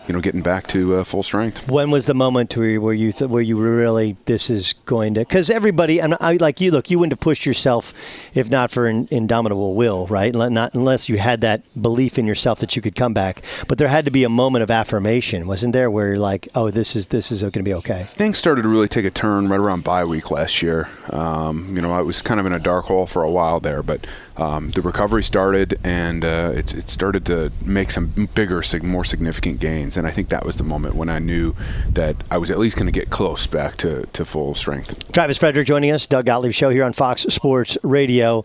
you 0.07 0.13
know 0.13 0.21
getting 0.21 0.41
back 0.41 0.67
to 0.67 0.95
uh, 0.95 1.03
full 1.03 1.23
strength. 1.23 1.69
When 1.69 1.91
was 1.91 2.05
the 2.05 2.13
moment 2.13 2.55
where 2.55 2.67
you, 2.67 2.81
where 2.81 2.93
you 2.93 3.11
th- 3.11 3.29
where 3.29 3.41
you 3.41 3.59
really 3.59 4.17
this 4.25 4.49
is 4.49 4.73
going 4.85 5.13
to? 5.15 5.21
Because 5.21 5.49
everybody, 5.49 5.99
and 5.99 6.15
I 6.19 6.33
like 6.33 6.61
you. 6.61 6.71
Look, 6.71 6.89
you 6.89 6.99
wouldn't 6.99 7.13
have 7.13 7.19
pushed 7.19 7.45
yourself 7.45 7.93
if 8.33 8.49
not 8.49 8.71
for 8.71 8.87
an 8.87 9.07
indomitable 9.11 9.75
will, 9.75 10.07
right? 10.07 10.33
Not 10.33 10.73
unless 10.73 11.09
you 11.09 11.17
had 11.17 11.41
that 11.41 11.63
belief 11.81 12.17
in 12.17 12.25
yourself 12.25 12.59
that 12.59 12.75
you 12.75 12.81
could 12.81 12.95
come 12.95 13.13
back. 13.13 13.41
But 13.67 13.77
there 13.77 13.87
had 13.87 14.05
to 14.05 14.11
be 14.11 14.23
a 14.23 14.29
moment 14.29 14.63
of 14.63 14.71
affirmation, 14.71 15.47
wasn't 15.47 15.73
there, 15.73 15.89
where 15.89 16.09
you're 16.09 16.17
like, 16.17 16.47
oh, 16.55 16.71
this 16.71 16.95
is 16.95 17.07
this 17.07 17.31
is 17.31 17.41
going 17.41 17.51
to 17.51 17.63
be 17.63 17.73
okay. 17.73 18.03
Things 18.07 18.37
started 18.37 18.63
to 18.63 18.69
really 18.69 18.87
take 18.87 19.05
a 19.05 19.11
turn 19.11 19.47
right 19.47 19.59
around 19.59 19.83
bye 19.83 20.05
week 20.05 20.31
last 20.31 20.61
year. 20.61 20.89
Um, 21.09 21.75
you 21.75 21.81
know, 21.81 21.91
I 21.91 22.01
was 22.01 22.21
kind 22.21 22.39
of 22.39 22.45
in 22.45 22.53
a 22.53 22.59
dark 22.59 22.85
hole 22.85 23.05
for 23.05 23.23
a 23.23 23.29
while 23.29 23.59
there, 23.59 23.83
but 23.83 24.05
um, 24.41 24.71
the 24.71 24.81
recovery 24.81 25.23
started, 25.23 25.79
and 25.83 26.25
uh, 26.25 26.51
it, 26.55 26.73
it, 26.73 26.89
started 26.89 27.27
to 27.27 27.51
make 27.63 27.91
some 27.91 28.07
bigger, 28.33 28.63
more 28.81 29.05
significant 29.05 29.59
gains. 29.59 29.95
And 29.95 30.07
I 30.07 30.11
think 30.11 30.29
that 30.29 30.43
was 30.43 30.57
the 30.57 30.63
moment 30.63 30.95
when 30.95 31.09
I 31.09 31.19
knew 31.19 31.55
that 31.89 32.15
I 32.31 32.39
was 32.39 32.49
at 32.49 32.57
least 32.57 32.75
going 32.75 32.87
to 32.87 32.91
get 32.91 33.11
close 33.11 33.45
back 33.45 33.77
to, 33.77 34.07
to 34.07 34.25
full 34.25 34.55
strength. 34.55 35.11
Travis 35.11 35.37
Frederick 35.37 35.67
joining 35.67 35.91
us, 35.91 36.07
Doug 36.07 36.25
Gottlieb 36.25 36.53
show 36.53 36.71
here 36.71 36.83
on 36.83 36.91
Fox 36.91 37.21
Sports 37.21 37.77
Radio. 37.83 38.43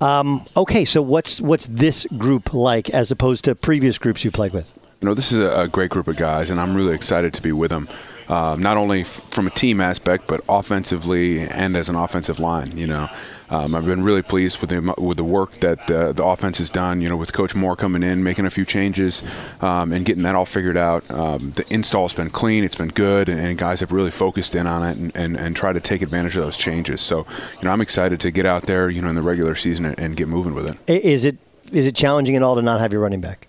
Um, 0.00 0.44
okay, 0.56 0.84
so 0.84 1.00
what's 1.00 1.40
what's 1.40 1.68
this 1.68 2.06
group 2.18 2.52
like 2.52 2.90
as 2.90 3.12
opposed 3.12 3.44
to 3.44 3.54
previous 3.54 3.98
groups 3.98 4.24
you 4.24 4.32
played 4.32 4.52
with? 4.52 4.76
You 5.00 5.06
know, 5.06 5.14
this 5.14 5.30
is 5.30 5.38
a, 5.38 5.68
great 5.68 5.90
group 5.90 6.08
of 6.08 6.16
guys, 6.16 6.50
and 6.50 6.58
I'm 6.58 6.74
really 6.74 6.94
excited 6.94 7.34
to 7.34 7.42
be 7.42 7.52
with 7.52 7.70
them. 7.70 7.88
Uh, 8.28 8.56
not 8.58 8.76
only 8.76 9.02
f- 9.02 9.06
from 9.30 9.46
a 9.46 9.50
team 9.50 9.80
aspect, 9.80 10.26
but 10.26 10.40
offensively 10.48 11.40
and 11.40 11.76
as 11.76 11.88
an 11.88 11.94
offensive 11.94 12.38
line. 12.38 12.76
You 12.76 12.86
know, 12.88 13.08
um, 13.50 13.74
I've 13.74 13.86
been 13.86 14.02
really 14.02 14.22
pleased 14.22 14.60
with 14.60 14.70
the 14.70 14.94
with 14.98 15.16
the 15.16 15.24
work 15.24 15.52
that 15.54 15.90
uh, 15.90 16.12
the 16.12 16.24
offense 16.24 16.58
has 16.58 16.68
done. 16.68 17.00
You 17.00 17.08
know, 17.08 17.16
with 17.16 17.32
Coach 17.32 17.54
Moore 17.54 17.76
coming 17.76 18.02
in, 18.02 18.24
making 18.24 18.46
a 18.46 18.50
few 18.50 18.64
changes, 18.64 19.22
um, 19.60 19.92
and 19.92 20.04
getting 20.04 20.24
that 20.24 20.34
all 20.34 20.46
figured 20.46 20.76
out. 20.76 21.08
Um, 21.10 21.52
the 21.52 21.64
install's 21.72 22.12
been 22.12 22.30
clean, 22.30 22.64
it's 22.64 22.76
been 22.76 22.88
good, 22.88 23.28
and, 23.28 23.38
and, 23.38 23.56
guys 23.56 23.80
have 23.80 23.92
really 23.92 24.10
focused 24.10 24.54
in 24.54 24.66
on 24.66 24.82
it 24.82 24.96
and, 24.96 25.16
and, 25.16 25.36
and 25.36 25.56
tried 25.56 25.72
to 25.74 25.80
take 25.80 26.02
advantage 26.02 26.36
of 26.36 26.42
those 26.42 26.56
changes. 26.56 27.00
So, 27.00 27.26
you 27.58 27.64
know, 27.64 27.70
I'm 27.70 27.80
excited 27.80 28.20
to 28.20 28.30
get 28.30 28.44
out 28.44 28.64
there, 28.64 28.90
you 28.90 29.00
know, 29.00 29.08
in 29.08 29.14
the 29.14 29.22
regular 29.22 29.54
season 29.54 29.86
and, 29.86 29.98
and 29.98 30.16
get 30.16 30.28
moving 30.28 30.54
with 30.54 30.68
it. 30.68 30.90
Is 31.04 31.24
it 31.24 31.38
is 31.72 31.86
it 31.86 31.94
challenging 31.94 32.36
at 32.36 32.42
all 32.42 32.54
to 32.56 32.62
not 32.62 32.80
have 32.80 32.92
your 32.92 33.02
running 33.02 33.20
back? 33.20 33.48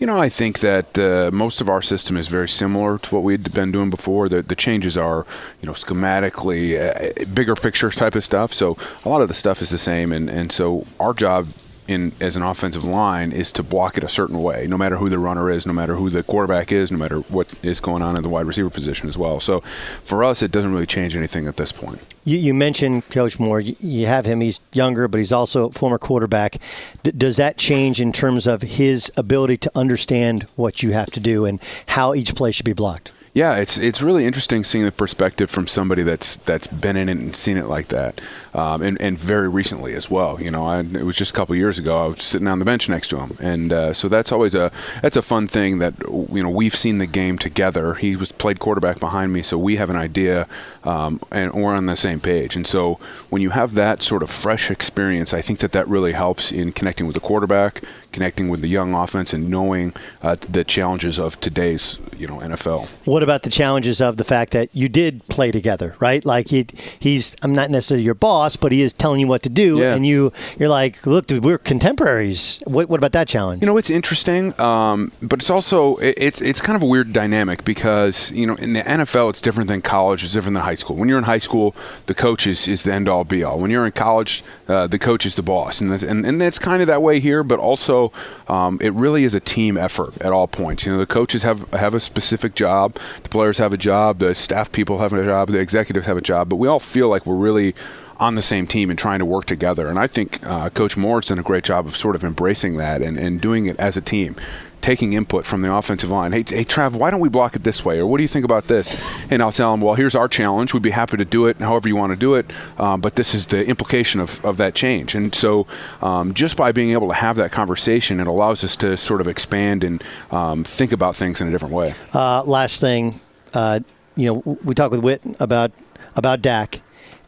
You 0.00 0.06
know, 0.06 0.18
I 0.18 0.30
think 0.30 0.60
that 0.60 0.98
uh, 0.98 1.30
most 1.30 1.60
of 1.60 1.68
our 1.68 1.82
system 1.82 2.16
is 2.16 2.26
very 2.26 2.48
similar 2.48 2.96
to 2.96 3.14
what 3.14 3.22
we'd 3.22 3.52
been 3.52 3.70
doing 3.70 3.90
before. 3.90 4.30
The, 4.30 4.40
the 4.40 4.56
changes 4.56 4.96
are, 4.96 5.26
you 5.60 5.66
know, 5.66 5.74
schematically, 5.74 6.80
uh, 6.80 7.26
bigger 7.34 7.54
picture 7.54 7.90
type 7.90 8.14
of 8.14 8.24
stuff. 8.24 8.54
So 8.54 8.78
a 9.04 9.08
lot 9.10 9.20
of 9.20 9.28
the 9.28 9.34
stuff 9.34 9.60
is 9.60 9.68
the 9.68 9.76
same, 9.76 10.10
and, 10.10 10.30
and 10.30 10.50
so 10.50 10.86
our 10.98 11.12
job 11.12 11.48
in 11.90 12.12
as 12.20 12.36
an 12.36 12.42
offensive 12.42 12.84
line 12.84 13.32
is 13.32 13.50
to 13.52 13.62
block 13.62 13.98
it 13.98 14.04
a 14.04 14.08
certain 14.08 14.40
way, 14.40 14.66
no 14.68 14.78
matter 14.78 14.96
who 14.96 15.08
the 15.08 15.18
runner 15.18 15.50
is, 15.50 15.66
no 15.66 15.72
matter 15.72 15.96
who 15.96 16.08
the 16.08 16.22
quarterback 16.22 16.70
is, 16.70 16.90
no 16.90 16.98
matter 16.98 17.20
what 17.20 17.52
is 17.64 17.80
going 17.80 18.02
on 18.02 18.16
in 18.16 18.22
the 18.22 18.28
wide 18.28 18.46
receiver 18.46 18.70
position 18.70 19.08
as 19.08 19.18
well. 19.18 19.40
So 19.40 19.60
for 20.04 20.22
us, 20.22 20.42
it 20.42 20.52
doesn't 20.52 20.72
really 20.72 20.86
change 20.86 21.16
anything 21.16 21.46
at 21.46 21.56
this 21.56 21.72
point. 21.72 22.00
You, 22.24 22.38
you 22.38 22.54
mentioned 22.54 23.08
Coach 23.10 23.40
Moore. 23.40 23.60
You, 23.60 24.06
have 24.06 24.24
him. 24.24 24.40
He's 24.40 24.60
younger, 24.72 25.08
but 25.08 25.18
he's 25.18 25.32
also 25.32 25.68
a 25.68 25.72
former 25.72 25.98
quarterback. 25.98 26.58
D- 27.02 27.10
does 27.12 27.36
that 27.36 27.56
change 27.56 28.00
in 28.00 28.12
terms 28.12 28.46
of 28.46 28.62
his 28.62 29.10
ability 29.16 29.56
to 29.58 29.72
understand 29.74 30.44
what 30.56 30.82
you 30.82 30.92
have 30.92 31.10
to 31.10 31.20
do 31.20 31.44
and 31.44 31.60
how 31.88 32.14
each 32.14 32.34
play 32.34 32.52
should 32.52 32.66
be 32.66 32.72
blocked? 32.72 33.10
Yeah, 33.32 33.56
it's 33.56 33.78
it's 33.78 34.02
really 34.02 34.26
interesting 34.26 34.64
seeing 34.64 34.84
the 34.84 34.90
perspective 34.90 35.50
from 35.50 35.68
somebody 35.68 36.02
that's 36.02 36.34
that's 36.34 36.66
been 36.66 36.96
in 36.96 37.08
it 37.08 37.16
and 37.16 37.36
seen 37.36 37.56
it 37.56 37.66
like 37.66 37.88
that, 37.88 38.20
um, 38.54 38.82
and 38.82 39.00
and 39.00 39.18
very 39.18 39.48
recently 39.48 39.94
as 39.94 40.10
well. 40.10 40.40
You 40.40 40.50
know, 40.50 40.66
I, 40.66 40.80
it 40.80 41.04
was 41.04 41.16
just 41.16 41.30
a 41.32 41.34
couple 41.34 41.54
years 41.54 41.78
ago. 41.78 42.04
I 42.04 42.06
was 42.08 42.22
sitting 42.22 42.48
on 42.48 42.58
the 42.58 42.64
bench 42.64 42.88
next 42.88 43.08
to 43.08 43.18
him, 43.18 43.36
and 43.40 43.72
uh, 43.72 43.94
so 43.94 44.08
that's 44.08 44.32
always 44.32 44.54
a 44.54 44.72
that's 45.02 45.16
a 45.16 45.22
fun 45.22 45.48
thing 45.48 45.78
that 45.78 45.94
you 46.08 46.42
know 46.42 46.50
we've 46.50 46.74
seen 46.74 46.98
the 46.98 47.06
game 47.06 47.38
together. 47.38 47.94
He 47.94 48.16
was 48.16 48.32
played 48.32 48.58
quarterback 48.58 49.00
behind 49.00 49.32
me, 49.32 49.42
so 49.42 49.58
we 49.58 49.76
have 49.76 49.90
an 49.90 49.96
idea, 49.96 50.46
um, 50.84 51.20
and 51.30 51.52
we're 51.52 51.74
on 51.74 51.86
the 51.86 51.96
same 51.96 52.20
page. 52.20 52.56
And 52.56 52.66
so 52.66 52.98
when 53.28 53.42
you 53.42 53.50
have 53.50 53.74
that 53.74 54.02
sort 54.02 54.22
of 54.22 54.30
fresh 54.30 54.70
experience, 54.70 55.32
I 55.32 55.40
think 55.40 55.60
that 55.60 55.72
that 55.72 55.86
really 55.88 56.12
helps 56.12 56.52
in 56.52 56.72
connecting 56.72 57.06
with 57.06 57.14
the 57.14 57.20
quarterback, 57.20 57.82
connecting 58.12 58.48
with 58.48 58.60
the 58.60 58.68
young 58.68 58.94
offense, 58.94 59.32
and 59.32 59.48
knowing 59.48 59.92
uh, 60.22 60.36
the 60.48 60.64
challenges 60.64 61.18
of 61.18 61.40
today's 61.40 61.98
you 62.16 62.26
know 62.26 62.38
NFL. 62.38 62.88
What 63.04 63.22
about 63.22 63.42
the 63.42 63.50
challenges 63.50 64.00
of 64.00 64.16
the 64.16 64.24
fact 64.24 64.52
that 64.52 64.68
you 64.72 64.88
did 64.88 65.26
play 65.28 65.50
together, 65.50 65.96
right? 66.00 66.24
Like 66.24 66.48
he, 66.48 66.66
he's 66.98 67.36
I'm 67.42 67.54
not 67.54 67.70
necessarily 67.70 68.04
your 68.04 68.14
boss, 68.14 68.39
but 68.56 68.72
he 68.72 68.82
is 68.82 68.92
telling 68.92 69.20
you 69.20 69.26
what 69.26 69.42
to 69.42 69.48
do, 69.48 69.78
yeah. 69.78 69.94
and 69.94 70.06
you 70.06 70.32
you're 70.58 70.68
like, 70.68 71.06
look, 71.06 71.26
dude, 71.26 71.44
we're 71.44 71.58
contemporaries. 71.58 72.62
What, 72.66 72.88
what 72.88 72.98
about 72.98 73.12
that 73.12 73.28
challenge? 73.28 73.62
You 73.62 73.66
know, 73.66 73.76
it's 73.76 73.90
interesting, 73.90 74.58
um, 74.60 75.12
but 75.22 75.40
it's 75.40 75.50
also 75.50 75.96
it, 75.96 76.14
it's 76.18 76.40
it's 76.40 76.60
kind 76.60 76.76
of 76.76 76.82
a 76.82 76.86
weird 76.86 77.12
dynamic 77.12 77.64
because 77.64 78.30
you 78.32 78.46
know 78.46 78.54
in 78.56 78.72
the 78.72 78.82
NFL 78.82 79.30
it's 79.30 79.40
different 79.40 79.68
than 79.68 79.82
college, 79.82 80.24
it's 80.24 80.32
different 80.32 80.54
than 80.54 80.62
high 80.62 80.74
school. 80.74 80.96
When 80.96 81.08
you're 81.08 81.18
in 81.18 81.24
high 81.24 81.38
school, 81.38 81.74
the 82.06 82.14
coach 82.14 82.46
is, 82.46 82.68
is 82.68 82.82
the 82.82 82.92
end 82.92 83.08
all 83.08 83.24
be 83.24 83.42
all. 83.44 83.58
When 83.58 83.70
you're 83.70 83.86
in 83.86 83.92
college, 83.92 84.42
uh, 84.68 84.86
the 84.86 84.98
coach 84.98 85.26
is 85.26 85.36
the 85.36 85.42
boss, 85.42 85.80
and 85.80 85.92
and 86.02 86.26
and 86.26 86.42
it's 86.42 86.58
kind 86.58 86.80
of 86.80 86.86
that 86.86 87.02
way 87.02 87.20
here, 87.20 87.42
but 87.42 87.58
also 87.58 88.12
um, 88.48 88.78
it 88.80 88.92
really 88.94 89.24
is 89.24 89.34
a 89.34 89.40
team 89.40 89.76
effort 89.76 90.16
at 90.20 90.32
all 90.32 90.46
points. 90.46 90.86
You 90.86 90.92
know, 90.92 90.98
the 90.98 91.06
coaches 91.06 91.42
have 91.42 91.68
have 91.72 91.94
a 91.94 92.00
specific 92.00 92.54
job, 92.54 92.96
the 93.22 93.28
players 93.28 93.58
have 93.58 93.72
a 93.72 93.76
job, 93.76 94.18
the 94.18 94.34
staff 94.34 94.70
people 94.72 94.98
have 94.98 95.12
a 95.12 95.24
job, 95.24 95.48
the 95.48 95.58
executives 95.58 96.06
have 96.06 96.16
a 96.16 96.22
job, 96.22 96.48
but 96.48 96.56
we 96.56 96.68
all 96.68 96.80
feel 96.80 97.08
like 97.08 97.26
we're 97.26 97.34
really 97.34 97.74
on 98.20 98.34
the 98.34 98.42
same 98.42 98.66
team 98.66 98.90
and 98.90 98.98
trying 98.98 99.18
to 99.18 99.24
work 99.24 99.46
together. 99.46 99.88
And 99.88 99.98
I 99.98 100.06
think 100.06 100.46
uh, 100.46 100.70
Coach 100.70 100.96
Moore's 100.96 101.28
done 101.28 101.38
a 101.38 101.42
great 101.42 101.64
job 101.64 101.86
of 101.86 101.96
sort 101.96 102.14
of 102.14 102.22
embracing 102.22 102.76
that 102.76 103.02
and, 103.02 103.18
and 103.18 103.40
doing 103.40 103.66
it 103.66 103.78
as 103.80 103.96
a 103.96 104.00
team 104.00 104.36
taking 104.80 105.12
input 105.12 105.44
from 105.44 105.62
the 105.62 105.72
offensive 105.72 106.10
line. 106.10 106.32
Hey, 106.32 106.44
hey, 106.46 106.64
Trav, 106.64 106.92
why 106.92 107.10
don't 107.10 107.20
we 107.20 107.28
block 107.28 107.54
it 107.54 107.64
this 107.64 107.84
way? 107.84 107.98
Or 107.98 108.06
what 108.06 108.16
do 108.16 108.22
you 108.22 108.28
think 108.28 108.44
about 108.44 108.66
this? 108.68 109.00
And 109.30 109.42
I'll 109.42 109.52
tell 109.52 109.72
them, 109.72 109.80
well, 109.80 109.94
here's 109.94 110.14
our 110.14 110.28
challenge. 110.28 110.72
We'd 110.72 110.82
be 110.82 110.90
happy 110.90 111.16
to 111.16 111.24
do 111.24 111.46
it 111.46 111.58
however 111.58 111.88
you 111.88 111.96
want 111.96 112.12
to 112.12 112.18
do 112.18 112.34
it, 112.34 112.50
um, 112.78 113.00
but 113.00 113.16
this 113.16 113.34
is 113.34 113.46
the 113.46 113.66
implication 113.66 114.20
of, 114.20 114.42
of 114.44 114.56
that 114.56 114.74
change. 114.74 115.14
And 115.14 115.34
so 115.34 115.66
um, 116.02 116.34
just 116.34 116.56
by 116.56 116.72
being 116.72 116.90
able 116.90 117.08
to 117.08 117.14
have 117.14 117.36
that 117.36 117.52
conversation, 117.52 118.20
it 118.20 118.26
allows 118.26 118.64
us 118.64 118.76
to 118.76 118.96
sort 118.96 119.20
of 119.20 119.28
expand 119.28 119.84
and 119.84 120.02
um, 120.30 120.64
think 120.64 120.92
about 120.92 121.14
things 121.14 121.40
in 121.40 121.48
a 121.48 121.50
different 121.50 121.74
way. 121.74 121.94
Uh, 122.14 122.42
last 122.44 122.80
thing, 122.80 123.20
uh, 123.54 123.80
you 124.16 124.26
know, 124.26 124.58
we 124.64 124.74
talked 124.74 124.92
with 124.92 125.00
Whit 125.00 125.20
about 125.38 125.72
about 126.16 126.42
Dak 126.42 126.80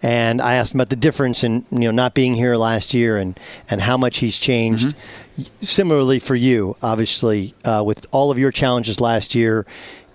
and 0.03 0.42
I 0.42 0.55
asked 0.55 0.74
him 0.74 0.80
about 0.80 0.90
the 0.90 0.96
difference 0.96 1.44
in 1.44 1.64
you 1.70 1.80
know 1.80 1.90
not 1.90 2.14
being 2.14 2.34
here 2.34 2.57
last 2.57 2.92
year 2.92 3.16
and 3.16 3.38
and 3.70 3.80
how 3.80 3.96
much 3.96 4.18
he's 4.18 4.36
changed. 4.36 4.88
Mm-hmm. 4.88 5.42
Similarly 5.62 6.18
for 6.18 6.34
you, 6.34 6.76
obviously, 6.82 7.55
uh, 7.64 7.82
with 7.84 8.05
all 8.11 8.30
of 8.30 8.38
your 8.38 8.50
challenges 8.50 9.00
last 9.00 9.34
year, 9.34 9.64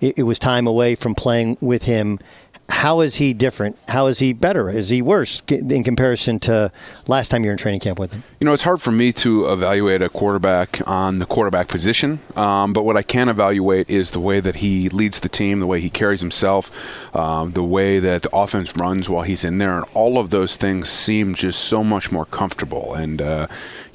it, 0.00 0.18
it 0.18 0.22
was 0.22 0.38
time 0.38 0.66
away 0.66 0.94
from 0.94 1.14
playing 1.14 1.58
with 1.60 1.84
him 1.84 2.20
how 2.68 3.00
is 3.00 3.16
he 3.16 3.32
different? 3.32 3.76
How 3.88 4.06
is 4.06 4.18
he 4.18 4.32
better? 4.32 4.68
Is 4.68 4.90
he 4.90 5.00
worse 5.00 5.42
in 5.48 5.82
comparison 5.82 6.38
to 6.40 6.70
last 7.06 7.30
time 7.30 7.42
you 7.42 7.48
were 7.48 7.52
in 7.52 7.58
training 7.58 7.80
camp 7.80 7.98
with 7.98 8.12
him? 8.12 8.22
You 8.40 8.44
know, 8.44 8.52
it's 8.52 8.62
hard 8.62 8.82
for 8.82 8.92
me 8.92 9.12
to 9.14 9.50
evaluate 9.50 10.02
a 10.02 10.08
quarterback 10.08 10.86
on 10.86 11.18
the 11.18 11.26
quarterback 11.26 11.68
position, 11.68 12.20
um, 12.36 12.72
but 12.72 12.84
what 12.84 12.96
I 12.96 13.02
can 13.02 13.28
evaluate 13.28 13.88
is 13.88 14.10
the 14.10 14.20
way 14.20 14.40
that 14.40 14.56
he 14.56 14.88
leads 14.90 15.20
the 15.20 15.28
team, 15.28 15.60
the 15.60 15.66
way 15.66 15.80
he 15.80 15.90
carries 15.90 16.20
himself, 16.20 16.70
um, 17.16 17.52
the 17.52 17.64
way 17.64 17.98
that 17.98 18.22
the 18.22 18.36
offense 18.36 18.76
runs 18.76 19.08
while 19.08 19.22
he's 19.22 19.44
in 19.44 19.58
there, 19.58 19.76
and 19.76 19.86
all 19.94 20.18
of 20.18 20.30
those 20.30 20.56
things 20.56 20.88
seem 20.88 21.34
just 21.34 21.64
so 21.64 21.82
much 21.82 22.12
more 22.12 22.26
comfortable. 22.26 22.94
And 22.94 23.22
uh, 23.22 23.46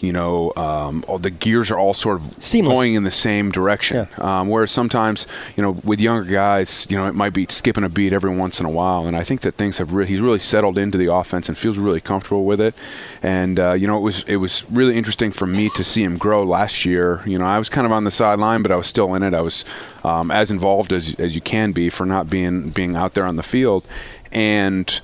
you 0.03 0.11
know, 0.11 0.51
um, 0.57 1.05
all 1.07 1.17
the 1.17 1.31
gears 1.31 1.71
are 1.71 1.79
all 1.79 1.93
sort 1.93 2.17
of 2.17 2.43
Seamless. 2.43 2.73
going 2.73 2.93
in 2.95 3.03
the 3.03 3.11
same 3.11 3.51
direction. 3.51 4.07
Yeah. 4.17 4.41
Um, 4.41 4.49
whereas 4.49 4.69
sometimes, 4.69 5.25
you 5.55 5.63
know, 5.63 5.71
with 5.85 6.01
younger 6.01 6.29
guys, 6.29 6.85
you 6.89 6.97
know, 6.97 7.07
it 7.07 7.15
might 7.15 7.31
be 7.31 7.47
skipping 7.49 7.85
a 7.85 7.89
beat 7.89 8.11
every 8.11 8.35
once 8.35 8.59
in 8.59 8.62
a 8.65 8.69
while. 8.69 9.07
And 9.07 9.15
I 9.15 9.23
think 9.23 9.41
that 9.41 9.55
things 9.55 9.77
have 9.77 9.93
re- 9.93 10.05
he's 10.05 10.21
really 10.21 10.39
settled 10.39 10.77
into 10.77 10.97
the 10.97 11.13
offense 11.13 11.49
and 11.49 11.57
feels 11.57 11.77
really 11.77 12.01
comfortable 12.01 12.45
with 12.45 12.61
it. 12.61 12.75
And 13.21 13.59
uh, 13.59 13.73
you 13.73 13.87
know, 13.87 13.97
it 13.97 14.01
was 14.01 14.23
it 14.23 14.37
was 14.37 14.69
really 14.69 14.97
interesting 14.97 15.31
for 15.31 15.45
me 15.45 15.69
to 15.69 15.83
see 15.83 16.03
him 16.03 16.17
grow 16.17 16.43
last 16.43 16.85
year. 16.85 17.21
You 17.25 17.37
know, 17.37 17.45
I 17.45 17.57
was 17.57 17.69
kind 17.69 17.85
of 17.85 17.91
on 17.91 18.03
the 18.03 18.11
sideline, 18.11 18.63
but 18.63 18.71
I 18.71 18.75
was 18.75 18.87
still 18.87 19.13
in 19.15 19.23
it. 19.23 19.33
I 19.33 19.41
was 19.41 19.65
um, 20.03 20.31
as 20.31 20.51
involved 20.51 20.93
as 20.93 21.15
as 21.15 21.35
you 21.35 21.41
can 21.41 21.71
be 21.71 21.89
for 21.89 22.05
not 22.05 22.29
being 22.29 22.69
being 22.69 22.95
out 22.95 23.13
there 23.13 23.25
on 23.25 23.35
the 23.35 23.43
field, 23.43 23.85
and. 24.31 24.99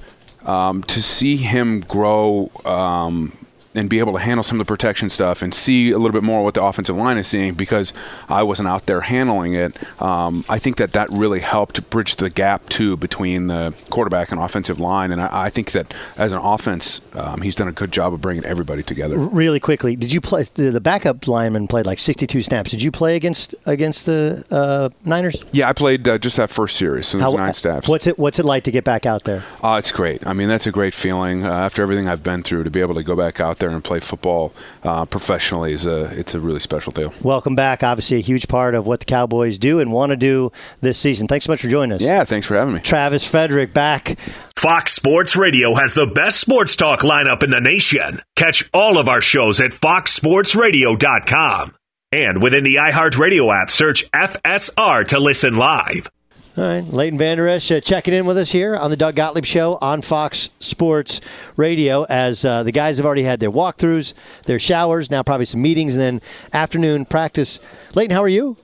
Um, 0.46 0.84
to 0.84 1.02
see 1.04 1.36
him 1.36 1.82
grow 1.82 2.50
um, 2.64 3.38
and 3.76 3.90
be 3.90 4.00
able 4.00 4.14
to 4.14 4.20
handle 4.20 4.44
some 4.44 4.60
of 4.60 4.66
the 4.66 4.72
protection 4.72 5.10
stuff 5.10 5.42
and 5.42 5.54
see 5.54 5.92
a 5.92 5.98
little 5.98 6.14
bit 6.14 6.24
more 6.24 6.44
what 6.44 6.56
the 6.56 6.64
offensive 6.64 6.96
line 6.96 7.18
is 7.18 7.28
seeing 7.28 7.54
because 7.54 7.94
I 8.28 8.44
wasn't 8.44 8.68
out 8.68 8.88
there 8.88 9.02
handling 9.02 9.54
it. 9.54 9.76
Um, 10.02 10.44
I 10.50 10.58
think 10.58 10.78
that 10.78 10.94
that 10.94 11.10
really 11.12 11.40
helped 11.40 11.88
bridge 11.90 12.16
the 12.16 12.30
gap 12.30 12.68
too 12.70 12.98
between 12.98 13.48
the 13.48 13.74
quarterback 13.90 14.32
and 14.32 14.42
offensive 14.42 14.80
line, 14.80 15.12
and 15.12 15.22
I, 15.22 15.46
I 15.46 15.50
think 15.50 15.72
that 15.72 15.94
as 16.18 16.32
an 16.32 16.40
offense, 16.40 17.02
um, 17.14 17.42
he's 17.42 17.56
done 17.56 17.68
a 17.68 17.72
good 17.72 17.92
job 17.92 18.14
of 18.14 18.22
bringing 18.22 18.46
everybody 18.46 18.84
together. 18.84 19.18
Really 19.18 19.60
quickly, 19.60 19.96
did 19.96 20.12
you 20.12 20.22
play? 20.22 20.44
The 20.44 20.82
backup 20.82 21.28
lineman 21.28 21.68
played 21.68 21.86
like 21.86 22.00
62 22.00 22.42
snaps. 22.42 22.72
Did 22.72 22.82
you 22.82 22.92
play 22.92 23.16
against 23.16 23.54
against 23.66 24.06
the 24.06 24.46
uh, 24.50 24.90
Niners? 25.06 25.44
Yeah, 25.52 25.70
I 25.70 25.74
played 25.74 26.08
uh, 26.08 26.18
just 26.18 26.38
that 26.38 26.50
first 26.50 26.76
series, 26.76 27.08
so 27.08 27.20
How, 27.20 27.32
nine 27.32 27.54
snaps. 27.54 27.88
What's 27.88 28.08
it 28.08 28.18
What's 28.18 28.40
it 28.40 28.46
like 28.46 28.64
to 28.64 28.72
get 28.72 28.84
back 28.84 29.06
out 29.06 29.24
there? 29.26 29.44
Uh, 29.64 29.76
it's 29.78 29.92
great. 29.92 30.26
I 30.26 30.34
mean, 30.34 30.50
that's 30.50 30.68
a 30.68 30.72
great 30.72 30.94
feeling 30.94 31.46
uh, 31.46 31.52
after 31.52 31.82
everything 31.82 32.08
I've 32.08 32.24
been 32.24 32.44
through 32.44 32.64
to 32.64 32.72
be 32.72 32.82
able 32.82 32.96
to 32.96 33.04
go 33.04 33.16
back 33.16 33.40
out 33.40 33.60
there 33.60 33.69
and 33.74 33.84
play 33.84 34.00
football 34.00 34.54
uh, 34.84 35.06
professionally 35.06 35.74
is 35.74 35.86
a 35.86 36.06
it's 36.18 36.34
a 36.34 36.40
really 36.40 36.60
special 36.60 36.92
deal. 36.92 37.14
Welcome 37.22 37.56
back. 37.56 37.84
Obviously, 37.84 38.18
a 38.18 38.22
huge 38.22 38.48
part 38.48 38.76
of 38.76 38.88
what 38.88 39.00
the 39.00 39.06
Cowboys 39.06 39.60
do 39.60 39.80
and 39.80 39.92
want 39.92 40.12
to 40.12 40.18
do 40.18 40.52
this 40.82 40.98
season. 40.98 41.28
Thanks 41.28 41.46
so 41.46 41.52
much 41.52 41.62
for 41.62 41.68
joining 41.68 41.94
us. 41.94 42.02
Yeah, 42.02 42.24
thanks 42.24 42.48
for 42.48 42.56
having 42.56 42.76
me. 42.76 42.82
Travis 42.82 43.26
Frederick 43.26 43.74
back. 43.74 44.18
Fox 44.56 44.94
Sports 44.94 45.36
Radio 45.36 45.76
has 45.76 45.94
the 45.94 46.08
best 46.08 46.40
sports 46.40 46.76
talk 46.76 47.00
lineup 47.00 47.44
in 47.44 47.50
the 47.50 47.62
nation. 47.62 48.22
Catch 48.36 48.70
all 48.74 48.98
of 48.98 49.08
our 49.08 49.22
shows 49.22 49.62
at 49.62 49.72
foxsportsradio.com. 49.72 51.76
And 52.12 52.42
within 52.42 52.64
the 52.64 52.76
iHeartRadio 52.76 53.62
app, 53.62 53.70
search 53.70 54.10
FSR 54.12 55.08
to 55.10 55.20
listen 55.20 55.58
live. 55.58 56.10
All 56.60 56.66
right, 56.66 56.84
Leighton 56.84 57.18
Vander 57.18 57.48
Esch 57.48 57.72
uh, 57.72 57.80
checking 57.80 58.14
in 58.14 58.26
with 58.26 58.38
us 58.38 58.52
here 58.52 58.76
on 58.76 58.92
the 58.92 58.98
Doug 58.98 59.16
Gottlieb 59.16 59.46
Show 59.46 59.78
on 59.82 60.02
Fox 60.02 60.50
Sports 60.60 61.22
Radio. 61.56 62.04
As 62.10 62.44
uh, 62.44 62.64
the 62.64 62.74
guys 62.74 62.98
have 62.98 63.06
already 63.06 63.24
had 63.24 63.40
their 63.40 63.50
walkthroughs, 63.50 64.14
their 64.44 64.60
showers, 64.60 65.10
now 65.10 65.24
probably 65.24 65.46
some 65.46 65.62
meetings, 65.62 65.96
and 65.96 66.02
then 66.02 66.22
afternoon 66.52 67.06
practice. 67.06 67.66
Leighton, 67.96 68.14
how 68.14 68.22
are 68.22 68.28
you? 68.28 68.58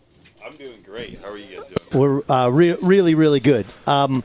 I'm 0.46 0.58
doing 0.58 0.82
great. 0.84 1.22
How 1.22 1.30
are 1.30 1.38
you 1.38 1.56
guys 1.56 1.72
doing? 1.72 2.22
We're 2.28 2.30
uh, 2.30 2.50
re- 2.50 2.76
really, 2.82 3.16
really 3.16 3.40
good. 3.40 3.66
Um, 3.88 4.24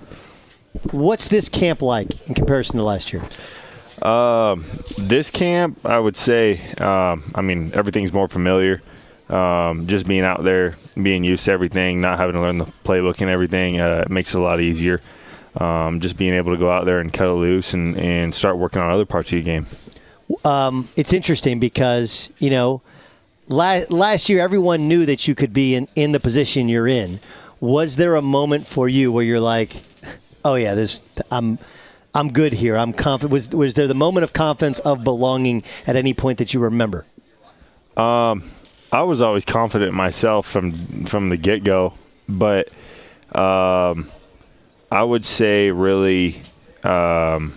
what's 0.90 1.28
this 1.28 1.48
camp 1.48 1.80
like 1.80 2.28
in 2.28 2.34
comparison 2.34 2.78
to 2.78 2.82
last 2.82 3.12
year? 3.12 3.22
Um, 4.02 4.64
this 4.98 5.30
camp, 5.30 5.78
I 5.86 6.00
would 6.00 6.16
say, 6.16 6.60
um, 6.78 7.30
I 7.36 7.40
mean, 7.40 7.70
everything's 7.74 8.12
more 8.12 8.26
familiar. 8.26 8.82
Um, 9.30 9.86
just 9.86 10.06
being 10.06 10.22
out 10.22 10.42
there, 10.42 10.76
being 11.00 11.22
used 11.22 11.44
to 11.44 11.52
everything, 11.52 12.00
not 12.00 12.18
having 12.18 12.34
to 12.34 12.40
learn 12.40 12.58
the 12.58 12.72
playbook 12.84 13.20
and 13.20 13.30
everything, 13.30 13.80
uh, 13.80 14.04
it 14.06 14.10
makes 14.10 14.34
it 14.34 14.38
a 14.38 14.40
lot 14.40 14.60
easier. 14.60 15.00
Um, 15.56 16.00
just 16.00 16.16
being 16.16 16.34
able 16.34 16.52
to 16.52 16.58
go 16.58 16.70
out 16.70 16.84
there 16.84 17.00
and 17.00 17.12
cut 17.12 17.28
it 17.28 17.32
loose 17.32 17.74
and, 17.74 17.96
and 17.96 18.34
start 18.34 18.56
working 18.56 18.80
on 18.80 18.90
other 18.90 19.04
parts 19.04 19.28
of 19.28 19.32
your 19.34 19.42
game. 19.42 19.66
Um, 20.44 20.88
it's 20.96 21.12
interesting 21.12 21.58
because 21.58 22.30
you 22.38 22.50
know 22.50 22.82
last 23.48 23.90
last 23.90 24.28
year 24.28 24.40
everyone 24.40 24.88
knew 24.88 25.04
that 25.06 25.26
you 25.26 25.34
could 25.34 25.52
be 25.52 25.74
in, 25.74 25.88
in 25.96 26.12
the 26.12 26.20
position 26.20 26.68
you're 26.68 26.88
in. 26.88 27.20
Was 27.60 27.96
there 27.96 28.16
a 28.16 28.22
moment 28.22 28.66
for 28.66 28.88
you 28.88 29.12
where 29.12 29.24
you're 29.24 29.40
like, 29.40 29.76
"Oh 30.44 30.54
yeah, 30.54 30.74
this 30.74 31.06
I'm 31.30 31.58
I'm 32.14 32.32
good 32.32 32.54
here. 32.54 32.76
I'm 32.76 32.92
confident." 32.92 33.32
Was 33.32 33.48
was 33.50 33.74
there 33.74 33.86
the 33.86 33.94
moment 33.94 34.24
of 34.24 34.32
confidence 34.32 34.78
of 34.80 35.04
belonging 35.04 35.62
at 35.86 35.96
any 35.96 36.14
point 36.14 36.38
that 36.38 36.54
you 36.54 36.60
remember? 36.60 37.04
Um, 37.96 38.44
I 38.93 39.03
was 39.03 39.20
always 39.20 39.45
confident 39.45 39.95
myself 39.95 40.47
from 40.47 40.72
from 41.07 41.28
the 41.28 41.36
get 41.36 41.64
go, 41.64 41.95
but 42.28 42.68
um, 43.32 44.11
I 44.91 45.03
would 45.03 45.24
say 45.24 45.70
really. 45.70 46.41
Um, 46.82 47.55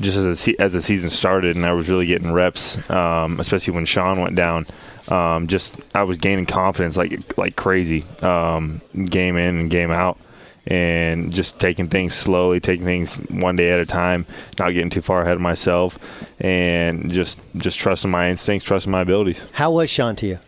just 0.00 0.16
as 0.16 0.44
the, 0.44 0.58
as 0.58 0.72
the 0.72 0.82
season 0.82 1.10
started 1.10 1.56
and 1.56 1.66
I 1.66 1.72
was 1.72 1.88
really 1.88 2.06
getting 2.06 2.32
reps, 2.32 2.78
um, 2.90 3.38
especially 3.38 3.74
when 3.74 3.84
Sean 3.84 4.20
went 4.20 4.34
down, 4.34 4.66
um, 5.08 5.46
just 5.46 5.78
I 5.94 6.04
was 6.04 6.18
gaining 6.18 6.46
confidence 6.46 6.96
like 6.96 7.36
like 7.36 7.56
crazy, 7.56 8.04
um, 8.22 8.80
game 9.06 9.36
in 9.36 9.60
and 9.60 9.70
game 9.70 9.90
out, 9.90 10.18
and 10.66 11.32
just 11.34 11.58
taking 11.58 11.88
things 11.88 12.14
slowly, 12.14 12.60
taking 12.60 12.84
things 12.84 13.16
one 13.30 13.56
day 13.56 13.70
at 13.70 13.80
a 13.80 13.86
time, 13.86 14.26
not 14.58 14.72
getting 14.72 14.90
too 14.90 15.00
far 15.00 15.22
ahead 15.22 15.34
of 15.34 15.40
myself, 15.40 15.98
and 16.40 17.12
just 17.12 17.40
just 17.56 17.78
trusting 17.78 18.10
my 18.10 18.30
instincts, 18.30 18.66
trusting 18.66 18.92
my 18.92 19.00
abilities. 19.00 19.42
How 19.52 19.70
was 19.72 19.90
Sean 19.90 20.16
to 20.16 20.26
you? 20.26 20.38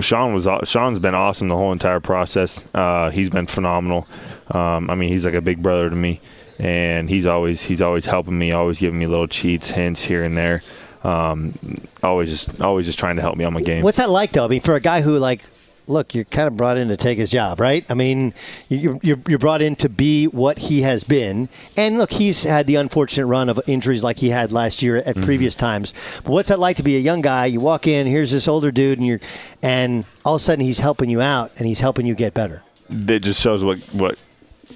Sean 0.00 0.32
was 0.32 0.48
Sean's 0.64 0.98
been 0.98 1.14
awesome 1.14 1.48
the 1.48 1.56
whole 1.56 1.72
entire 1.72 2.00
process. 2.00 2.66
Uh, 2.72 3.10
he's 3.10 3.28
been 3.28 3.46
phenomenal. 3.46 4.06
Um, 4.50 4.88
I 4.90 4.94
mean, 4.94 5.08
he's 5.08 5.24
like 5.24 5.34
a 5.34 5.42
big 5.42 5.62
brother 5.62 5.90
to 5.90 5.96
me, 5.96 6.20
and 6.58 7.10
he's 7.10 7.26
always 7.26 7.62
he's 7.62 7.82
always 7.82 8.06
helping 8.06 8.38
me, 8.38 8.52
always 8.52 8.80
giving 8.80 8.98
me 8.98 9.06
little 9.06 9.26
cheats, 9.26 9.70
hints 9.70 10.02
here 10.02 10.24
and 10.24 10.36
there. 10.36 10.62
Um, 11.04 11.54
always 12.02 12.30
just 12.30 12.60
always 12.60 12.86
just 12.86 12.98
trying 12.98 13.16
to 13.16 13.22
help 13.22 13.36
me 13.36 13.44
on 13.44 13.52
my 13.52 13.60
game. 13.60 13.82
What's 13.82 13.96
that 13.98 14.08
like 14.08 14.32
though? 14.32 14.44
I 14.44 14.48
mean, 14.48 14.60
for 14.60 14.76
a 14.76 14.80
guy 14.80 15.02
who 15.02 15.18
like, 15.18 15.42
look, 15.86 16.14
you're 16.14 16.24
kind 16.24 16.48
of 16.48 16.56
brought 16.56 16.76
in 16.76 16.88
to 16.88 16.96
take 16.96 17.18
his 17.18 17.30
job, 17.30 17.60
right? 17.60 17.84
I 17.90 17.94
mean, 17.94 18.34
you're 18.68 18.98
you're, 19.02 19.18
you're 19.28 19.38
brought 19.38 19.62
in 19.62 19.76
to 19.76 19.88
be 19.88 20.26
what 20.26 20.58
he 20.58 20.82
has 20.82 21.04
been, 21.04 21.48
and 21.76 21.98
look, 21.98 22.12
he's 22.12 22.44
had 22.44 22.66
the 22.66 22.76
unfortunate 22.76 23.26
run 23.26 23.48
of 23.48 23.60
injuries 23.66 24.02
like 24.02 24.18
he 24.18 24.30
had 24.30 24.52
last 24.52 24.82
year 24.82 24.98
at 24.98 25.16
previous 25.16 25.54
times. 25.54 25.92
But 26.24 26.32
what's 26.32 26.48
that 26.48 26.58
like 26.58 26.76
to 26.76 26.82
be 26.82 26.96
a 26.96 27.00
young 27.00 27.20
guy? 27.20 27.46
You 27.46 27.60
walk 27.60 27.86
in, 27.86 28.06
here's 28.06 28.30
this 28.30 28.46
older 28.48 28.70
dude, 28.70 28.98
and 28.98 29.06
you're, 29.06 29.20
and 29.62 30.04
all 30.24 30.36
of 30.36 30.40
a 30.40 30.44
sudden 30.44 30.64
he's 30.64 30.78
helping 30.80 31.10
you 31.10 31.20
out, 31.20 31.52
and 31.58 31.66
he's 31.66 31.80
helping 31.80 32.06
you 32.06 32.14
get 32.14 32.34
better. 32.34 32.62
that 32.88 33.20
just 33.20 33.40
shows 33.40 33.64
what 33.64 33.78
what 33.92 34.18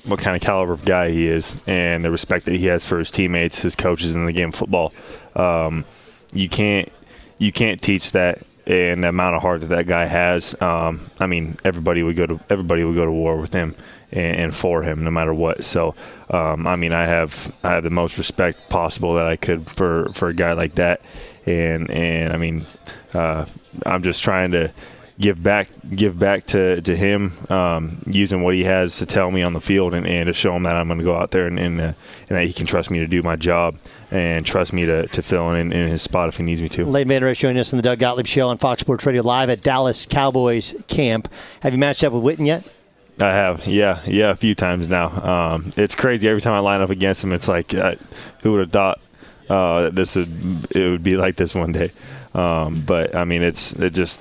what 0.05 0.21
kind 0.21 0.37
of 0.37 0.43
caliber 0.43 0.73
of 0.73 0.85
guy 0.85 1.11
he 1.11 1.27
is 1.27 1.61
and 1.67 2.05
the 2.05 2.11
respect 2.11 2.45
that 2.45 2.55
he 2.55 2.67
has 2.67 2.87
for 2.87 2.99
his 2.99 3.11
teammates, 3.11 3.61
his 3.61 3.75
coaches 3.75 4.15
and 4.15 4.29
the 4.29 4.33
game 4.33 4.51
of 4.51 4.55
football. 4.55 4.93
Um, 5.35 5.85
you 6.33 6.49
can't 6.49 6.91
you 7.39 7.53
can't 7.53 7.81
teach 7.81 8.13
that 8.13 8.43
and 8.67 9.05
the 9.05 9.09
amount 9.09 9.37
of 9.37 9.43
heart 9.43 9.61
that 9.61 9.69
that 9.69 9.87
guy 9.87 10.07
has. 10.07 10.61
Um, 10.61 11.11
I 11.21 11.27
mean, 11.27 11.57
everybody 11.65 12.03
would 12.03 12.17
go 12.17 12.27
to 12.27 12.41
everybody 12.51 12.85
would 12.85 12.97
go 12.97 13.05
to 13.05 13.13
war 13.13 13.37
with 13.37 13.53
him 13.53 13.75
and, 14.13 14.37
and 14.37 14.55
for 14.55 14.83
him, 14.83 15.05
no 15.05 15.11
matter 15.11 15.35
what. 15.35 15.65
So, 15.65 15.95
um, 16.31 16.67
I 16.67 16.77
mean, 16.77 16.93
I 16.93 17.07
have 17.07 17.53
I 17.63 17.75
have 17.75 17.85
the 17.85 17.91
most 17.91 18.19
respect 18.19 18.69
possible 18.69 19.15
that 19.15 19.27
I 19.27 19.37
could 19.37 19.69
for 19.71 20.09
for 20.13 20.29
a 20.29 20.35
guy 20.35 20.53
like 20.55 20.75
that, 20.77 21.01
and 21.45 21.91
and 21.91 22.33
I 22.33 22.37
mean, 22.37 22.67
uh, 23.15 23.47
I'm 23.85 24.03
just 24.03 24.23
trying 24.23 24.51
to 24.53 24.73
give 25.19 25.43
back 25.43 25.69
give 25.95 26.19
back 26.19 26.45
to, 26.45 26.81
to 26.83 26.95
him 26.95 27.33
um, 27.49 28.03
using 28.07 28.43
what 28.43 28.55
he 28.55 28.65
has 28.65 28.99
to 28.99 29.07
tell 29.07 29.31
me 29.31 29.43
on 29.43 29.55
the 29.55 29.61
field 29.61 29.95
and, 29.95 30.07
and 30.07 30.27
to 30.27 30.33
show 30.33 30.55
him 30.55 30.65
that 30.65 30.77
I'm 30.77 30.89
going 30.89 30.99
to 30.99 31.05
go 31.05 31.17
out 31.17 31.31
there 31.31 31.47
and, 31.47 31.59
and, 31.59 31.81
uh, 31.81 31.93
and 32.29 32.37
that 32.37 32.47
he 32.47 32.53
can 32.53 32.67
trust 32.67 32.91
me 32.91 32.99
to 32.99 33.07
do 33.07 33.23
my 33.23 33.37
job 33.37 33.77
and 34.11 34.45
trust 34.45 34.73
me 34.73 34.85
to, 34.87 35.07
to 35.09 35.23
fill 35.23 35.53
in, 35.53 35.73
in 35.73 35.89
his 35.89 36.03
spot 36.03 36.29
if 36.29 36.37
he 36.37 36.43
needs 36.43 36.61
me 36.61 36.69
to. 36.71 36.85
Leighton 36.85 37.09
Vander 37.09 37.29
Esch 37.29 37.39
joining 37.39 37.59
us 37.59 37.73
on 37.73 37.79
the 37.79 37.83
Doug 37.83 37.99
Gottlieb 37.99 38.27
Show 38.27 38.49
on 38.49 38.59
Fox 38.59 38.83
Sports 38.83 39.07
Radio 39.07 39.23
live 39.23 39.51
at 39.51 39.63
Dallas 39.63 40.07
Cowboys 40.07 40.75
camp. 40.87 41.33
Have 41.61 41.73
you 41.73 41.79
matched 41.79 42.05
up 42.05 42.13
with 42.13 42.23
Witten 42.23 42.47
yet? 42.47 42.71
I 43.19 43.31
have, 43.31 43.67
yeah, 43.67 44.03
yeah, 44.07 44.31
a 44.31 44.37
few 44.37 44.55
times 44.55 44.91
now. 44.91 45.09
Um, 45.09 45.73
it's 45.79 45.95
crazy 45.95 46.29
every 46.29 46.43
time 46.43 46.53
I 46.53 46.59
line 46.59 46.83
up 46.83 46.91
against 46.91 47.25
him. 47.25 47.33
It's 47.33 47.49
like, 47.49 47.73
uh, 47.73 47.95
who 48.43 48.53
would 48.53 48.61
have 48.61 48.73
thought 48.73 49.01
uh, 49.49 49.91
this 49.91 50.17
would 50.17 50.77
it 50.77 50.91
would 50.91 51.03
be 51.03 51.17
like 51.17 51.37
this 51.37 51.55
one 51.55 51.73
day? 51.73 51.91
Um, 52.37 52.83
but 52.87 53.15
I 53.17 53.25
mean, 53.25 53.43
it's 53.43 53.73
it 53.73 53.95
just 53.95 54.21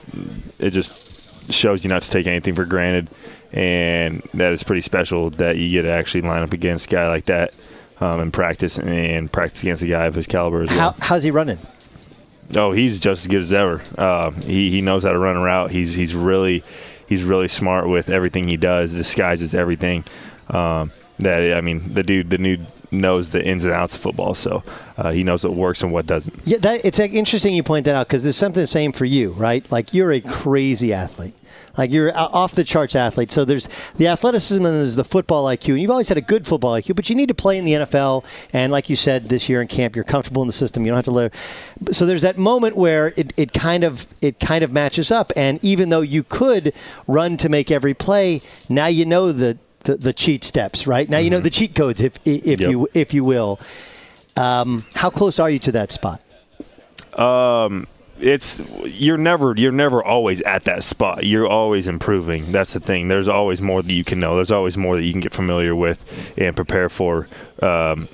it 0.57 0.71
just 0.71 0.93
shows 1.51 1.83
you 1.83 1.89
not 1.89 2.01
to 2.01 2.09
take 2.09 2.27
anything 2.27 2.55
for 2.55 2.63
granted, 2.63 3.09
and 3.51 4.21
that 4.33 4.53
is 4.53 4.63
pretty 4.63 4.81
special 4.81 5.29
that 5.31 5.57
you 5.57 5.69
get 5.69 5.81
to 5.81 5.91
actually 5.91 6.21
line 6.21 6.41
up 6.41 6.53
against 6.53 6.87
a 6.87 6.89
guy 6.89 7.09
like 7.09 7.25
that 7.25 7.53
um, 7.99 8.21
and 8.21 8.31
practice 8.33 8.79
and 8.79 9.31
practice 9.31 9.63
against 9.63 9.83
a 9.83 9.87
guy 9.87 10.05
of 10.05 10.15
his 10.15 10.27
caliber 10.27 10.63
as 10.63 10.69
well. 10.69 10.91
How, 10.91 11.05
how's 11.07 11.23
he 11.23 11.31
running? 11.31 11.59
Oh, 12.55 12.71
he's 12.71 12.99
just 12.99 13.23
as 13.23 13.27
good 13.27 13.41
as 13.41 13.51
ever. 13.51 13.81
Uh, 13.97 14.31
he 14.31 14.69
he 14.69 14.81
knows 14.81 15.03
how 15.03 15.11
to 15.11 15.19
run 15.19 15.35
a 15.35 15.41
route. 15.41 15.71
He's 15.71 15.93
he's 15.93 16.15
really 16.15 16.63
he's 17.07 17.23
really 17.23 17.49
smart 17.49 17.89
with 17.89 18.09
everything 18.09 18.47
he 18.47 18.55
does. 18.55 18.93
Disguises 18.93 19.53
everything. 19.53 20.05
Um, 20.49 20.93
that 21.19 21.57
I 21.57 21.61
mean, 21.61 21.93
the 21.93 22.03
dude 22.03 22.29
the 22.29 22.37
dude 22.37 22.65
knows 22.91 23.31
the 23.31 23.45
ins 23.45 23.65
and 23.65 23.73
outs 23.73 23.95
of 23.95 24.01
football, 24.01 24.35
so 24.35 24.63
uh, 24.97 25.11
he 25.11 25.23
knows 25.23 25.43
what 25.43 25.53
works 25.55 25.83
and 25.83 25.91
what 25.91 26.05
doesn't. 26.05 26.33
Yeah, 26.45 26.57
that, 26.59 26.85
it's 26.85 26.99
like, 26.99 27.13
interesting 27.13 27.53
you 27.53 27.63
point 27.63 27.85
that 27.85 27.95
out 27.95 28.07
because 28.07 28.23
there's 28.23 28.37
something 28.37 28.61
the 28.61 28.67
same 28.67 28.91
for 28.91 29.05
you, 29.05 29.31
right? 29.31 29.69
Like 29.71 29.93
you're 29.93 30.11
a 30.11 30.21
crazy 30.21 30.93
athlete. 30.93 31.35
Like 31.77 31.91
you're 31.91 32.15
off 32.17 32.53
the 32.53 32.63
charts 32.63 32.95
athlete. 32.95 33.31
So 33.31 33.45
there's 33.45 33.67
the 33.97 34.07
athleticism 34.07 34.65
and 34.65 34.75
there's 34.75 34.95
the 34.95 35.03
football 35.03 35.45
IQ. 35.45 35.73
And 35.73 35.81
you've 35.81 35.91
always 35.91 36.09
had 36.09 36.17
a 36.17 36.21
good 36.21 36.47
football 36.47 36.73
IQ, 36.73 36.95
but 36.95 37.09
you 37.09 37.15
need 37.15 37.27
to 37.27 37.35
play 37.35 37.57
in 37.57 37.65
the 37.65 37.73
NFL. 37.73 38.23
And 38.53 38.71
like 38.71 38.89
you 38.89 38.95
said 38.95 39.29
this 39.29 39.49
year 39.49 39.61
in 39.61 39.67
camp, 39.67 39.95
you're 39.95 40.05
comfortable 40.05 40.41
in 40.41 40.47
the 40.47 40.53
system. 40.53 40.85
You 40.85 40.91
don't 40.91 40.97
have 40.97 41.05
to 41.05 41.11
live. 41.11 41.33
So 41.91 42.05
there's 42.05 42.21
that 42.21 42.37
moment 42.37 42.77
where 42.77 43.13
it, 43.17 43.33
it 43.35 43.53
kind 43.53 43.83
of 43.83 44.07
it 44.21 44.39
kind 44.39 44.63
of 44.63 44.71
matches 44.71 45.11
up. 45.11 45.33
And 45.35 45.59
even 45.63 45.89
though 45.89 46.01
you 46.01 46.23
could 46.23 46.73
run 47.07 47.37
to 47.37 47.49
make 47.49 47.71
every 47.71 47.93
play, 47.93 48.41
now 48.69 48.87
you 48.87 49.05
know 49.05 49.31
the 49.31 49.57
the, 49.85 49.95
the 49.97 50.13
cheat 50.13 50.43
steps, 50.43 50.85
right? 50.85 51.09
Now 51.09 51.17
you 51.19 51.29
know 51.29 51.39
the 51.39 51.49
cheat 51.49 51.73
codes, 51.75 52.01
if 52.01 52.13
if 52.25 52.59
Yep. 52.59 52.69
you 52.69 52.87
if 52.93 53.13
you 53.13 53.23
will. 53.23 53.59
Um, 54.37 54.85
how 54.95 55.09
close 55.09 55.39
are 55.39 55.49
you 55.49 55.59
to 55.59 55.71
that 55.71 55.91
spot? 55.93 56.21
Um, 57.17 57.87
it's 58.19 58.61
you're 58.85 59.17
never 59.17 59.53
you're 59.55 59.71
never 59.71 60.03
always 60.03 60.41
at 60.41 60.63
that 60.65 60.83
spot. 60.83 61.25
You're 61.25 61.47
always 61.47 61.87
improving. 61.87 62.51
That's 62.51 62.73
the 62.73 62.79
thing. 62.79 63.07
There's 63.07 63.27
always 63.27 63.61
more 63.61 63.81
that 63.81 63.93
you 63.93 64.03
can 64.03 64.19
know. 64.19 64.35
There's 64.35 64.51
always 64.51 64.77
more 64.77 64.95
that 64.95 65.03
you 65.03 65.11
can 65.11 65.21
get 65.21 65.33
familiar 65.33 65.75
with 65.75 66.33
and 66.37 66.55
prepare 66.55 66.89
for. 66.89 67.27
Um, 67.61 68.07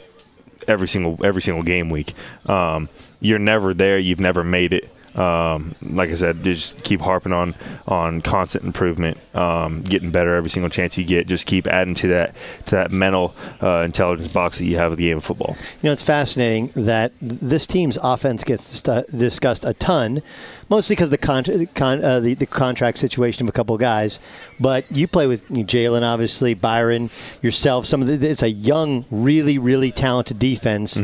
every 0.67 0.88
single 0.88 1.24
every 1.26 1.41
single 1.41 1.63
game 1.63 1.89
week. 1.89 2.13
Um, 2.47 2.89
you're 3.19 3.39
never 3.39 3.74
there. 3.74 3.97
You've 3.97 4.19
never 4.19 4.43
made 4.43 4.74
it. 4.74 4.89
Um, 5.16 5.76
like 5.82 6.09
I 6.09 6.16
said, 6.16 6.43
just 6.43 6.82
keep 6.84 7.01
harping 7.01 7.34
on 7.34 7.55
on 7.88 8.22
constant 8.22 8.64
improvement, 8.64 9.18
um, 9.36 9.82
getting 9.82 10.12
better 10.12 10.36
every 10.36 10.49
single 10.49 10.70
chance 10.70 10.97
you 10.97 11.03
get. 11.03 11.28
Just 11.28 11.45
keep 11.45 11.68
adding 11.68 11.95
to 11.95 12.07
that 12.07 12.36
to 12.68 12.76
that 12.76 12.91
mental 12.91 13.36
uh, 13.62 13.84
intelligence 13.86 14.30
box 14.30 14.57
that 14.59 14.66
you 14.66 14.78
have 14.78 14.91
with 14.91 14.99
the 14.99 15.05
game 15.05 15.18
of 15.18 15.24
football. 15.26 15.55
You 15.82 15.88
know, 15.88 15.91
it's 15.91 16.01
fascinating 16.03 16.72
that 16.76 17.12
this 17.22 17.68
team's 17.68 17.97
offense 18.01 18.43
gets 18.43 18.82
discussed 18.82 19.66
a 19.66 19.74
ton, 19.74 20.22
mostly 20.70 20.95
because 20.95 21.09
the 21.09 21.18
con- 21.18 21.68
con- 21.76 22.03
uh, 22.03 22.20
the, 22.20 22.34
the 22.34 22.45
contract 22.45 22.97
situation 22.97 23.45
of 23.45 23.49
a 23.49 23.51
couple 23.53 23.76
of 23.76 23.82
guys. 23.82 24.20
But 24.59 24.89
you 24.91 25.07
play 25.07 25.28
with 25.28 25.47
Jaylon, 25.49 26.03
obviously 26.03 26.53
Byron, 26.53 27.09
yourself. 27.41 27.86
Some 27.86 28.01
of 28.01 28.07
the, 28.07 28.30
it's 28.30 28.43
a 28.43 28.49
young, 28.49 29.05
really, 29.12 29.57
really 29.57 29.91
talented 29.91 30.39
defense. 30.39 30.99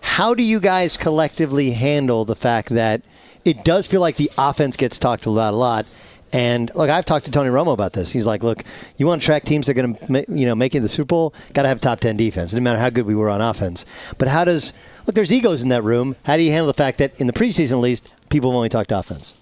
How 0.00 0.34
do 0.34 0.42
you 0.42 0.58
guys 0.58 0.96
collectively 0.96 1.72
handle 1.72 2.24
the 2.24 2.34
fact 2.34 2.70
that 2.70 3.02
it 3.44 3.64
does 3.64 3.86
feel 3.86 4.00
like 4.00 4.16
the 4.16 4.30
offense 4.38 4.76
gets 4.76 4.98
talked 4.98 5.26
about 5.26 5.54
a 5.54 5.56
lot? 5.56 5.86
And 6.32 6.70
look, 6.74 6.88
I've 6.88 7.04
talked 7.04 7.26
to 7.26 7.30
Tony 7.30 7.50
Romo 7.50 7.74
about 7.74 7.92
this. 7.92 8.10
He's 8.10 8.24
like, 8.24 8.42
"Look, 8.42 8.64
you 8.96 9.06
want 9.06 9.20
to 9.20 9.26
track 9.26 9.44
teams 9.44 9.66
that 9.66 9.76
are 9.76 9.82
going 9.82 9.94
to, 9.96 10.24
you 10.28 10.46
know, 10.46 10.54
make 10.54 10.74
it 10.74 10.80
the 10.80 10.88
Super 10.88 11.08
Bowl? 11.08 11.34
Got 11.52 11.62
to 11.62 11.68
have 11.68 11.80
top 11.80 12.00
ten 12.00 12.16
defense, 12.16 12.54
no 12.54 12.60
matter 12.60 12.78
how 12.78 12.88
good 12.88 13.04
we 13.04 13.14
were 13.14 13.28
on 13.28 13.42
offense. 13.42 13.84
But 14.16 14.28
how 14.28 14.46
does 14.46 14.72
look? 15.06 15.14
There's 15.14 15.30
egos 15.30 15.62
in 15.62 15.68
that 15.68 15.84
room. 15.84 16.16
How 16.24 16.38
do 16.38 16.42
you 16.42 16.50
handle 16.50 16.68
the 16.68 16.74
fact 16.74 16.98
that 16.98 17.20
in 17.20 17.26
the 17.26 17.34
preseason, 17.34 17.72
at 17.72 17.78
least, 17.78 18.12
people 18.30 18.50
have 18.50 18.56
only 18.56 18.70
talked 18.70 18.92
offense? 18.92 19.34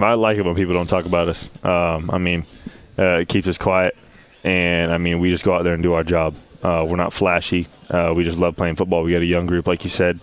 I 0.00 0.14
like 0.14 0.38
it 0.38 0.44
when 0.44 0.54
people 0.54 0.74
don't 0.74 0.86
talk 0.86 1.06
about 1.06 1.28
us. 1.28 1.50
Um, 1.64 2.08
I 2.12 2.18
mean, 2.18 2.44
uh, 2.98 3.20
it 3.20 3.28
keeps 3.28 3.48
us 3.48 3.58
quiet, 3.58 3.96
and 4.44 4.92
I 4.92 4.98
mean, 4.98 5.18
we 5.18 5.30
just 5.30 5.44
go 5.44 5.54
out 5.54 5.64
there 5.64 5.74
and 5.74 5.82
do 5.82 5.94
our 5.94 6.04
job. 6.04 6.36
Uh, 6.62 6.86
we're 6.88 6.96
not 6.96 7.12
flashy. 7.12 7.66
Uh, 7.90 8.12
we 8.14 8.22
just 8.22 8.38
love 8.38 8.54
playing 8.54 8.76
football. 8.76 9.02
We 9.02 9.12
got 9.12 9.22
a 9.22 9.26
young 9.26 9.46
group, 9.46 9.66
like 9.66 9.82
you 9.82 9.90
said, 9.90 10.20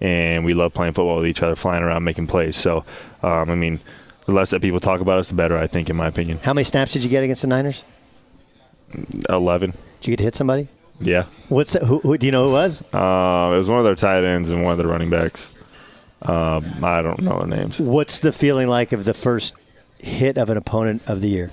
and 0.00 0.44
we 0.44 0.54
love 0.54 0.74
playing 0.74 0.92
football 0.92 1.16
with 1.16 1.26
each 1.26 1.42
other, 1.42 1.56
flying 1.56 1.82
around, 1.82 2.04
making 2.04 2.26
plays. 2.26 2.56
So, 2.56 2.84
um, 3.22 3.50
I 3.50 3.54
mean, 3.54 3.80
the 4.26 4.32
less 4.32 4.50
that 4.50 4.60
people 4.60 4.80
talk 4.80 5.00
about 5.00 5.18
us, 5.18 5.28
the 5.28 5.34
better. 5.34 5.56
I 5.56 5.66
think, 5.66 5.90
in 5.90 5.96
my 5.96 6.06
opinion. 6.06 6.38
How 6.42 6.52
many 6.52 6.64
snaps 6.64 6.92
did 6.92 7.02
you 7.02 7.08
get 7.08 7.22
against 7.24 7.42
the 7.42 7.48
Niners? 7.48 7.82
Eleven. 9.28 9.70
Did 9.70 10.06
you 10.08 10.12
get 10.12 10.16
to 10.18 10.24
hit 10.24 10.34
somebody? 10.34 10.68
Yeah. 11.00 11.26
What's 11.48 11.72
that? 11.74 11.82
Who, 11.82 12.00
who 12.00 12.18
do 12.18 12.26
you 12.26 12.32
know 12.32 12.44
who 12.44 12.50
it 12.50 12.52
was? 12.52 12.82
Uh, 12.92 13.52
it 13.54 13.58
was 13.58 13.68
one 13.68 13.78
of 13.78 13.84
their 13.84 13.94
tight 13.94 14.24
ends 14.24 14.50
and 14.50 14.62
one 14.64 14.72
of 14.72 14.78
their 14.78 14.86
running 14.86 15.10
backs. 15.10 15.50
Um, 16.22 16.84
I 16.84 17.02
don't 17.02 17.20
know 17.20 17.38
their 17.38 17.58
names. 17.58 17.78
What's 17.78 18.20
the 18.20 18.32
feeling 18.32 18.66
like 18.66 18.92
of 18.92 19.04
the 19.04 19.14
first 19.14 19.54
hit 19.98 20.36
of 20.36 20.50
an 20.50 20.56
opponent 20.56 21.02
of 21.08 21.20
the 21.20 21.28
year? 21.28 21.50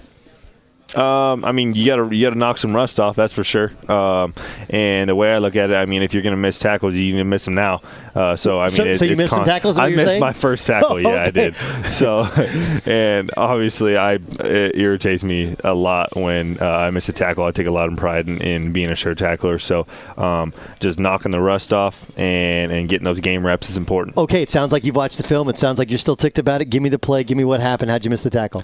Um, 0.98 1.43
I 1.46 1.52
mean, 1.52 1.74
you 1.74 1.86
gotta 1.86 2.16
you 2.16 2.26
gotta 2.26 2.38
knock 2.38 2.58
some 2.58 2.76
rust 2.76 3.00
off, 3.00 3.16
that's 3.16 3.34
for 3.34 3.43
sure. 3.43 3.72
Um, 3.89 4.34
and 4.70 5.10
the 5.10 5.16
way 5.16 5.34
I 5.34 5.38
look 5.39 5.56
at 5.56 5.70
it, 5.70 5.76
I 5.76 5.86
mean, 5.86 6.02
if 6.04 6.14
you're 6.14 6.24
gonna 6.24 6.38
miss 6.38 6.60
tackles, 6.60 6.96
you 6.96 7.12
need 7.14 7.18
to 7.20 7.24
miss 7.26 7.46
them 7.46 7.56
now. 7.56 7.82
Uh, 8.14 8.36
so 8.36 8.60
I 8.60 8.66
mean, 8.68 8.72
So- 8.72 8.84
it- 8.86 8.98
so 9.00 9.06
you 9.06 9.16
missed 9.16 9.34
some 9.34 9.43
tackles, 9.43 9.78
I 9.78 9.89
missed 9.89 10.08
saying? 10.08 10.20
my 10.20 10.34
first 10.34 10.66
tackle. 10.68 10.93
Oh, 10.93 10.98
Yeah, 10.98 11.24
I 11.24 11.32
did. 11.32 11.56
So, 11.96 12.28
and 12.86 13.32
obviously, 13.38 13.98
I 13.98 14.14
it 14.39 14.76
irritates 14.78 15.24
me 15.24 15.56
a 15.64 15.74
lot 15.74 16.16
when 16.16 16.58
uh, 16.62 16.66
I 16.70 16.89
miss 16.91 17.08
a 17.10 17.14
tackle. 17.14 17.43
I 17.46 17.52
take 17.52 17.68
a 17.68 17.72
lot 17.72 17.89
of 17.89 17.98
pride 17.98 18.28
in, 18.28 18.41
in 18.41 18.72
being 18.72 18.91
a 18.91 18.96
sure 18.96 19.16
tackler. 19.16 19.60
So, 19.60 19.88
um, 20.18 20.54
just 20.80 21.00
knocking 21.00 21.32
the 21.32 21.39
rust 21.41 21.74
off 21.74 22.10
and 22.18 22.72
and 22.72 22.89
getting 22.89 23.06
those 23.06 23.20
game 23.20 23.46
reps 23.46 23.70
is 23.70 23.78
important. 23.78 24.18
Okay, 24.18 24.41
it 24.41 24.50
sounds 24.50 24.72
like 24.72 24.84
you've 24.84 24.96
watched 24.96 25.18
the 25.18 25.24
film. 25.24 25.48
It 25.50 25.58
sounds 25.58 25.80
like 25.80 25.89
you're 25.89 26.00
still 26.00 26.16
ticked 26.16 26.39
about 26.39 26.62
it. 26.62 26.66
Give 26.66 26.82
me 26.84 26.89
the 26.89 27.00
play. 27.00 27.24
Give 27.24 27.38
me 27.38 27.43
what 27.46 27.60
happened. 27.62 27.91
How'd 27.91 28.04
you 28.04 28.10
miss 28.12 28.24
the 28.24 28.30
tackle? 28.30 28.64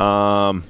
Um, 0.00 0.64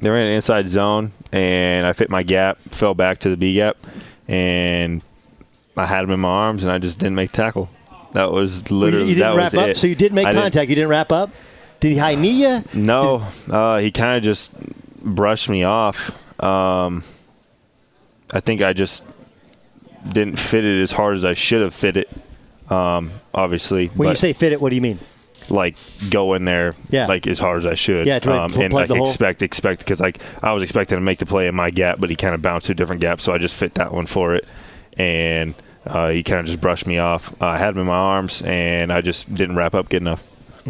they 0.00 0.10
were 0.10 0.16
in 0.16 0.26
an 0.28 0.32
inside 0.32 0.68
zone, 0.68 1.12
and 1.32 1.86
I 1.86 1.92
fit 1.92 2.10
my 2.10 2.22
gap, 2.22 2.58
fell 2.70 2.94
back 2.94 3.20
to 3.20 3.30
the 3.30 3.36
B 3.36 3.54
gap, 3.54 3.76
and 4.26 5.02
I 5.76 5.86
had 5.86 6.04
him 6.04 6.10
in 6.10 6.20
my 6.20 6.28
arms, 6.28 6.62
and 6.64 6.72
I 6.72 6.78
just 6.78 6.98
didn't 6.98 7.14
make 7.16 7.32
tackle. 7.32 7.68
That 8.12 8.32
was 8.32 8.62
Well, 8.62 8.70
you- 8.70 8.76
literally 8.86 9.08
you 9.08 9.14
didn't 9.16 9.30
that 9.32 9.36
wrap 9.36 9.52
was 9.52 9.62
up, 9.62 9.68
it. 9.70 9.76
so 9.76 9.86
you 9.86 9.94
did 9.94 10.12
make 10.12 10.26
I 10.26 10.30
didn't- 10.32 10.42
contact. 10.44 10.68
you 10.70 10.74
didn't 10.76 10.90
wrap 10.90 11.12
up. 11.12 11.30
Did 11.80 11.92
he 11.92 11.98
high 11.98 12.14
knee 12.16 12.42
you? 12.42 12.64
no, 12.74 13.22
uh, 13.50 13.78
he 13.78 13.90
kind 13.90 14.16
of 14.16 14.24
just 14.24 14.50
brushed 15.02 15.48
me 15.48 15.62
off. 15.64 16.10
Um, 16.42 17.04
I 18.32 18.40
think 18.40 18.62
I 18.62 18.72
just 18.72 19.02
didn't 20.12 20.38
fit 20.38 20.64
it 20.64 20.82
as 20.82 20.92
hard 20.92 21.16
as 21.16 21.24
I 21.24 21.34
should 21.34 21.60
have 21.62 21.74
fit 21.74 21.96
it. 21.96 22.08
Um, 22.70 23.10
obviously, 23.34 23.88
When 23.94 24.08
you 24.08 24.14
say 24.14 24.32
fit 24.32 24.52
it, 24.52 24.60
what 24.60 24.70
do 24.70 24.74
you 24.76 24.82
mean? 24.82 24.98
Like 25.50 25.76
go 26.10 26.34
in 26.34 26.44
there 26.44 26.74
Yeah. 26.90 27.06
like 27.06 27.26
as 27.26 27.38
hard 27.38 27.58
as 27.58 27.66
I 27.66 27.74
should. 27.74 28.06
Yeah, 28.06 28.18
to, 28.18 28.30
like, 28.30 28.38
um, 28.40 28.52
pl- 28.52 28.62
and 28.62 28.72
like 28.74 28.90
expect 28.90 29.42
expect 29.42 29.80
because 29.80 30.00
like 30.00 30.18
I 30.42 30.52
was 30.52 30.62
expecting 30.62 30.96
to 30.96 31.02
make 31.02 31.18
the 31.18 31.26
play 31.26 31.46
in 31.48 31.54
my 31.54 31.70
gap, 31.70 31.98
but 32.00 32.10
he 32.10 32.16
kind 32.16 32.34
of 32.34 32.42
bounced 32.42 32.66
to 32.66 32.72
a 32.72 32.74
different 32.74 33.00
gap, 33.00 33.20
so 33.20 33.32
I 33.32 33.38
just 33.38 33.56
fit 33.56 33.74
that 33.74 33.92
one 33.92 34.06
for 34.06 34.34
it, 34.34 34.44
and 34.96 35.54
uh, 35.86 36.08
he 36.10 36.22
kind 36.22 36.40
of 36.40 36.46
just 36.46 36.60
brushed 36.60 36.86
me 36.86 36.98
off. 36.98 37.32
Uh, 37.40 37.46
I 37.46 37.58
had 37.58 37.74
him 37.74 37.80
in 37.80 37.86
my 37.86 37.94
arms, 37.96 38.42
and 38.42 38.92
I 38.92 39.00
just 39.00 39.32
didn't 39.32 39.56
wrap 39.56 39.74
up 39.74 39.88
good 39.88 40.02
enough. 40.02 40.22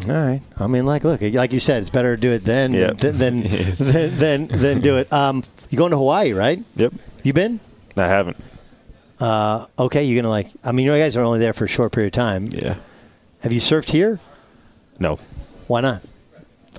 All 0.07 0.13
right. 0.15 0.43
I 0.59 0.69
mean, 0.69 0.87
like, 0.87 1.03
look, 1.03 1.21
like 1.23 1.53
you 1.53 1.59
said, 1.59 1.81
it's 1.81 1.91
better 1.91 2.15
to 2.15 2.21
do 2.21 2.31
it 2.31 2.45
then 2.45 2.73
Yeah. 2.73 2.93
than, 2.93 3.19
than, 3.19 3.41
than, 3.79 4.19
than, 4.19 4.47
than 4.47 4.81
do 4.81 4.97
it. 4.99 5.13
Um, 5.13 5.43
you 5.71 5.79
going 5.79 5.91
to 5.91 5.97
Hawaii, 5.97 6.33
right? 6.33 6.63
Yep. 6.77 6.93
You 7.25 7.33
been? 7.33 7.59
I 7.97 8.07
haven't. 8.07 8.37
Uh, 9.19 9.67
okay, 9.77 10.05
you're 10.05 10.23
gonna 10.23 10.31
like. 10.31 10.47
I 10.63 10.71
mean, 10.71 10.87
you 10.87 10.93
guys 10.95 11.17
are 11.17 11.25
only 11.25 11.41
there 11.41 11.53
for 11.53 11.65
a 11.65 11.69
short 11.69 11.91
period 11.91 12.09
of 12.09 12.13
time. 12.13 12.49
Yeah. 12.53 12.77
Have 13.41 13.53
you 13.53 13.59
surfed 13.61 13.91
here? 13.91 14.21
No. 14.99 15.19
Why 15.67 15.81
not? 15.81 16.03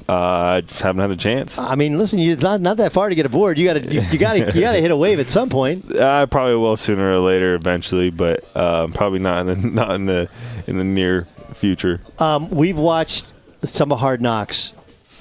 Uh, 0.07 0.13
I 0.13 0.61
just 0.61 0.81
haven't 0.81 1.01
had 1.01 1.11
the 1.11 1.15
chance. 1.15 1.59
I 1.59 1.75
mean, 1.75 1.97
listen, 1.97 2.19
it's 2.19 2.41
not 2.41 2.61
not 2.61 2.77
that 2.77 2.93
far 2.93 3.09
to 3.09 3.15
get 3.15 3.25
aboard. 3.25 3.57
You 3.59 3.65
got 3.65 3.73
to 3.73 3.93
you, 3.93 4.17
got 4.17 4.33
to 4.33 4.39
you 4.39 4.61
got 4.61 4.71
to 4.71 4.81
hit 4.81 4.89
a 4.91 4.97
wave 4.97 5.19
at 5.19 5.29
some 5.29 5.49
point. 5.49 5.95
I 5.95 6.25
probably 6.31 6.55
will 6.55 6.77
sooner 6.77 7.11
or 7.11 7.19
later, 7.19 7.53
eventually, 7.53 8.09
but 8.09 8.43
um, 8.55 8.91
probably 8.91 9.19
not 9.19 9.47
in 9.47 9.47
the 9.47 9.69
not 9.73 9.91
in 9.91 10.05
the 10.05 10.29
in 10.65 10.77
the 10.77 10.83
near 10.83 11.27
future. 11.53 12.01
Um, 12.17 12.49
we've 12.49 12.77
watched 12.77 13.33
some 13.63 13.91
of 13.91 13.99
Hard 13.99 14.21
Knocks. 14.21 14.73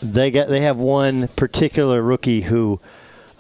They 0.03 0.31
get 0.31 0.49
they 0.49 0.61
have 0.61 0.79
one 0.79 1.29
particular 1.29 2.01
rookie 2.01 2.43
who 2.43 2.81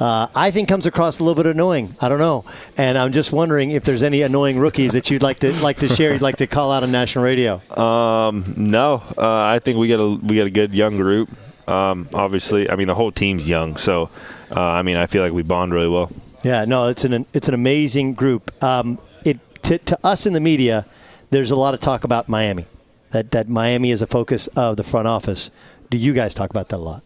uh, 0.00 0.28
I 0.34 0.50
think 0.50 0.68
comes 0.68 0.86
across 0.86 1.18
a 1.18 1.24
little 1.24 1.42
bit 1.42 1.50
annoying. 1.50 1.96
I 2.00 2.08
don't 2.08 2.20
know, 2.20 2.44
and 2.76 2.96
I'm 2.96 3.12
just 3.12 3.32
wondering 3.32 3.72
if 3.72 3.84
there's 3.84 4.02
any 4.02 4.22
annoying 4.22 4.58
rookies 4.58 4.92
that 4.92 5.10
you'd 5.10 5.22
like 5.22 5.40
to 5.40 5.52
like 5.60 5.78
to 5.78 5.88
share. 5.88 6.12
You'd 6.12 6.22
like 6.22 6.36
to 6.36 6.46
call 6.46 6.70
out 6.70 6.82
on 6.82 6.92
national 6.92 7.24
radio. 7.24 7.60
Um, 7.76 8.54
no, 8.56 9.02
uh, 9.16 9.42
I 9.42 9.58
think 9.58 9.78
we 9.78 9.88
got 9.88 10.00
a 10.00 10.08
we 10.24 10.36
got 10.36 10.46
a 10.46 10.50
good 10.50 10.72
young 10.72 10.96
group. 10.96 11.30
Um, 11.68 12.08
obviously, 12.14 12.70
I 12.70 12.76
mean 12.76 12.86
the 12.86 12.94
whole 12.94 13.10
team's 13.10 13.48
young, 13.48 13.76
so 13.76 14.08
uh, 14.54 14.60
I 14.60 14.82
mean 14.82 14.96
I 14.96 15.06
feel 15.06 15.22
like 15.22 15.32
we 15.32 15.42
bond 15.42 15.74
really 15.74 15.88
well. 15.88 16.10
Yeah, 16.44 16.64
no, 16.64 16.86
it's 16.88 17.04
an 17.04 17.26
it's 17.32 17.48
an 17.48 17.54
amazing 17.54 18.14
group. 18.14 18.52
Um, 18.62 18.98
it 19.24 19.38
to, 19.64 19.78
to 19.78 19.98
us 20.04 20.26
in 20.26 20.32
the 20.32 20.40
media, 20.40 20.86
there's 21.30 21.50
a 21.50 21.56
lot 21.56 21.74
of 21.74 21.80
talk 21.80 22.04
about 22.04 22.28
Miami. 22.28 22.66
That 23.10 23.32
that 23.32 23.48
Miami 23.48 23.90
is 23.90 24.00
a 24.00 24.06
focus 24.06 24.46
of 24.48 24.76
the 24.76 24.84
front 24.84 25.08
office. 25.08 25.50
Do 25.90 25.98
you 25.98 26.12
guys 26.12 26.34
talk 26.34 26.50
about 26.50 26.68
that 26.68 26.76
a 26.76 26.78
lot? 26.78 27.02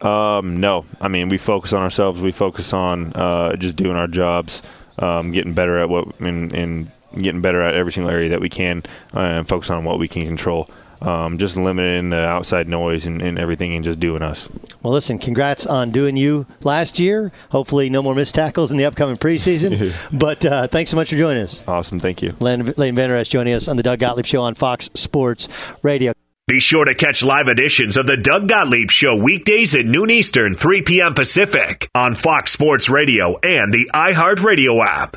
Um, 0.00 0.60
no, 0.60 0.84
I 1.00 1.08
mean 1.08 1.28
we 1.28 1.38
focus 1.38 1.72
on 1.72 1.82
ourselves. 1.82 2.20
We 2.20 2.32
focus 2.32 2.72
on 2.72 3.12
uh, 3.14 3.56
just 3.56 3.76
doing 3.76 3.96
our 3.96 4.06
jobs, 4.06 4.62
um, 4.98 5.30
getting 5.30 5.54
better 5.54 5.78
at 5.78 5.88
what 5.88 6.18
and, 6.20 6.52
and 6.54 6.90
getting 7.14 7.40
better 7.40 7.62
at 7.62 7.74
every 7.74 7.92
single 7.92 8.12
area 8.12 8.28
that 8.30 8.40
we 8.40 8.48
can, 8.48 8.82
uh, 9.14 9.20
and 9.20 9.48
focus 9.48 9.70
on 9.70 9.84
what 9.84 9.98
we 9.98 10.08
can 10.08 10.22
control. 10.22 10.68
Um, 11.02 11.36
just 11.36 11.58
limiting 11.58 12.08
the 12.08 12.24
outside 12.24 12.68
noise 12.68 13.06
and, 13.06 13.20
and 13.20 13.38
everything, 13.38 13.74
and 13.74 13.84
just 13.84 14.00
doing 14.00 14.22
us. 14.22 14.48
Well, 14.82 14.94
listen, 14.94 15.18
congrats 15.18 15.66
on 15.66 15.90
doing 15.90 16.16
you 16.16 16.46
last 16.62 16.98
year. 16.98 17.32
Hopefully, 17.50 17.90
no 17.90 18.02
more 18.02 18.14
missed 18.14 18.34
tackles 18.34 18.70
in 18.70 18.78
the 18.78 18.86
upcoming 18.86 19.16
preseason. 19.16 19.92
but 20.18 20.44
uh, 20.44 20.68
thanks 20.68 20.90
so 20.90 20.96
much 20.96 21.10
for 21.10 21.16
joining 21.16 21.42
us. 21.42 21.62
Awesome, 21.68 21.98
thank 21.98 22.22
you. 22.22 22.34
Lane, 22.40 22.64
Lane 22.76 22.94
Vander 22.94 23.16
Esch 23.16 23.28
joining 23.28 23.52
us 23.52 23.68
on 23.68 23.76
the 23.76 23.82
Doug 23.82 23.98
Gottlieb 23.98 24.24
Show 24.24 24.40
on 24.40 24.54
Fox 24.54 24.88
Sports 24.94 25.48
Radio. 25.82 26.15
Be 26.48 26.60
sure 26.60 26.84
to 26.84 26.94
catch 26.94 27.24
live 27.24 27.48
editions 27.48 27.96
of 27.96 28.06
the 28.06 28.16
Doug 28.16 28.46
Gottlieb 28.46 28.88
Show 28.88 29.16
weekdays 29.16 29.74
at 29.74 29.84
noon 29.84 30.10
Eastern, 30.10 30.54
3 30.54 30.82
p.m. 30.82 31.12
Pacific 31.12 31.90
on 31.92 32.14
Fox 32.14 32.52
Sports 32.52 32.88
Radio 32.88 33.36
and 33.38 33.74
the 33.74 33.90
iHeartRadio 33.92 34.86
app. 34.86 35.16